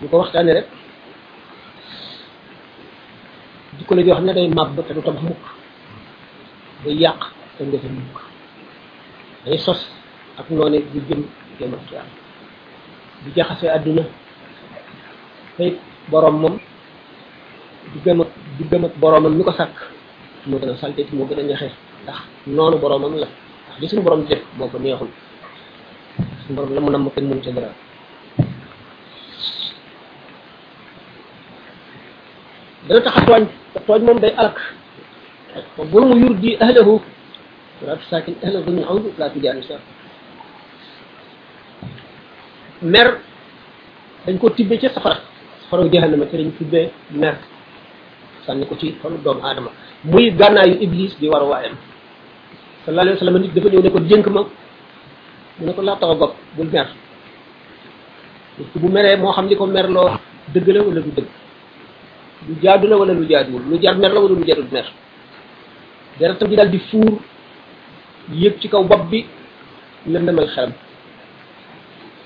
diko 0.00 0.10
ko 0.10 0.16
waxtaane 0.22 0.52
rek 0.56 0.66
diko 3.78 3.92
la 3.94 4.02
jox 4.02 4.20
ne 4.24 4.32
day 4.32 4.48
mab 4.48 4.72
ba 4.74 4.82
du 4.88 5.00
tam 5.02 5.16
mukk 5.22 5.44
day 6.82 6.94
yaq 7.02 7.20
te 7.58 7.64
du 7.64 7.70
defar 7.72 7.90
mukk 7.92 8.16
day 9.44 9.58
sos 9.58 9.80
ak 10.38 10.48
noné 10.50 10.78
di 10.92 11.00
jëm 11.08 11.20
jëm 11.58 11.74
ak 11.76 11.92
yaa 11.92 12.06
di 13.24 13.30
jaxase 13.36 13.66
aduna 13.68 14.02
tey 15.56 15.76
borom 16.10 16.40
moom 16.40 16.56
gëm 18.04 18.20
ak 18.20 18.28
gëm 18.70 18.84
ak 18.84 18.92
boromam 18.96 19.34
mi 19.36 19.44
ko 19.44 19.52
sak 19.52 19.74
mo 20.46 20.56
gëna 20.58 20.76
salté 20.76 21.02
salte 21.04 21.16
moo 21.16 21.26
gën 21.26 21.38
a 21.40 21.42
ñaxe 21.42 21.68
ndax 22.02 22.18
noonu 22.46 22.78
boromam 22.78 23.14
la 23.20 23.26
li 23.80 23.84
suñu 23.88 24.02
borom 24.02 24.24
def 24.24 24.40
boo 24.56 24.68
ko 24.72 24.78
neexul 24.80 25.08
suñu 26.46 26.56
borom 26.56 26.72
la 26.74 26.80
mu 26.80 26.90
namm 26.90 27.10
kenn 27.10 27.28
dana 27.28 27.72
tax 33.04 33.14
tooñ 33.26 33.46
tooñ 33.86 34.02
moom 34.04 34.18
day 34.20 34.32
alak 34.36 34.56
wa 35.78 35.84
zulmu 35.92 36.16
yurdi 36.16 36.56
ahlahu 36.60 37.00
wala 37.82 39.02
mer 42.82 43.20
dañ 44.26 44.38
ko 44.38 44.50
tibbee 44.50 44.78
ca 44.78 44.88
safara 44.88 45.20
safara 45.62 45.88
jahannama 45.92 46.26
te 46.26 46.36
dañ 46.36 46.50
tibbee 46.56 46.90
mer 47.10 47.36
sànni 48.46 48.66
ko 48.66 48.76
ci 48.76 48.96
xolu 49.02 49.18
doomu 49.18 49.44
aadama 49.44 49.70
muy 50.04 50.30
gànnaayu 50.32 50.78
iblis 50.80 51.16
di 51.20 51.28
war 51.28 51.44
waayam 51.44 51.76
sallallahu 52.86 53.18
alayhi 53.18 53.18
wa 53.18 53.22
sallam 53.26 53.36
nit 53.42 53.50
dafa 53.50 53.68
ñëw 53.74 53.82
ne 53.82 53.90
ko 53.90 53.98
dénk 53.98 54.26
ma 54.30 54.42
mu 55.58 55.64
ne 55.66 55.72
ko 55.74 55.82
laa 55.82 55.96
tax 55.98 56.10
a 56.10 56.14
gopp 56.14 56.34
bul 56.56 56.68
mer 56.70 56.86
bu 58.76 58.88
meree 58.88 59.16
moo 59.16 59.32
xam 59.32 59.46
li 59.48 59.56
ko 59.56 59.66
mer 59.66 59.88
loo 59.90 60.10
dëgg 60.54 60.68
la 60.70 60.82
wala 60.82 61.00
du 61.02 61.10
dëgg 61.18 61.26
lu 62.46 62.54
jaadu 62.62 62.86
la 62.86 62.96
wala 62.96 63.12
lu 63.12 63.26
jaaduwul 63.28 63.62
lu 63.70 63.78
jar 63.82 63.96
mer 63.98 64.12
la 64.14 64.20
wala 64.20 64.34
lu 64.38 64.44
jarul 64.46 64.66
mer 64.70 64.86
deretam 66.20 66.48
ji 66.48 66.56
daal 66.56 66.70
di 66.70 66.78
fuur 66.78 67.18
yëg 68.32 68.58
ci 68.60 68.68
kaw 68.68 68.84
bopp 68.84 69.10
bi 69.10 69.26
lëndamal 70.06 70.46
xelam 70.46 70.72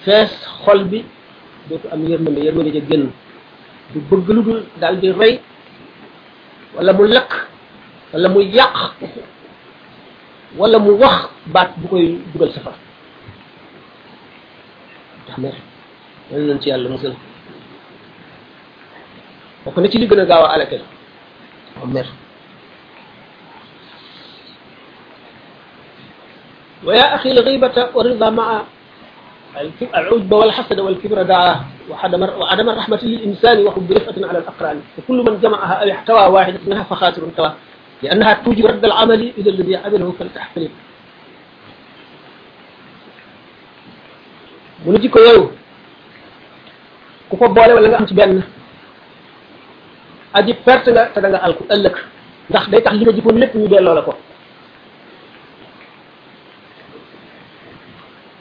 fees 0.05 0.29
xol 0.65 0.85
bi 0.85 1.05
dootu 1.71 1.89
am 1.89 2.05
yërmande 2.09 2.39
yërmande 2.45 2.71
ja 2.75 2.81
génn 2.91 3.09
du 3.95 3.99
bëgg 4.11 4.29
lu 4.29 4.43
dul 4.43 4.65
daal 4.81 5.01
di 5.01 5.09
rey 5.11 5.41
wala 6.77 6.93
mu 6.93 7.05
lakk 7.09 7.33
wala 8.13 8.29
mu 8.29 8.41
yàq 8.43 8.93
ولا 10.59 10.79
mu 10.83 10.93
wax 10.99 11.29
baat 11.55 11.69
bu 11.79 11.87
koy 11.95 12.19
dugal 12.35 12.51
safara 12.51 12.75
tax 15.27 15.37
na 15.39 15.49
yal 16.33 16.43
nañ 16.47 16.59
ci 16.59 16.69
yàlla 16.71 16.89
musal 16.91 17.15
bokk 19.65 19.77
na 19.79 19.89
ci 19.91 19.99
li 19.99 20.09
ويا 26.85 27.15
أخي 27.15 27.31
الغيبة 27.37 27.77
والرضا 27.95 28.31
مع 28.31 28.63
العجب 29.85 30.33
والحسد 30.33 30.81
والكبر 30.81 31.23
دعاه 31.23 31.61
وعدم 31.93 32.23
وعدم 32.41 32.69
الرحمة 32.71 32.99
للإنسان 33.05 33.67
وحب 33.69 33.93
رفقه 33.93 34.17
على 34.29 34.39
الأقران 34.39 34.81
وكل 34.99 35.19
من 35.29 35.41
جمعها 35.45 35.83
أو 35.85 35.91
احتوى 35.93 36.25
واحدة 36.27 36.59
منها 36.67 36.83
فخاسر 36.89 37.23
تواه 37.37 37.55
لأنها 38.03 38.33
توجي 38.45 38.63
رد 38.63 38.85
العمل 38.85 39.23
إذا 39.39 39.51
الذي 39.51 39.71
يعمله 39.73 40.09
فلتحفلك 40.19 40.71
منجي 44.87 45.09
كيو 45.13 45.53
كفا 47.33 47.47
بولي 47.53 47.73
ولا 47.77 48.01
أنت 48.01 48.13
بأن 48.13 48.41
أجي 50.37 50.53
فرس 50.65 50.89
لا 50.89 51.11
تدنغ 51.15 51.37
ألكو 51.47 51.65
ألك 51.75 51.97
داخ 52.51 52.65
داي 52.73 52.81
تخ 52.81 52.93
ليغا 52.97 53.13
جيكون 53.13 53.37
لب 53.39 53.53
ني 53.57 53.67
بيلو 53.69 53.93
لاكو 53.95 54.15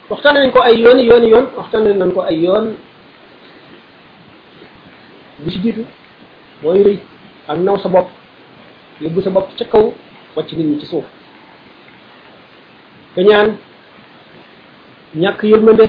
وقتنا 0.10 0.46
نكو 0.48 0.60
أي 0.64 0.80
يون 0.80 1.00
يون 1.00 1.24
يون 1.30 1.46
وقتنا 1.60 2.00
نكو 2.10 2.22
أي 2.30 2.38
يون 2.44 2.66
ويش 5.46 5.56
جيتو 5.64 5.84
ويري 6.64 6.98
أنو 7.52 7.78
سبب 7.84 8.08
yóbbu 9.02 9.22
sa 9.24 9.30
bopp 9.32 9.56
ca 9.58 9.66
kaw 9.66 9.94
wàcc 10.36 10.52
nit 10.58 10.64
ñi 10.68 10.80
ci 10.80 10.86
suuf 10.86 11.04
ñaan 13.18 13.58
ñàkk 15.16 15.44
yërmande 15.44 15.88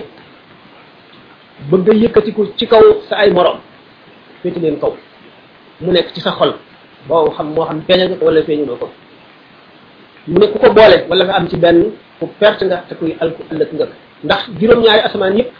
bëgg 1.70 1.88
a 1.90 1.94
yëkkatiku 1.94 2.46
ci 2.56 2.66
kaw 2.66 2.82
sa 3.08 3.16
ay 3.16 3.30
morom 3.32 3.58
féeti 4.42 4.60
leen 4.60 4.78
kaw 4.80 4.94
mu 5.80 5.92
nekk 5.92 6.12
ci 6.14 6.20
sa 6.20 6.32
xol 6.38 6.54
boo 7.08 7.30
xam 7.36 7.52
moo 7.54 7.64
xam 7.66 7.82
feeñal 7.88 8.18
ko 8.18 8.24
wala 8.26 8.42
feeñaloo 8.42 8.76
ko 8.76 8.88
mu 10.28 10.38
ne 10.38 10.46
ku 10.46 10.58
ko 10.58 10.70
boole 10.72 11.06
wala 11.08 11.24
nga 11.24 11.34
am 11.34 11.48
ci 11.48 11.56
benn 11.56 11.92
ku 12.18 12.28
perte 12.38 12.62
nga 12.66 12.84
te 12.88 12.94
kuy 12.94 13.16
alku 13.20 13.42
ëllëg 13.52 13.70
nga 13.74 13.86
ndax 14.24 14.40
juróom-ñaari 14.60 15.00
asamaan 15.02 15.38
yëpp 15.38 15.50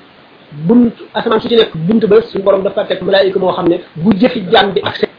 buntu 0.53 1.03
asamaan 1.15 1.41
su 1.41 1.49
ci 1.49 1.57
nekk 1.57 1.75
bunt 1.75 2.03
ba 2.07 2.23
suñu 2.23 2.45
borom 2.45 2.63
dafa 2.63 2.85
tek 2.87 3.03
malaayika 3.03 3.39
moo 3.39 3.53
xam 3.53 3.69
ne 3.69 3.81
bu 3.97 4.11
jëfi 4.17 4.47
jaam 4.53 4.71
bi 4.73 4.81
ak 4.85 5.10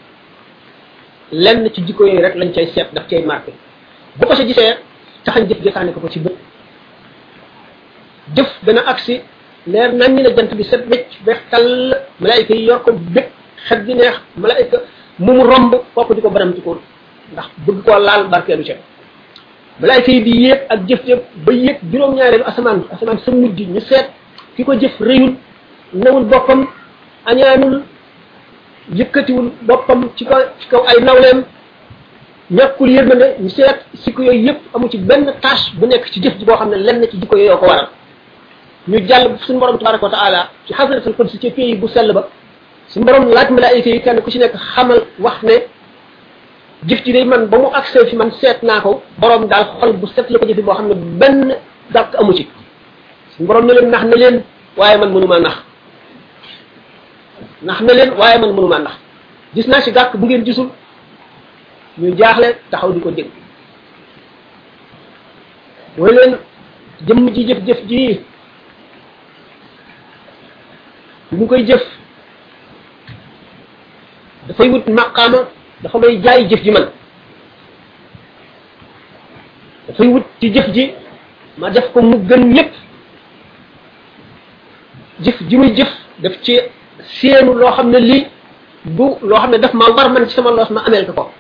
lenn 1.32 1.64
ci 1.74 1.82
jikko 1.82 2.06
yooyu 2.06 2.22
rek 2.22 2.36
lañ 2.36 2.52
cay 2.52 2.68
seet 2.76 2.88
daf 2.94 3.08
cay 3.08 3.24
marqué 3.24 3.54
bu 4.20 4.26
ko 4.28 4.36
sa 4.36 4.44
gisee 4.46 4.76
taxañ 5.24 5.48
jëf 5.48 5.64
jëfaane 5.64 5.94
ko 5.94 6.00
ko 6.00 6.10
ci 6.10 6.20
bët 6.20 6.34
jëf 8.36 8.50
dana 8.64 8.82
aksi 8.88 9.22
leer 9.68 9.94
nañ 9.94 10.14
ñi 10.16 10.24
la 10.24 10.36
jant 10.36 10.54
bi 10.56 10.64
set 10.64 10.86
wecc 10.88 11.08
wex 11.26 11.38
tal 11.50 12.04
malaika 12.20 12.54
yi 12.54 12.66
yor 12.66 12.84
ko 12.84 12.92
bëgg 12.92 13.30
xet 13.68 13.86
gi 13.86 13.94
neex 13.96 14.18
malaika 14.36 14.78
mu 15.20 15.32
mu 15.34 15.44
romb 15.44 15.76
kooku 15.96 16.14
di 16.16 16.22
ko 16.22 16.30
baram 16.30 16.54
ci 16.54 16.62
ko 16.62 16.82
ndax 17.32 17.48
bëgg 17.66 17.84
koo 17.86 18.00
laal 18.00 18.28
lu 18.30 18.64
ci 18.64 18.72
malaika 19.80 20.12
yi 20.12 20.22
di 20.22 20.36
yéeg 20.44 20.66
ak 20.70 20.80
jëf 20.88 21.04
jëf 21.08 21.20
ba 21.46 21.54
yéeg 21.54 21.80
juróom 21.92 22.16
ñaareelu 22.16 22.44
asamaan 22.44 22.84
asamaan 22.92 23.20
sa 23.20 23.32
mujj 23.32 23.62
ñu 23.68 23.80
seet 23.80 24.12
ki 24.56 24.64
ko 24.66 24.74
jëf 24.74 25.00
rëyul 25.00 25.36
newul 25.94 26.26
boppam 26.26 26.68
añaanul 27.26 27.84
yëkkatiwul 28.90 29.52
boppam 29.62 30.10
ci 30.16 30.26
kaw 30.26 30.40
ci 30.60 30.68
kaw 30.70 30.82
ay 30.88 31.04
nawleem 31.04 31.44
ñàkkul 32.52 32.90
yërmande 32.92 33.36
ñu 33.42 33.50
seet 33.50 33.86
sikko 33.94 34.24
yooyu 34.24 34.42
yëpp 34.46 34.60
amu 34.76 34.90
ci 34.90 34.98
benn 34.98 35.34
tâche 35.42 35.72
bu 35.80 35.88
nekk 35.88 36.10
ci 36.12 36.22
jëf 36.22 36.34
boo 36.46 36.56
xam 36.58 36.70
ne 36.70 36.76
lenn 36.76 37.06
ci 37.12 37.18
jikko 37.20 37.38
yooyu 37.38 37.58
ko 37.58 37.66
waral 37.68 37.90
ñu 38.88 39.08
jàll 39.08 39.38
suñu 39.40 39.60
borom 39.60 39.78
tabaraka 39.78 40.06
wa 40.06 40.12
taala 40.12 40.50
ci 40.68 40.74
xasaratul 40.74 41.14
qudsi 41.16 41.40
ci 41.40 41.52
pays 41.52 41.76
bu 41.76 41.88
sell 41.90 42.12
ba 42.14 42.28
suñu 42.88 43.06
borom 43.06 43.30
laaj 43.32 43.50
malaayika 43.52 43.90
yi 43.90 44.02
kenn 44.02 44.22
ku 44.22 44.32
ci 44.32 44.40
nekk 44.40 44.56
xam 44.56 44.92
wax 45.20 45.44
ne 45.44 45.66
jëf 46.88 47.04
ji 47.06 47.14
day 47.14 47.24
man 47.26 47.46
ba 47.46 47.58
mu 47.58 47.66
accès 47.74 48.06
fi 48.06 48.18
seet 48.40 48.64
naa 48.64 48.82
ko 48.82 49.02
borom 49.20 49.46
daal 49.48 49.66
xol 49.80 49.94
bu 49.94 50.08
set 50.08 50.30
la 50.30 50.40
ko 50.40 50.46
jëfi 50.46 50.62
boo 50.62 50.74
xam 50.76 50.88
ne 50.88 50.96
benn 50.96 51.56
dàq 51.94 52.16
amu 52.20 52.34
ci 52.34 52.50
suñu 53.36 53.48
borom 53.48 53.66
ne 53.66 53.74
leen 53.74 53.90
nax 53.90 54.04
na 54.06 54.16
leen 54.16 54.44
waaye 54.78 54.98
man 54.98 55.14
mënu 55.14 55.28
maa 55.28 55.40
nax 55.40 55.56
ndax 57.62 57.82
na 57.82 57.94
leen 57.94 58.10
waaye 58.18 58.38
man 58.42 58.52
mënuma 58.56 58.80
ndax 58.80 58.94
gis 59.56 59.68
naa 59.68 59.82
si 59.82 59.92
gàkk 59.96 60.14
bu 60.20 60.26
ngeen 60.26 60.44
gisul 60.46 60.70
ñu 62.00 62.08
jaaxle 62.20 62.48
taxaw 62.70 62.92
di 62.94 63.00
ko 63.00 63.12
dégg 63.12 63.30
mooy 65.98 66.12
leen 66.16 66.34
jëmm 67.06 67.30
ji 67.36 67.42
jëf 67.48 67.58
jëf 67.68 67.80
ji 67.90 68.02
mu 71.38 71.48
koy 71.48 71.64
jëf 71.66 71.84
dafay 74.48 74.70
wut 74.70 74.88
maqaama 74.88 75.38
dafa 75.84 76.00
lay 76.00 76.18
jaay 76.24 76.48
jëf 76.50 76.62
ji 76.64 76.72
man 76.72 76.88
dafay 79.88 80.08
wut 80.08 80.24
ci 80.40 80.48
jëf 80.52 80.68
ji 80.74 80.94
ma 81.58 81.70
def 81.70 81.92
ko 81.94 82.02
mu 82.02 82.18
gën 82.28 82.44
ñëpp 82.56 82.72
jëf 85.24 85.38
ji 85.48 85.58
muy 85.58 85.74
jëf 85.76 85.92
daf 86.24 86.42
ci 86.42 86.58
seenu 87.10 87.54
loo 87.58 87.72
xam 87.76 87.90
ne 87.92 88.00
lii 88.00 88.24
bu 88.86 89.18
loo 89.22 89.40
xam 89.42 89.52
ne 89.52 89.58
daf 89.58 89.74
ma 89.74 89.90
war 89.96 90.10
man 90.14 90.28
ci 90.28 90.34
sama 90.36 90.52
loos 90.52 90.70
ma 90.70 90.82
ameel 90.88 91.06
ko 91.06 91.12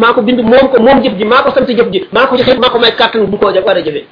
maa 0.00 0.12
ko 0.14 0.22
bind 0.22 0.40
moom 0.42 0.66
ko 0.70 0.78
moom 0.80 1.02
jëf 1.02 1.14
ji 1.18 1.24
maa 1.24 1.42
ko 1.42 1.50
sant 1.50 1.66
jëf 1.68 1.88
ji 1.90 2.06
maa 2.12 2.26
ko 2.26 2.36
joxe 2.36 2.58
maa 2.58 2.70
ko 2.70 2.78
may 2.78 2.92
kàttan 2.92 3.26
bu 3.26 3.38
ko 3.38 3.50
jëf 3.52 3.64
war 3.64 3.76
a 3.76 3.82
jëfee 3.82 4.06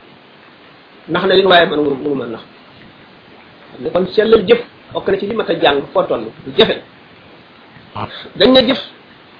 ndax 1.08 1.24
na 1.26 1.34
li 1.34 1.44
waaye 1.46 1.66
man 1.66 1.78
mënu 1.80 1.94
mënu 1.94 2.14
mën 2.14 2.28
ndax 2.32 2.42
ne 3.82 3.90
kon 3.90 4.06
sellal 4.06 4.44
jëf 4.46 4.60
ok 4.94 5.08
na 5.08 5.16
ci 5.18 5.26
li 5.26 5.34
mat 5.34 5.50
a 5.50 5.54
jàng 5.54 5.82
foo 5.92 6.02
toll 6.02 6.20
lu 6.46 6.52
jafe 6.58 6.80
dañ 8.38 8.50
ne 8.52 8.60
jëf 8.68 8.80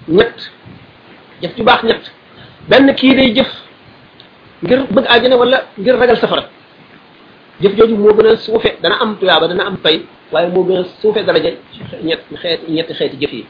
ñett 0.09 0.51
jëf 1.43 1.57
ju 1.57 1.63
baax 1.65 1.83
ñett 1.83 2.13
benn 2.69 2.95
kii 2.95 3.15
day 3.15 3.33
jëf 3.35 3.51
ngir 4.63 4.87
bëgg 4.91 5.07
àjjana 5.07 5.37
wala 5.37 5.63
ngir 5.79 5.97
ragal 5.99 6.17
safara 6.19 6.49
jëf 7.63 7.75
jooju 7.79 7.95
moo 7.97 8.15
gën 8.15 8.27
a 8.27 8.35
suufe 8.37 8.75
dana 8.83 8.99
am 9.01 9.17
tuyaaba 9.19 9.47
dana 9.49 9.67
am 9.67 9.77
fay 9.83 10.03
waaye 10.33 10.49
moo 10.51 10.65
gën 10.67 10.79
a 10.79 10.85
suufe 11.01 11.23
daraja 11.25 11.51
ñett 12.05 12.23
xeet 12.41 12.61
ñetti 12.69 12.95
xeeti 12.95 13.17
jëf 13.21 13.33
yi 13.33 13.43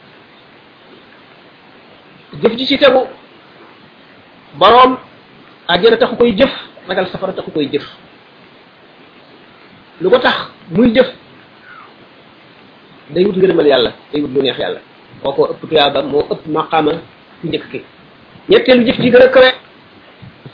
jëf 2.43 2.53
ji 2.57 2.67
ci 2.67 2.79
tegu 2.79 3.01
boroom 4.59 4.99
àjjana 5.69 5.97
taxu 5.97 6.17
koy 6.17 6.31
jëf 6.37 6.51
ragal 6.89 7.07
safara 7.09 7.33
taxu 7.33 7.51
koy 7.51 7.69
jëf 7.73 7.85
lu 10.01 10.11
ko 10.11 10.19
tax 10.19 10.37
muy 10.71 10.93
jëf 10.93 11.09
day 13.11 13.25
wut 13.25 13.37
ngërëmal 13.37 13.67
yàlla 13.67 13.93
day 14.13 14.21
wut 14.21 14.31
lu 14.35 14.43
neex 14.43 14.59
yàlla 14.59 14.81
ko 15.23 15.49
ëpp 15.51 15.69
tuyaaba 15.69 16.03
moo 16.03 16.27
ëpp 16.31 16.47
maqaama 16.47 16.93
ci 17.41 17.47
njëkk 17.49 17.71
ki 17.71 17.81
ñetteelu 18.51 18.85
jëf 18.85 19.01
ji 19.01 19.11
gën 19.11 19.23
a 19.23 19.29
kawe 19.33 19.64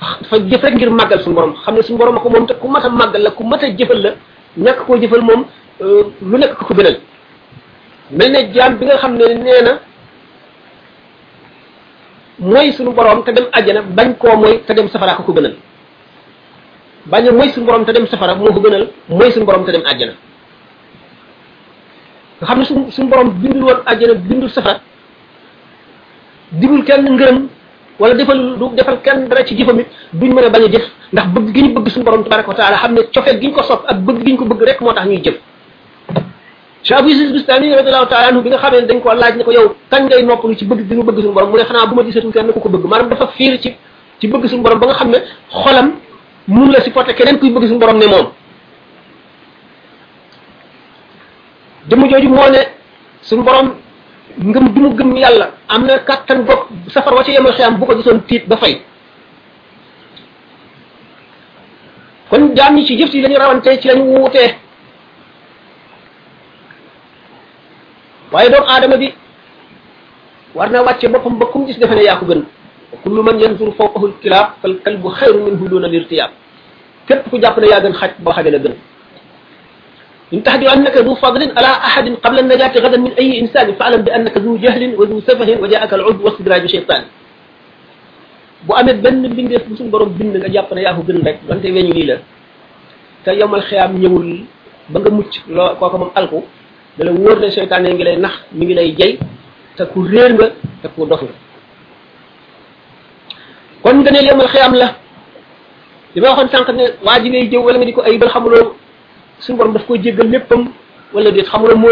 fa 0.01 0.37
jëf 0.49 0.63
rek 0.65 0.75
ngir 0.77 0.91
màggal 0.91 1.21
suñu 1.23 1.37
borom 1.37 1.55
xam 1.63 1.75
ne 1.75 1.83
suñu 1.83 1.99
borom 1.99 2.17
ko 2.21 2.29
moom 2.31 2.47
te 2.47 2.55
ku 2.55 2.69
mat 2.69 2.85
a 2.85 2.89
màggal 2.89 3.23
la 3.23 3.31
ku 3.33 3.45
mat 3.45 3.63
a 3.63 3.69
jëfal 3.71 4.01
la 4.03 4.11
ñàkk 4.59 4.87
koo 4.87 4.97
jëfal 4.97 5.21
moom 5.21 5.45
euh, 5.81 6.05
lu 6.23 6.39
nekk 6.39 6.55
ko 6.57 6.75
gënal 6.75 6.97
mel 8.11 8.31
ne 8.33 8.53
jaam 8.55 8.77
bi 8.79 8.87
nga 8.87 8.97
xam 8.97 9.17
ne 9.17 9.27
nee 9.35 9.63
na 9.63 9.79
mooy 12.39 12.73
suñu 12.73 12.93
borom 12.95 13.25
te 13.25 13.33
dem 13.33 13.45
àjjana 13.53 13.83
bañ 13.83 14.15
koo 14.19 14.37
mooy 14.37 14.59
te 14.67 14.73
dem 14.75 14.89
safara 14.89 15.15
ko 15.15 15.23
ko 15.23 15.33
gënal 15.33 15.55
bañ 17.11 17.29
a 17.29 17.33
mooy 17.33 17.49
suñu 17.51 17.67
borom 17.67 17.85
te 17.85 17.93
dem 17.93 18.07
safara 18.07 18.35
moo 18.35 18.53
ko 18.53 18.61
gënal 18.61 18.89
mooy 19.09 19.31
suñu 19.33 19.45
borom 19.45 19.65
te 19.67 19.73
dem 19.73 19.83
àjjana 19.85 20.13
nga 22.41 22.47
xam 22.47 22.59
ne 22.59 22.65
suñu 22.65 22.91
suñu 22.91 23.09
borom 23.09 23.31
bindul 23.43 23.65
woon 23.65 23.83
àjjana 23.85 24.15
bindul 24.15 24.49
safara 24.51 24.81
dibul 26.53 26.85
kenn 26.85 27.13
ngërëm 27.15 27.49
wala 28.01 28.15
defal 28.17 28.57
du 28.59 28.71
defal 28.73 28.97
kenn 29.05 29.29
dara 29.29 29.45
ci 29.45 29.55
jëfam 29.55 29.79
it 29.81 29.87
duñ 30.13 30.33
mën 30.35 30.45
a 30.45 30.51
bañ 30.51 30.65
a 30.65 30.69
jëf 30.73 30.85
ndax 31.13 31.27
bëgg 31.35 31.53
gi 31.55 31.63
ñu 31.63 31.73
bëgg 31.75 31.89
suñu 31.91 32.05
borom 32.05 32.23
tabaraka 32.25 32.49
wa 32.49 32.55
taala 32.57 32.77
xam 32.79 32.95
ne 32.95 33.03
cofeel 33.15 33.41
gi 33.41 33.47
ñu 33.47 33.53
ko 33.53 33.63
sopp 33.63 33.85
ak 33.87 33.99
bëgg 34.01 34.25
gi 34.25 34.33
ñu 34.33 34.37
ko 34.39 34.45
bëgg 34.47 34.63
rek 34.63 34.81
moo 34.81 34.93
tax 34.93 35.07
ñuy 35.07 35.21
jëf 35.23 35.35
Cheikh 36.83 36.95
Abou 36.99 37.09
Yazid 37.11 37.33
Bistami 37.33 37.75
radiallahu 37.75 38.07
taala 38.09 38.27
anhu 38.29 38.41
bi 38.43 38.49
nga 38.49 38.57
xam 38.59 38.73
ne 38.73 38.87
dañ 38.87 39.01
ko 39.01 39.13
laaj 39.15 39.37
ne 39.37 39.45
ko 39.45 39.53
yow 39.53 39.75
kañ 39.91 40.05
ngay 40.05 40.23
noppalu 40.25 40.57
ci 40.57 40.65
bëgg 40.65 40.89
gi 40.89 40.95
ñu 40.97 41.03
bëgg 41.05 41.21
suñu 41.21 41.33
borom 41.35 41.51
mu 41.51 41.57
ne 41.59 41.65
xanaa 41.65 41.87
bu 41.87 41.95
ma 41.95 42.03
gisatul 42.05 42.33
kenn 42.33 42.53
ku 42.53 42.61
ko 42.61 42.69
bëgg 42.69 42.85
maanaam 42.87 43.11
dafa 43.11 43.27
fiir 43.37 43.61
bëgg 44.23 44.47
suñu 44.49 44.63
borom 44.63 44.79
ba 44.81 44.87
nga 44.87 44.95
xam 44.95 45.11
ne 45.11 45.19
xolam 45.51 45.93
mun 46.49 46.71
la 46.73 46.81
supporter 46.81 47.15
keneen 47.15 47.39
kuy 47.39 47.53
jooju 52.11 52.29
moo 52.29 52.49
ne 52.51 52.59
suñu 53.23 53.43
borom 53.43 53.71
ngëm 54.39 54.65
bi 54.75 54.79
mu 54.81 54.91
gëm 54.95 55.17
yàlla 55.17 55.51
am 55.69 55.87
na 55.87 55.99
kàttan 55.99 56.45
bopp 56.47 56.69
safar 56.93 57.15
wa 57.15 57.25
ci 57.25 57.33
yemal 57.33 57.53
xiyam 57.55 57.79
bu 57.79 57.87
ko 57.87 57.95
gisoon 57.97 58.21
tiit 58.29 58.47
ba 58.47 58.57
fay 58.57 58.83
kon 62.31 62.55
jaam 62.55 62.75
ñi 62.77 62.85
ci 62.87 62.99
jëf 62.99 63.11
si 63.11 63.21
lañu 63.21 63.37
rawante 63.39 63.81
ci 63.81 63.89
lañu 63.89 64.05
wuutee 64.05 64.55
waaye 68.33 68.51
doomu 68.51 68.67
aadama 68.69 68.97
bi 68.97 69.13
war 70.55 70.71
na 70.71 70.83
wàcce 70.83 71.09
boppam 71.09 71.39
ba 71.39 71.47
kum 71.47 71.67
gis 71.67 71.79
defe 71.79 71.95
ne 71.95 72.03
yaa 72.05 72.17
ko 72.17 72.27
gën 72.27 72.45
kullu 73.03 73.23
man 73.23 73.41
yanzur 73.41 73.73
fawqahu 73.77 74.07
al-kilab 74.07 74.53
fal 74.63 74.79
kalbu 74.85 75.09
khayrun 75.09 75.43
minhu 75.45 75.69
duna 75.69 75.87
al-irtiyab 75.87 76.31
kep 77.07 77.29
ku 77.31 77.39
jàpp 77.41 77.59
ne 77.59 77.67
ya 77.69 77.81
gën 77.81 77.93
xaj 77.93 78.11
bo 78.19 78.33
xaje 78.33 78.51
gën 78.51 78.75
إن 80.31 80.43
تحدث 80.47 80.67
أنك 80.75 80.95
ذو 81.07 81.15
فضل 81.19 81.43
على 81.57 81.71
أحد 81.89 82.07
قبل 82.25 82.39
النجاة 82.39 82.73
غدا 82.85 82.99
من 83.05 83.13
أي 83.21 83.41
إنسان 83.43 83.75
فاعلم 83.75 84.03
بأنك 84.07 84.35
ذو 84.39 84.57
جهل 84.63 84.95
وذو 84.99 85.21
سفه 85.27 85.59
وجاءك 85.63 85.91
العد 85.95 86.19
واستدراج 86.23 86.67
شيطان 86.71 87.05
bu 88.67 88.75
amee 88.77 88.93
benn 89.05 89.25
mbindeef 89.33 89.63
bu 89.69 89.73
suñu 89.77 89.89
borom 89.89 90.11
bind 90.19 90.35
nga 90.37 90.49
jàpp 90.53 90.69
ne 90.77 90.81
yaa 90.85 90.93
ko 90.97 91.01
gën 91.09 91.21
rek 91.27 91.37
wante 91.49 91.69
weñu 91.77 91.93
lii 91.97 92.09
la 92.13 92.17
te 93.25 93.31
yomal 93.41 93.63
xiyaam 93.69 93.93
ñëwul 94.03 94.31
ba 94.93 95.01
nga 95.01 95.11
mucc 95.17 95.33
loo 95.57 95.71
kooka 95.81 95.97
moom 96.01 96.11
alku 96.15 96.45
da 96.99 97.05
la 97.09 97.13
wóor 97.17 97.37
ne 97.41 97.49
seytaane 97.51 97.89
ngi 97.95 98.05
lay 98.07 98.17
nax 98.25 98.35
mi 98.53 98.65
ngi 98.69 98.75
lay 98.79 98.89
jey 98.99 99.13
te 99.77 99.83
ku 99.93 99.99
réer 100.11 100.31
nga 100.37 100.47
te 100.83 100.87
ku 100.95 101.01
dof 101.11 101.23
nga 101.25 101.35
kon 103.83 103.97
nga 104.05 104.11
ne 104.13 104.21
yomal 104.29 104.49
xiyaam 104.53 104.75
la 104.81 104.89
li 106.13 106.19
ma 106.21 106.27
waxoon 106.31 106.49
sànq 106.53 106.69
ne 106.79 106.85
waa 107.07 107.17
ji 107.23 107.29
ngay 107.33 107.45
jëw 107.51 107.63
wala 107.67 107.77
nga 107.81 107.89
di 107.89 107.97
ko 107.97 108.03
ay 108.09 108.15
bal 108.21 108.29
xamuloo 108.35 108.67
suñu 109.41 109.57
borom 109.59 109.73
daf 109.73 109.85
koy 109.89 109.99
jéggal 110.05 110.29
léppam 110.31 110.69
wala 111.13 111.31
déet 111.31 111.49
xamuloo 111.49 111.77
moo 111.77 111.91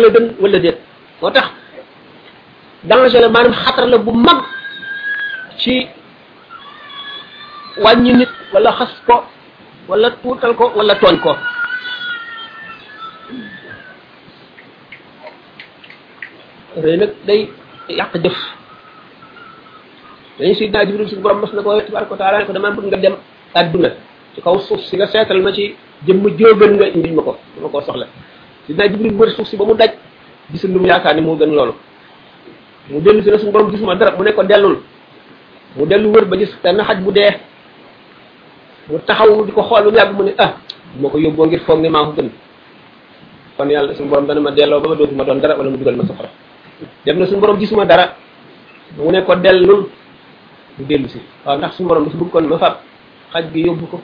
la 0.49 0.59
gën 0.59 0.74
moo 1.20 1.30
tax 1.30 1.46
danger 2.84 3.20
la 3.20 3.28
maanaam 3.28 3.53
xatar 3.53 3.99
bu 4.07 4.12
mag 4.12 4.40
ci 5.59 5.88
wàññi 7.82 8.12
nit 8.16 8.28
wala 8.55 8.72
xas 8.72 8.90
ko 9.07 9.24
wala 9.88 10.11
tuutal 10.22 10.53
ko 10.57 10.72
wala 10.76 10.94
tooñ 10.94 11.16
ko 11.20 11.32
rëy 16.82 16.96
nag 16.96 17.12
day 17.26 17.51
yàq 17.88 18.12
jëf 18.24 18.36
dañu 20.38 20.55
sidna 20.55 20.84
Jibril 20.86 21.09
suñu 21.09 21.22
borom 21.22 21.40
mas 21.40 21.53
na 21.53 21.62
ko 22.05 22.16
tabaraka 22.16 22.46
ko 22.46 22.53
dama 22.53 22.70
bëgg 22.70 22.86
nga 22.86 22.96
dem 22.96 23.16
àdduna 23.55 23.90
ci 24.39 24.43
kaw 24.47 24.55
suuf 24.62 24.86
si 24.86 24.95
nga 24.95 25.07
seetal 25.11 25.43
ma 25.43 25.51
ci 25.51 25.74
jëmm 26.07 26.22
jóogan 26.39 26.78
nga 26.78 26.86
indi 26.95 27.11
ma 27.11 27.22
ko 27.26 27.34
dama 27.59 27.68
koo 27.74 27.82
soxla 27.82 28.07
naa 28.70 28.86
jibril 28.89 29.14
wër 29.18 29.30
suuf 29.34 29.49
si 29.51 29.57
ba 29.59 29.64
mu 29.66 29.74
daj 29.74 29.91
gisul 30.55 30.70
lu 30.70 30.80
mu 30.80 30.86
yaakaar 30.86 31.14
ni 31.18 31.22
moo 31.26 31.34
gën 31.36 31.51
loolu 31.51 31.74
mu 32.91 33.01
dellu 33.03 33.18
si 33.22 33.30
na 33.34 33.39
suñu 33.43 33.51
borom 33.51 33.70
gisuma 33.74 33.97
dara 33.99 34.14
mu 34.16 34.22
ne 34.22 34.30
ko 34.32 34.43
dellul 34.47 34.78
mu 35.76 35.84
dellu 35.91 36.09
wër 36.14 36.24
ba 36.30 36.36
gis 36.39 36.55
benn 36.62 36.78
xaj 36.78 36.99
bu 37.03 37.11
dee 37.12 37.34
mu 38.89 38.99
taxaw 39.03 39.43
di 39.45 39.51
ko 39.53 39.62
xool 39.66 39.91
lu 39.91 39.91
yàgg 39.91 40.14
mu 40.14 40.22
ne 40.22 40.32
ah 40.39 40.55
ma 41.03 41.11
ko 41.11 41.18
yóbboo 41.18 41.47
ngir 41.51 41.61
foog 41.66 41.80
ne 41.82 41.89
maa 41.91 42.05
ko 42.07 42.12
gën 42.14 42.30
kon 43.59 43.68
yàlla 43.70 43.95
suñu 43.95 44.09
borom 44.09 44.26
dana 44.26 44.41
ma 44.41 44.51
delloo 44.55 44.78
ba 44.80 44.89
ma 44.89 44.95
dootuma 44.95 45.24
doon 45.24 45.39
dara 45.41 45.57
wala 45.59 45.70
mu 45.70 45.76
dugal 45.82 45.97
ma 45.99 46.07
soxla 46.07 46.30
dem 47.05 47.18
na 47.18 47.26
suñu 47.26 47.41
borom 47.41 47.59
gisuma 47.59 47.84
dara 47.86 48.14
mu 48.97 49.11
ne 49.11 49.22
ko 49.24 49.34
dellul 49.34 49.91
mu 50.78 50.84
dellu 50.86 51.09
si 51.09 51.18
waaw 51.45 51.59
ndax 51.59 51.74
suñu 51.76 51.89
borom 51.89 52.05
dafa 52.07 52.18
bëgg 52.18 52.30
kon 52.30 52.43
ma 52.47 52.59
fab 52.59 52.74
xaj 53.32 53.45
bi 53.53 53.66
yóbbu 53.66 53.86
ko 53.91 53.99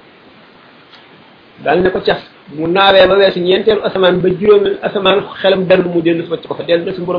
daal 1.62 1.78
ne 1.82 1.90
ko 1.92 2.00
cas 2.02 2.16
mu 2.52 2.66
naawee 2.66 3.07
ba 3.07 3.14
weesu 3.14 3.38
ñeenteelu 3.40 3.82
asamaan 3.86 4.18
ba 4.18 4.28
juróomi 4.32 4.76
asamaan 4.82 5.22
xelam 5.40 5.64
dellu 5.68 5.88
mu 5.92 6.00
dellu 6.02 6.26
fa 6.26 6.36
ci 6.42 6.48
ko 6.48 6.55
fa 6.55 6.64
dellu 6.66 6.82
na 6.84 6.92
su 6.94 7.00
mu 7.00 7.12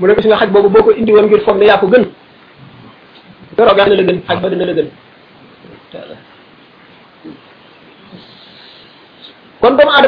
ne 0.00 0.14
boobu 0.52 0.68
boo 0.70 0.82
ko 0.82 0.90
indi 0.96 1.12
woon 1.12 1.26
ngir 1.26 1.40
foog 1.44 1.58
ne 1.58 1.64
yaa 1.66 1.78
ko 1.78 1.86
gën 1.86 2.04
doro 3.56 3.74
la 3.76 3.84
gën 3.84 4.20
xaj 4.26 4.38
ba 4.40 4.48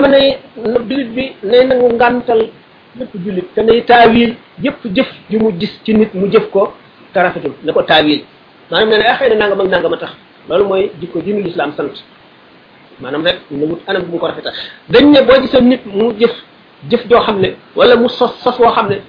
ne 0.09 0.39
bi 0.87 0.97
nay 1.45 1.65
nangu 1.67 1.89
ngàntal 1.95 2.49
lépp 2.99 3.13
jullit 3.25 3.47
te 3.55 3.61
nay 3.63 3.83
mu 5.39 5.49
gis 5.61 5.73
ci 5.85 5.93
nit 5.95 6.13
mu 6.15 6.27
jëf 6.33 6.51
ko 6.51 6.73
te 7.13 7.21
rafetul 7.21 7.53
ne 7.63 7.73
ko 7.73 7.83
taawil 7.83 8.21
maanaam 8.71 8.89
ne 8.89 8.97
ne 8.97 9.03
na 9.37 9.47
nangam 9.49 9.61
ak 9.61 9.67
nangam 9.69 9.93
a 9.93 9.97
tax 9.99 10.11
loolu 10.49 10.65
mooy 10.69 10.91
jikko 11.01 11.21
ji 11.23 11.33
nu 11.35 11.41
lislaam 11.45 11.73
sant 11.77 11.93
manam 13.03 13.25
rek 13.27 13.43
ni 13.51 13.67
mu 13.67 13.79
anam 13.91 14.03
bu 14.07 14.19
ko 14.21 14.27
rafeta 14.31 14.53
dañ 14.91 15.05
ne 15.11 15.21
bo 15.27 15.33
gisoon 15.41 15.63
nit 15.67 15.81
mu 15.87 16.15
jëf 16.19 16.31
jëf 16.91 17.03
joo 17.11 17.21
xamne 17.21 17.57
wala 17.75 17.97
mu 17.97 18.09
sos 18.09 18.35
sos 18.39 18.59
wo 18.59 18.71
xamne 18.71 19.01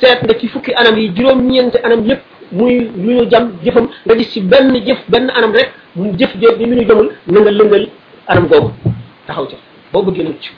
set 0.00 0.22
nga 0.24 0.34
ci 0.34 0.48
fukki 0.48 0.72
anam 0.74 0.98
yi 0.98 1.08
juróom 1.14 1.42
ñent 1.46 1.76
anam 1.84 2.04
yépp 2.06 2.20
muy 2.52 2.90
lu 2.96 3.14
ñu 3.14 3.30
jam 3.30 3.52
jëfam 3.64 3.88
nga 4.06 4.16
gis 4.16 4.30
ci 4.32 4.40
benn 4.40 4.74
jëf 4.84 4.98
benn 5.08 5.30
anam 5.30 5.52
rek 5.52 5.70
mu 5.94 6.12
jëf 6.18 6.34
jëf 6.38 6.58
bi 6.58 6.64
ñu 6.66 6.84
jëmul 6.88 7.12
na 7.26 7.40
nga 7.40 7.50
lëngal 7.50 7.88
anam 8.26 8.46
googu 8.48 8.70
taxaw 9.26 9.46
ci 9.48 9.56
bo 9.92 10.02
bu 10.02 10.12
gënal 10.14 10.34
ci 10.40 10.50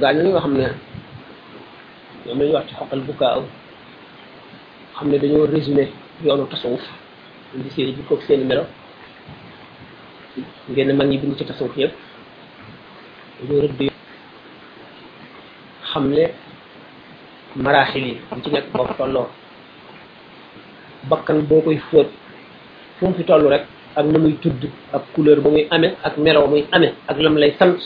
la 0.00 0.12
nga 0.14 0.38
xam 0.40 0.52
ne 0.54 0.64
ñoom 2.28 2.52
wax 2.52 2.68
ci 2.68 2.74
xoqal 2.74 3.00
bu 3.00 3.12
kaaw 3.18 3.42
xam 4.94 5.08
ne 5.10 5.18
dañoo 5.18 5.46
résumé 5.50 5.88
yoonu 6.22 6.46
tasawuf 6.46 6.82
indi 7.56 7.70
seen 7.74 7.88
i 7.90 7.94
jikkoog 7.96 8.22
seen 8.28 8.46
melo 8.46 8.66
ngeen 10.70 10.92
mag 10.94 11.08
ñi 11.10 11.18
bind 11.18 11.36
ci 11.38 11.44
tasawuf 11.44 11.74
yëpp 11.78 11.92
dañoo 13.38 13.62
rëdd 13.62 13.80
xam 15.90 16.04
ne 16.14 16.24
maraaxil 17.56 18.04
yi 18.06 18.14
bu 18.30 18.42
ci 18.44 18.50
nekk 18.50 18.66
boo 18.72 18.84
fa 18.86 18.94
tolloo 18.94 19.28
bakkan 21.10 21.40
boo 21.48 21.62
koy 21.62 21.76
fóot 21.90 22.08
fu 22.98 23.06
mu 23.08 23.14
fi 23.14 23.24
toll 23.24 23.48
rek 23.50 23.66
ak 23.96 24.06
na 24.06 24.18
muy 24.18 24.32
tudd 24.42 24.62
ak 24.92 25.02
couleur 25.14 25.40
ba 25.42 25.50
muy 25.50 25.66
amee 25.70 25.94
ak 26.02 26.14
melo 26.18 26.46
muy 26.46 26.64
amee 26.72 26.94
ak 27.08 27.16
lam 27.18 27.36
lay 27.38 27.52
sant 27.58 27.78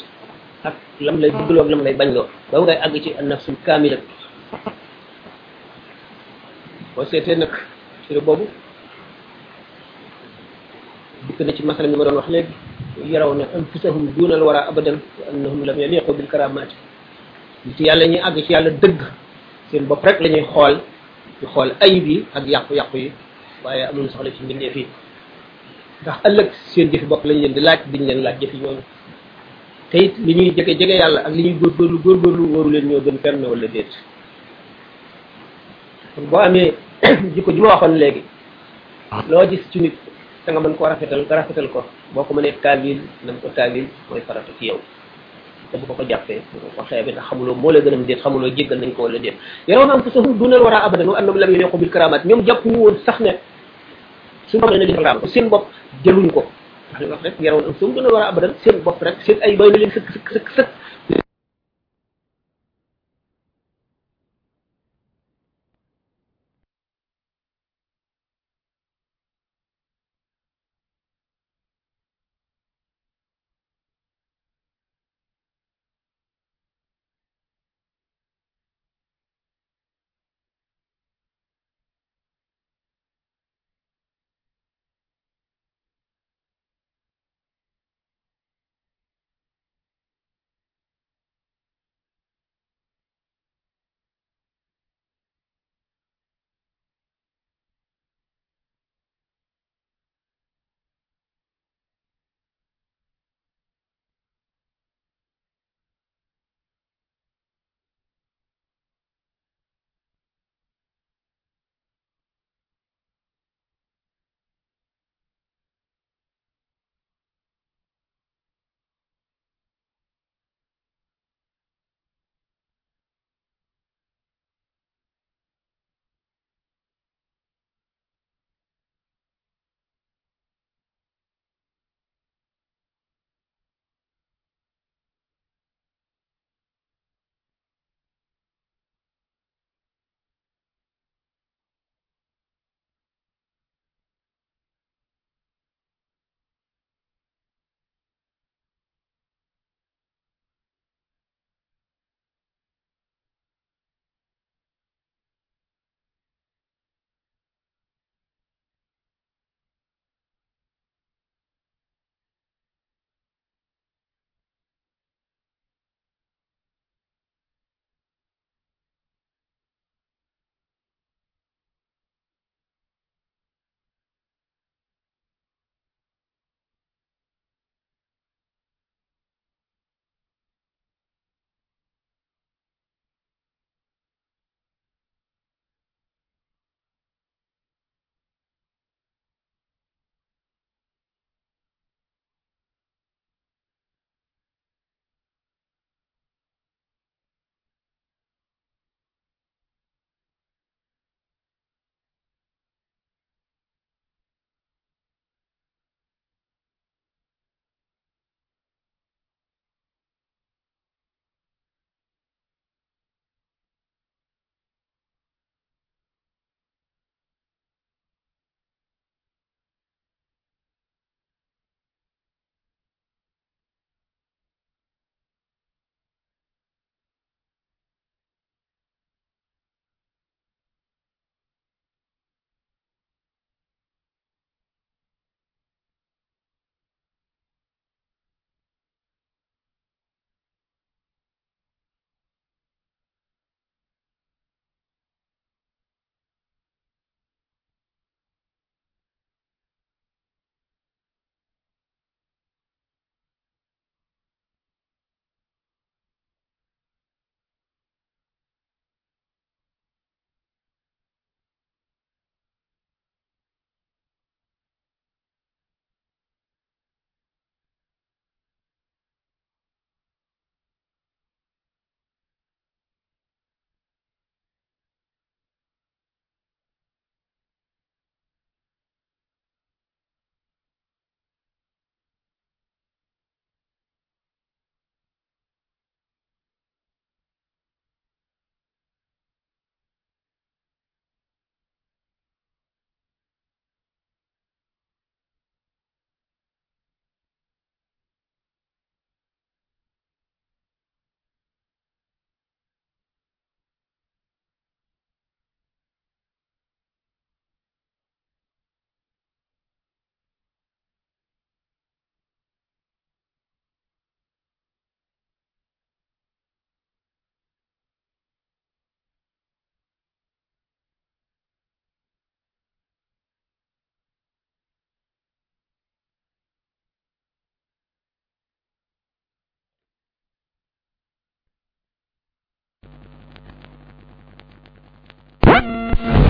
ak 0.64 0.74
lam 1.00 1.20
lay 1.20 1.30
bëggloo 1.30 1.62
ak 1.64 1.68
lam 1.70 1.82
lay 1.84 1.94
bañ 1.96 2.08
loo 2.14 2.28
ba 2.52 2.60
ngay 2.60 2.76
àgg 2.84 3.02
ci 3.04 3.10
an 3.18 3.24
nafsul 3.28 3.56
kaamila 3.64 3.96
boo 6.94 7.04
seetee 7.04 7.36
nag 7.36 7.52
firi 8.08 8.24
boobu 8.24 8.48
dikk 11.28 11.54
ci 11.54 11.62
masala 11.62 11.84
mi 11.92 11.96
ma 12.00 12.08
doon 12.08 12.16
wax 12.24 12.28
léegi 12.32 12.52
yaraw 13.12 13.36
na 13.36 13.44
anfusahum 13.52 14.08
duunal 14.16 14.40
wara 14.40 14.64
abadan 14.72 14.96
wa 14.96 15.24
annahum 15.28 15.60
lam 15.68 15.76
yaliqu 15.76 16.08
bil 16.16 16.24
karamati 16.24 16.72
nit 17.68 17.76
yàlla 17.78 18.08
ñuy 18.08 18.22
àgg 18.24 18.38
ci 18.48 18.52
yàlla 18.56 18.70
dëgg 18.70 19.00
seen 19.70 19.84
bopp 19.84 20.04
rek 20.08 20.20
lañuy 20.24 20.40
xool 20.52 20.76
ñu 21.42 21.46
xool 21.52 21.70
ayib 21.84 22.06
yi 22.08 22.24
ak 22.32 22.44
yàqu-yàqu 22.48 22.96
yi 22.96 23.12
waaye 23.64 23.82
amuñu 23.92 24.08
soxla 24.08 24.30
ci 24.32 24.42
mbindeef 24.42 24.76
yi 24.76 24.86
ndax 26.02 26.16
ëllëg 26.24 26.48
seen 26.72 26.88
jëfi 26.90 27.04
bopp 27.06 27.24
lañ 27.28 27.36
leen 27.40 27.52
di 27.52 27.60
laaj 27.60 27.80
diñ 27.92 28.06
leen 28.08 28.22
laaj 28.24 28.40
jëfi 28.40 28.56
ñooñu 28.56 28.82
te 29.92 29.98
li 29.98 30.34
ñuy 30.34 30.54
jege 30.56 30.72
jege 30.80 30.96
yàlla 30.96 31.20
ak 31.28 31.32
li 31.34 31.42
ñuy 31.42 31.60
góorgóorlu 31.60 32.30
lu 32.36 32.44
wóoru 32.56 32.70
leen 32.70 32.88
ñoo 32.88 33.00
gën 33.04 33.18
fenn 33.20 33.44
wala 33.44 33.68
déet 33.68 33.92
kon 36.14 36.24
boo 36.30 36.40
amee 36.40 36.72
jikko 37.34 37.50
ji 37.52 37.60
ma 37.60 37.68
waxoon 37.78 37.94
léegi 37.98 38.22
loo 39.28 39.46
gis 39.48 39.60
ci 39.70 39.80
nit 39.80 39.94
da 40.46 40.52
nga 40.52 40.60
mën 40.60 40.74
ko 40.74 40.84
rafetal 40.88 41.22
nga 41.24 41.36
rafetal 41.36 41.68
ko 41.70 41.84
boo 42.14 42.24
ko 42.24 42.34
mënee 42.34 42.58
kaamil 42.62 42.98
na 43.24 43.32
ko 43.34 43.48
kaamil 43.56 43.86
mooy 44.10 44.20
farata 44.26 44.50
ci 44.58 44.66
yow 44.66 44.78
te 45.70 45.78
bu 45.78 45.86
ko 45.86 45.94
ko 45.94 46.02
jàppee 46.08 46.42
bu 46.52 46.58
ko 46.60 46.66
ko 46.76 46.82
xeebe 46.88 47.12
ndax 47.12 47.24
xamuloo 47.30 47.54
moo 47.54 47.70
la 47.70 47.80
gënam 47.80 48.04
déet 48.04 48.18
xamuloo 48.20 48.50
jéggal 48.50 48.78
nañ 48.80 48.92
ko 48.96 49.02
wala 49.02 49.18
déet 49.18 49.36
yow 49.68 49.86
na 49.86 49.94
am 49.94 50.02
fa 50.02 50.10
saxu 50.10 50.34
dunal 50.34 50.60
war 50.62 50.74
a 50.74 50.84
abadan 50.86 51.06
wa 51.08 51.18
annahum 51.18 51.38
lam 51.38 51.50
yuliqu 51.52 51.76
bil 51.78 51.90
karamat 51.90 52.24
ñoom 52.24 52.44
jàpp 52.46 52.64
ñu 52.66 52.78
woon 52.78 52.98
sax 53.06 53.20
ne 53.20 53.38
suñu 54.48 54.60
borom 54.62 54.76
leen 54.78 54.94
karamat 54.96 55.26
seen 55.28 55.48
bopp 55.48 55.66
jëluñ 56.04 56.30
ko 56.32 56.44
wax 57.00 57.22
rek 57.22 57.34
yarawoon 57.40 57.66
am 57.66 57.72
saxu 57.74 57.92
dunal 57.94 58.12
war 58.12 58.22
a 58.22 58.28
abadan 58.28 58.54
seen 58.64 58.82
bopp 58.82 59.02
rek 59.02 59.22
seen 59.22 59.38
ay 59.42 59.56
bay 59.56 59.70
na 59.70 59.78
leen 59.78 59.90
sëkk 59.90 60.10
sëkk 60.10 60.26
sëkk 60.34 60.48
sëkk 60.56 60.70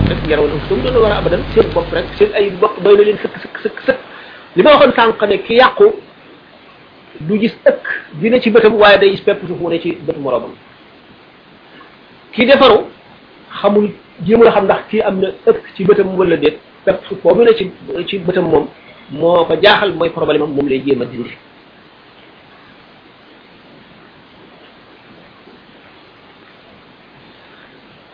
rek 0.09 0.25
yarawul 0.25 0.49
am 0.51 0.61
sum 0.67 0.81
doon 0.83 0.97
war 0.99 1.11
a 1.13 1.17
abadan 1.21 1.43
seen 1.53 1.69
bopp 1.73 1.93
rek 1.93 2.05
seen 2.17 2.33
ay 2.33 2.49
bopp 2.59 2.81
doy 2.81 2.97
na 2.97 3.03
leen 3.05 3.17
sëkk 3.21 3.35
sëkk 3.43 3.57
sëkk 3.63 3.77
sëkk 3.85 4.01
li 4.55 4.63
ma 4.65 4.73
waxoon 4.73 4.93
sànq 4.97 5.21
ne 5.29 5.37
ki 5.45 5.55
yàqu 5.61 5.87
du 7.21 7.39
gis 7.39 7.53
ëkk 7.71 7.83
dina 8.21 8.39
ci 8.41 8.49
bëtam 8.49 8.73
waaye 8.81 8.97
day 8.99 9.11
gis 9.13 9.21
pepp 9.21 9.45
suuf 9.47 9.59
mu 9.59 9.69
ne 9.69 9.79
ci 9.79 9.91
bëtu 10.07 10.19
moromam 10.19 10.55
ki 12.33 12.45
defaru 12.49 12.79
xamul 13.61 13.91
jéemu 14.25 14.43
la 14.43 14.51
xam 14.51 14.65
ndax 14.65 14.81
kii 14.89 15.01
am 15.05 15.21
na 15.21 15.29
ëkk 15.45 15.67
ci 15.75 15.83
bëtam 15.85 16.15
wala 16.17 16.37
déet 16.37 16.57
pepp 16.85 17.05
suuf 17.07 17.21
boobu 17.23 17.43
ne 17.45 17.53
ci 17.53 17.69
ci 18.07 18.19
bëtam 18.19 18.49
moom 18.49 18.65
moo 19.11 19.45
ko 19.45 19.53
jaaxal 19.61 19.93
mooy 19.93 20.09
problème 20.09 20.41
am 20.41 20.53
moom 20.57 20.67
lay 20.67 20.81
jéem 20.85 21.01
a 21.01 21.05
dindi 21.05 21.37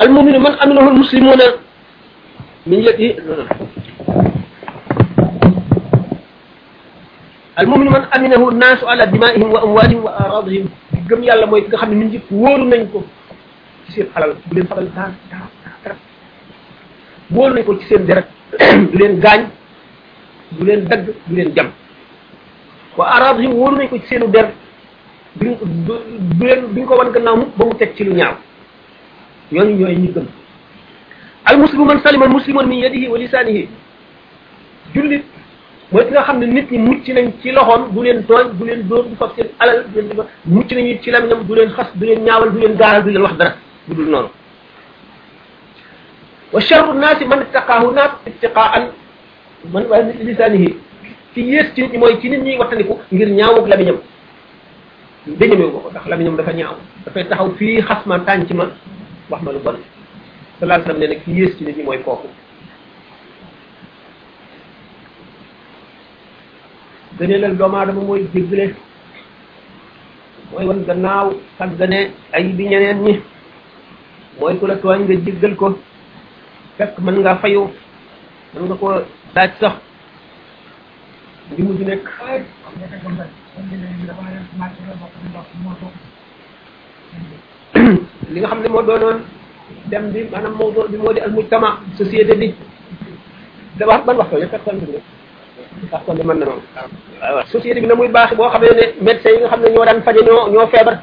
المؤمن 0.01 0.37
من 0.41 0.53
أمنه 0.63 0.89
المسلمون 0.91 1.41
millati 2.65 3.13
al 7.55 7.65
muminu 7.69 7.93
man 7.93 8.09
aminahu 8.11 8.49
naasu 8.51 8.89
ala 8.89 9.05
dimaihim 9.05 9.53
wa 9.53 9.61
amwalihim 9.63 10.01
wa 10.03 10.17
aradihim 10.17 10.65
di 10.91 10.99
gëm 11.05 11.21
yàlla 11.23 11.45
mooy 11.45 11.61
ki 11.63 11.67
nga 11.69 11.77
xam 11.77 11.89
ne 11.93 11.95
nit 12.01 12.09
ñi 12.13 12.19
wóolu 12.33 12.65
nañ 12.65 12.87
ko 12.91 13.05
ci 13.85 13.91
seen 13.93 14.07
alal 14.17 14.33
bu 14.49 14.53
leen 14.55 14.67
fabal 14.67 14.89
dara 14.97 15.13
dara 15.83 15.95
nañ 17.31 17.63
ko 17.63 17.77
ci 17.79 17.85
seen 17.87 18.03
deret 18.09 18.27
du 18.91 18.97
leen 18.97 19.19
gaañ 19.21 19.45
du 20.57 20.65
leen 20.65 20.83
dagg 20.89 21.13
jam 21.55 21.69
wa 22.97 23.05
aradihim 23.07 23.53
wóolu 23.53 23.77
nañ 23.77 23.87
ko 23.89 23.97
ci 24.01 24.07
seenu 24.07 24.27
der 24.27 24.51
duñ 25.37 26.73
du 26.73 26.85
ko 26.85 26.97
wan 26.97 27.13
gannaaw 27.13 27.37
mukk 27.37 27.55
ba 27.57 27.65
mu 27.65 27.73
teg 27.77 27.95
ci 27.95 28.03
lu 28.03 28.13
ñaaw 28.15 28.35
ñooñu 29.51 29.77
ñooy 29.85 29.95
ñi 29.95 30.11
المسلم 31.51 31.87
من 31.87 31.97
سلم 32.05 32.21
المسلم 32.29 32.55
من 32.71 32.79
يده 32.85 33.03
ولسانه 33.13 33.57
جلد 34.95 35.23
ما 35.93 36.01
تيغا 36.05 36.21
خا 36.27 36.27
خني 36.33 36.45
نيت 36.51 36.69
ني 36.73 36.77
موتي 36.85 37.11
نان 37.15 37.27
سي 37.45 37.51
لوخوم 37.55 37.81
بو 37.95 38.01
لين 38.05 38.19
دون 38.29 38.47
بو 38.57 38.63
لين 38.67 38.81
دور 38.89 39.03
بو 39.09 39.15
فاسين 39.21 39.47
علال 39.61 39.85
موتي 40.53 40.73
نان 40.75 40.87
سي 41.05 41.09
لام 41.13 41.23
نام 41.29 41.39
بو 41.49 41.53
لين 41.57 41.69
خاص 41.77 41.89
بو 41.99 42.03
لين 42.09 42.19
نياوال 42.25 42.49
بو 42.53 42.59
لين 42.61 42.73
غال 42.81 43.01
بو 43.05 43.09
لين 43.13 43.21
واخ 43.25 43.33
دار 43.41 43.49
بو 43.87 43.93
دول 43.97 44.07
نونو 44.13 44.29
وشر 46.55 46.87
الناس 46.97 47.19
من 47.31 47.39
اتقاه 47.45 47.83
ناس 47.97 48.11
اتقاء 48.29 48.71
من 49.73 49.83
وان 49.91 50.05
لسانه 50.29 50.63
في 51.33 51.41
يستي 51.53 51.81
ني 51.93 51.97
موي 52.01 52.15
كي 52.21 52.27
نيت 52.33 52.41
ني 52.45 52.51
واتانيكو 52.61 52.93
غير 53.17 53.29
نياوو 53.37 53.65
لا 53.71 53.75
بيام 53.79 53.97
بيني 55.39 55.55
ميو 55.59 55.69
بوكو 55.75 55.89
داخ 55.95 56.05
لا 56.11 56.15
بيام 56.19 56.35
دا 56.39 56.43
فا 56.49 56.53
نياو 56.57 56.75
دا 57.05 57.11
فاي 57.13 57.23
تاخاو 57.29 57.47
في 57.57 57.67
خاص 57.87 58.01
ما 58.09 58.17
تانتي 58.25 58.53
ما 58.57 58.73
واخ 59.33 59.41
sallallahu 60.55 60.87
alayhi 60.87 60.87
wa 60.87 60.87
sallam 60.87 61.01
ne 61.01 61.07
nag 61.11 61.23
ki 61.23 61.31
yées 61.39 61.51
ci 61.57 61.63
nit 61.65 61.77
ñi 61.77 61.83
mooy 61.83 61.99
kooku 61.99 62.27
gëneelal 67.19 67.57
doomu 67.57 67.75
aadama 67.77 68.01
mooy 68.01 68.27
jéggale 68.33 68.75
mooy 70.51 70.65
wan 70.65 70.85
gannaaw 70.87 71.27
sàggane 71.57 72.11
ay 72.33 72.43
bi 72.57 72.67
ñeneen 72.69 73.03
ñi 73.03 73.19
mooy 74.39 74.55
ku 74.59 74.67
la 74.67 74.75
tooñ 74.77 74.99
nga 75.03 75.15
jéggal 75.25 75.55
ko 75.55 75.77
fekk 76.77 76.97
mën 76.99 77.19
nga 77.19 77.35
fayu 77.37 77.69
mën 78.55 78.63
nga 78.65 78.75
ko 78.79 78.87
laaj 79.35 79.51
sax 79.59 79.75
li 81.55 81.63
mu 81.63 81.75
ci 81.75 81.83
li 88.33 88.39
nga 88.39 88.47
xam 88.49 88.59
ne 88.63 88.69
moo 88.69 88.81
doonoon 88.81 89.19
dem 89.89 90.13
bi 90.13 90.25
maanaam 90.29 90.57
moo 90.57 90.69
bi 90.89 90.97
moo 90.97 91.13
di 91.13 91.21
al 91.21 91.33
mujtama 91.33 91.81
société 91.97 92.33
bi 92.37 92.47
da 93.77 93.85
wax 93.85 94.05
ban 94.05 94.17
waxtu 94.17 94.37
la 94.37 94.47
personne 94.47 94.81
bi 94.85 94.97
personne 95.89 96.17
bi 96.17 96.23
mën 96.27 96.37
na 96.39 96.45
noonu 96.45 96.61
waaw 97.21 97.45
société 97.49 97.81
bi 97.81 97.89
muy 97.93 98.07
baax 98.09 98.33
boo 98.37 98.49
xamee 98.49 98.73
ne 98.77 98.85
médecin 99.05 99.33
yi 99.33 99.39
nga 99.39 99.49
xam 99.49 99.61
ne 99.61 99.67
ñoo 99.73 99.85
daan 99.85 100.01
faje 100.05 100.19
ñoo 100.25 100.49
ñoo 100.53 100.67
feebar 100.67 100.95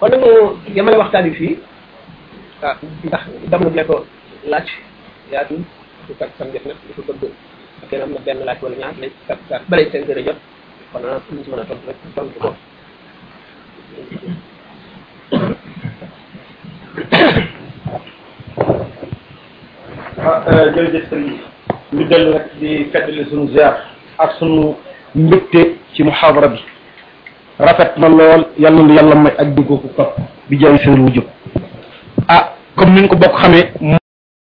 kon 0.00 0.08
nag 0.10 0.20
moo 0.20 0.56
yemale 0.74 0.96
waxtaan 0.98 1.24
bi 1.28 1.36
fii 1.40 1.54
waaw 2.62 2.72
ah. 2.72 2.76
ndax 3.04 3.22
dam 3.50 3.60
na 3.76 3.84
ko 3.84 3.96
laaj 4.48 4.68
yaatul 5.32 5.60
su 6.06 6.12
kat 6.18 6.28
sam 6.38 6.48
jot 6.52 6.64
nag 6.66 6.76
dafa 6.88 7.12
bëgg 7.20 7.36
na 7.98 8.18
benn 8.24 8.44
laaj 8.46 8.58
wala 8.62 8.76
ñaar 8.76 8.94
lañ 9.00 9.12
kat 9.28 9.38
kat 9.48 9.62
balay 9.70 9.86
a 9.92 10.24
jot 10.28 10.38
kon 10.92 11.00
naa 11.02 11.16
ah, 11.16 11.20
ñu 11.34 11.40
mën 11.50 11.60
a 11.60 11.64
tontu 11.64 11.86
rek 11.88 11.96
tontu 12.14 12.40
ko 12.40 12.52
jërëjëf 20.74 21.04
sëriñ 21.08 21.32
ñu 21.94 22.04
dellu 22.10 22.32
rek 22.32 22.46
di 22.60 22.70
feddali 22.92 23.24
suñu 23.30 23.48
ziar 23.52 23.74
ak 24.18 24.32
suñu 24.38 24.74
mbégte 25.14 25.76
ci 25.94 26.02
muhaadara 26.02 26.48
bi 26.48 26.60
rafet 27.58 27.92
na 27.96 28.08
lool 28.08 28.44
yàlla 28.58 28.82
na 28.84 28.94
yàlla 28.94 29.14
may 29.14 29.32
ak 29.38 29.48
dugg 29.54 29.68
ko 29.68 29.88
kap 29.96 30.16
bi 30.48 30.56
jaay 30.60 30.78
seen 30.78 30.98
wujub 31.00 31.24
ah 32.28 32.54
comme 32.76 32.94
ni 33.00 33.08
ko 33.08 33.16
bokk 33.16 33.34
xamee 33.40 34.05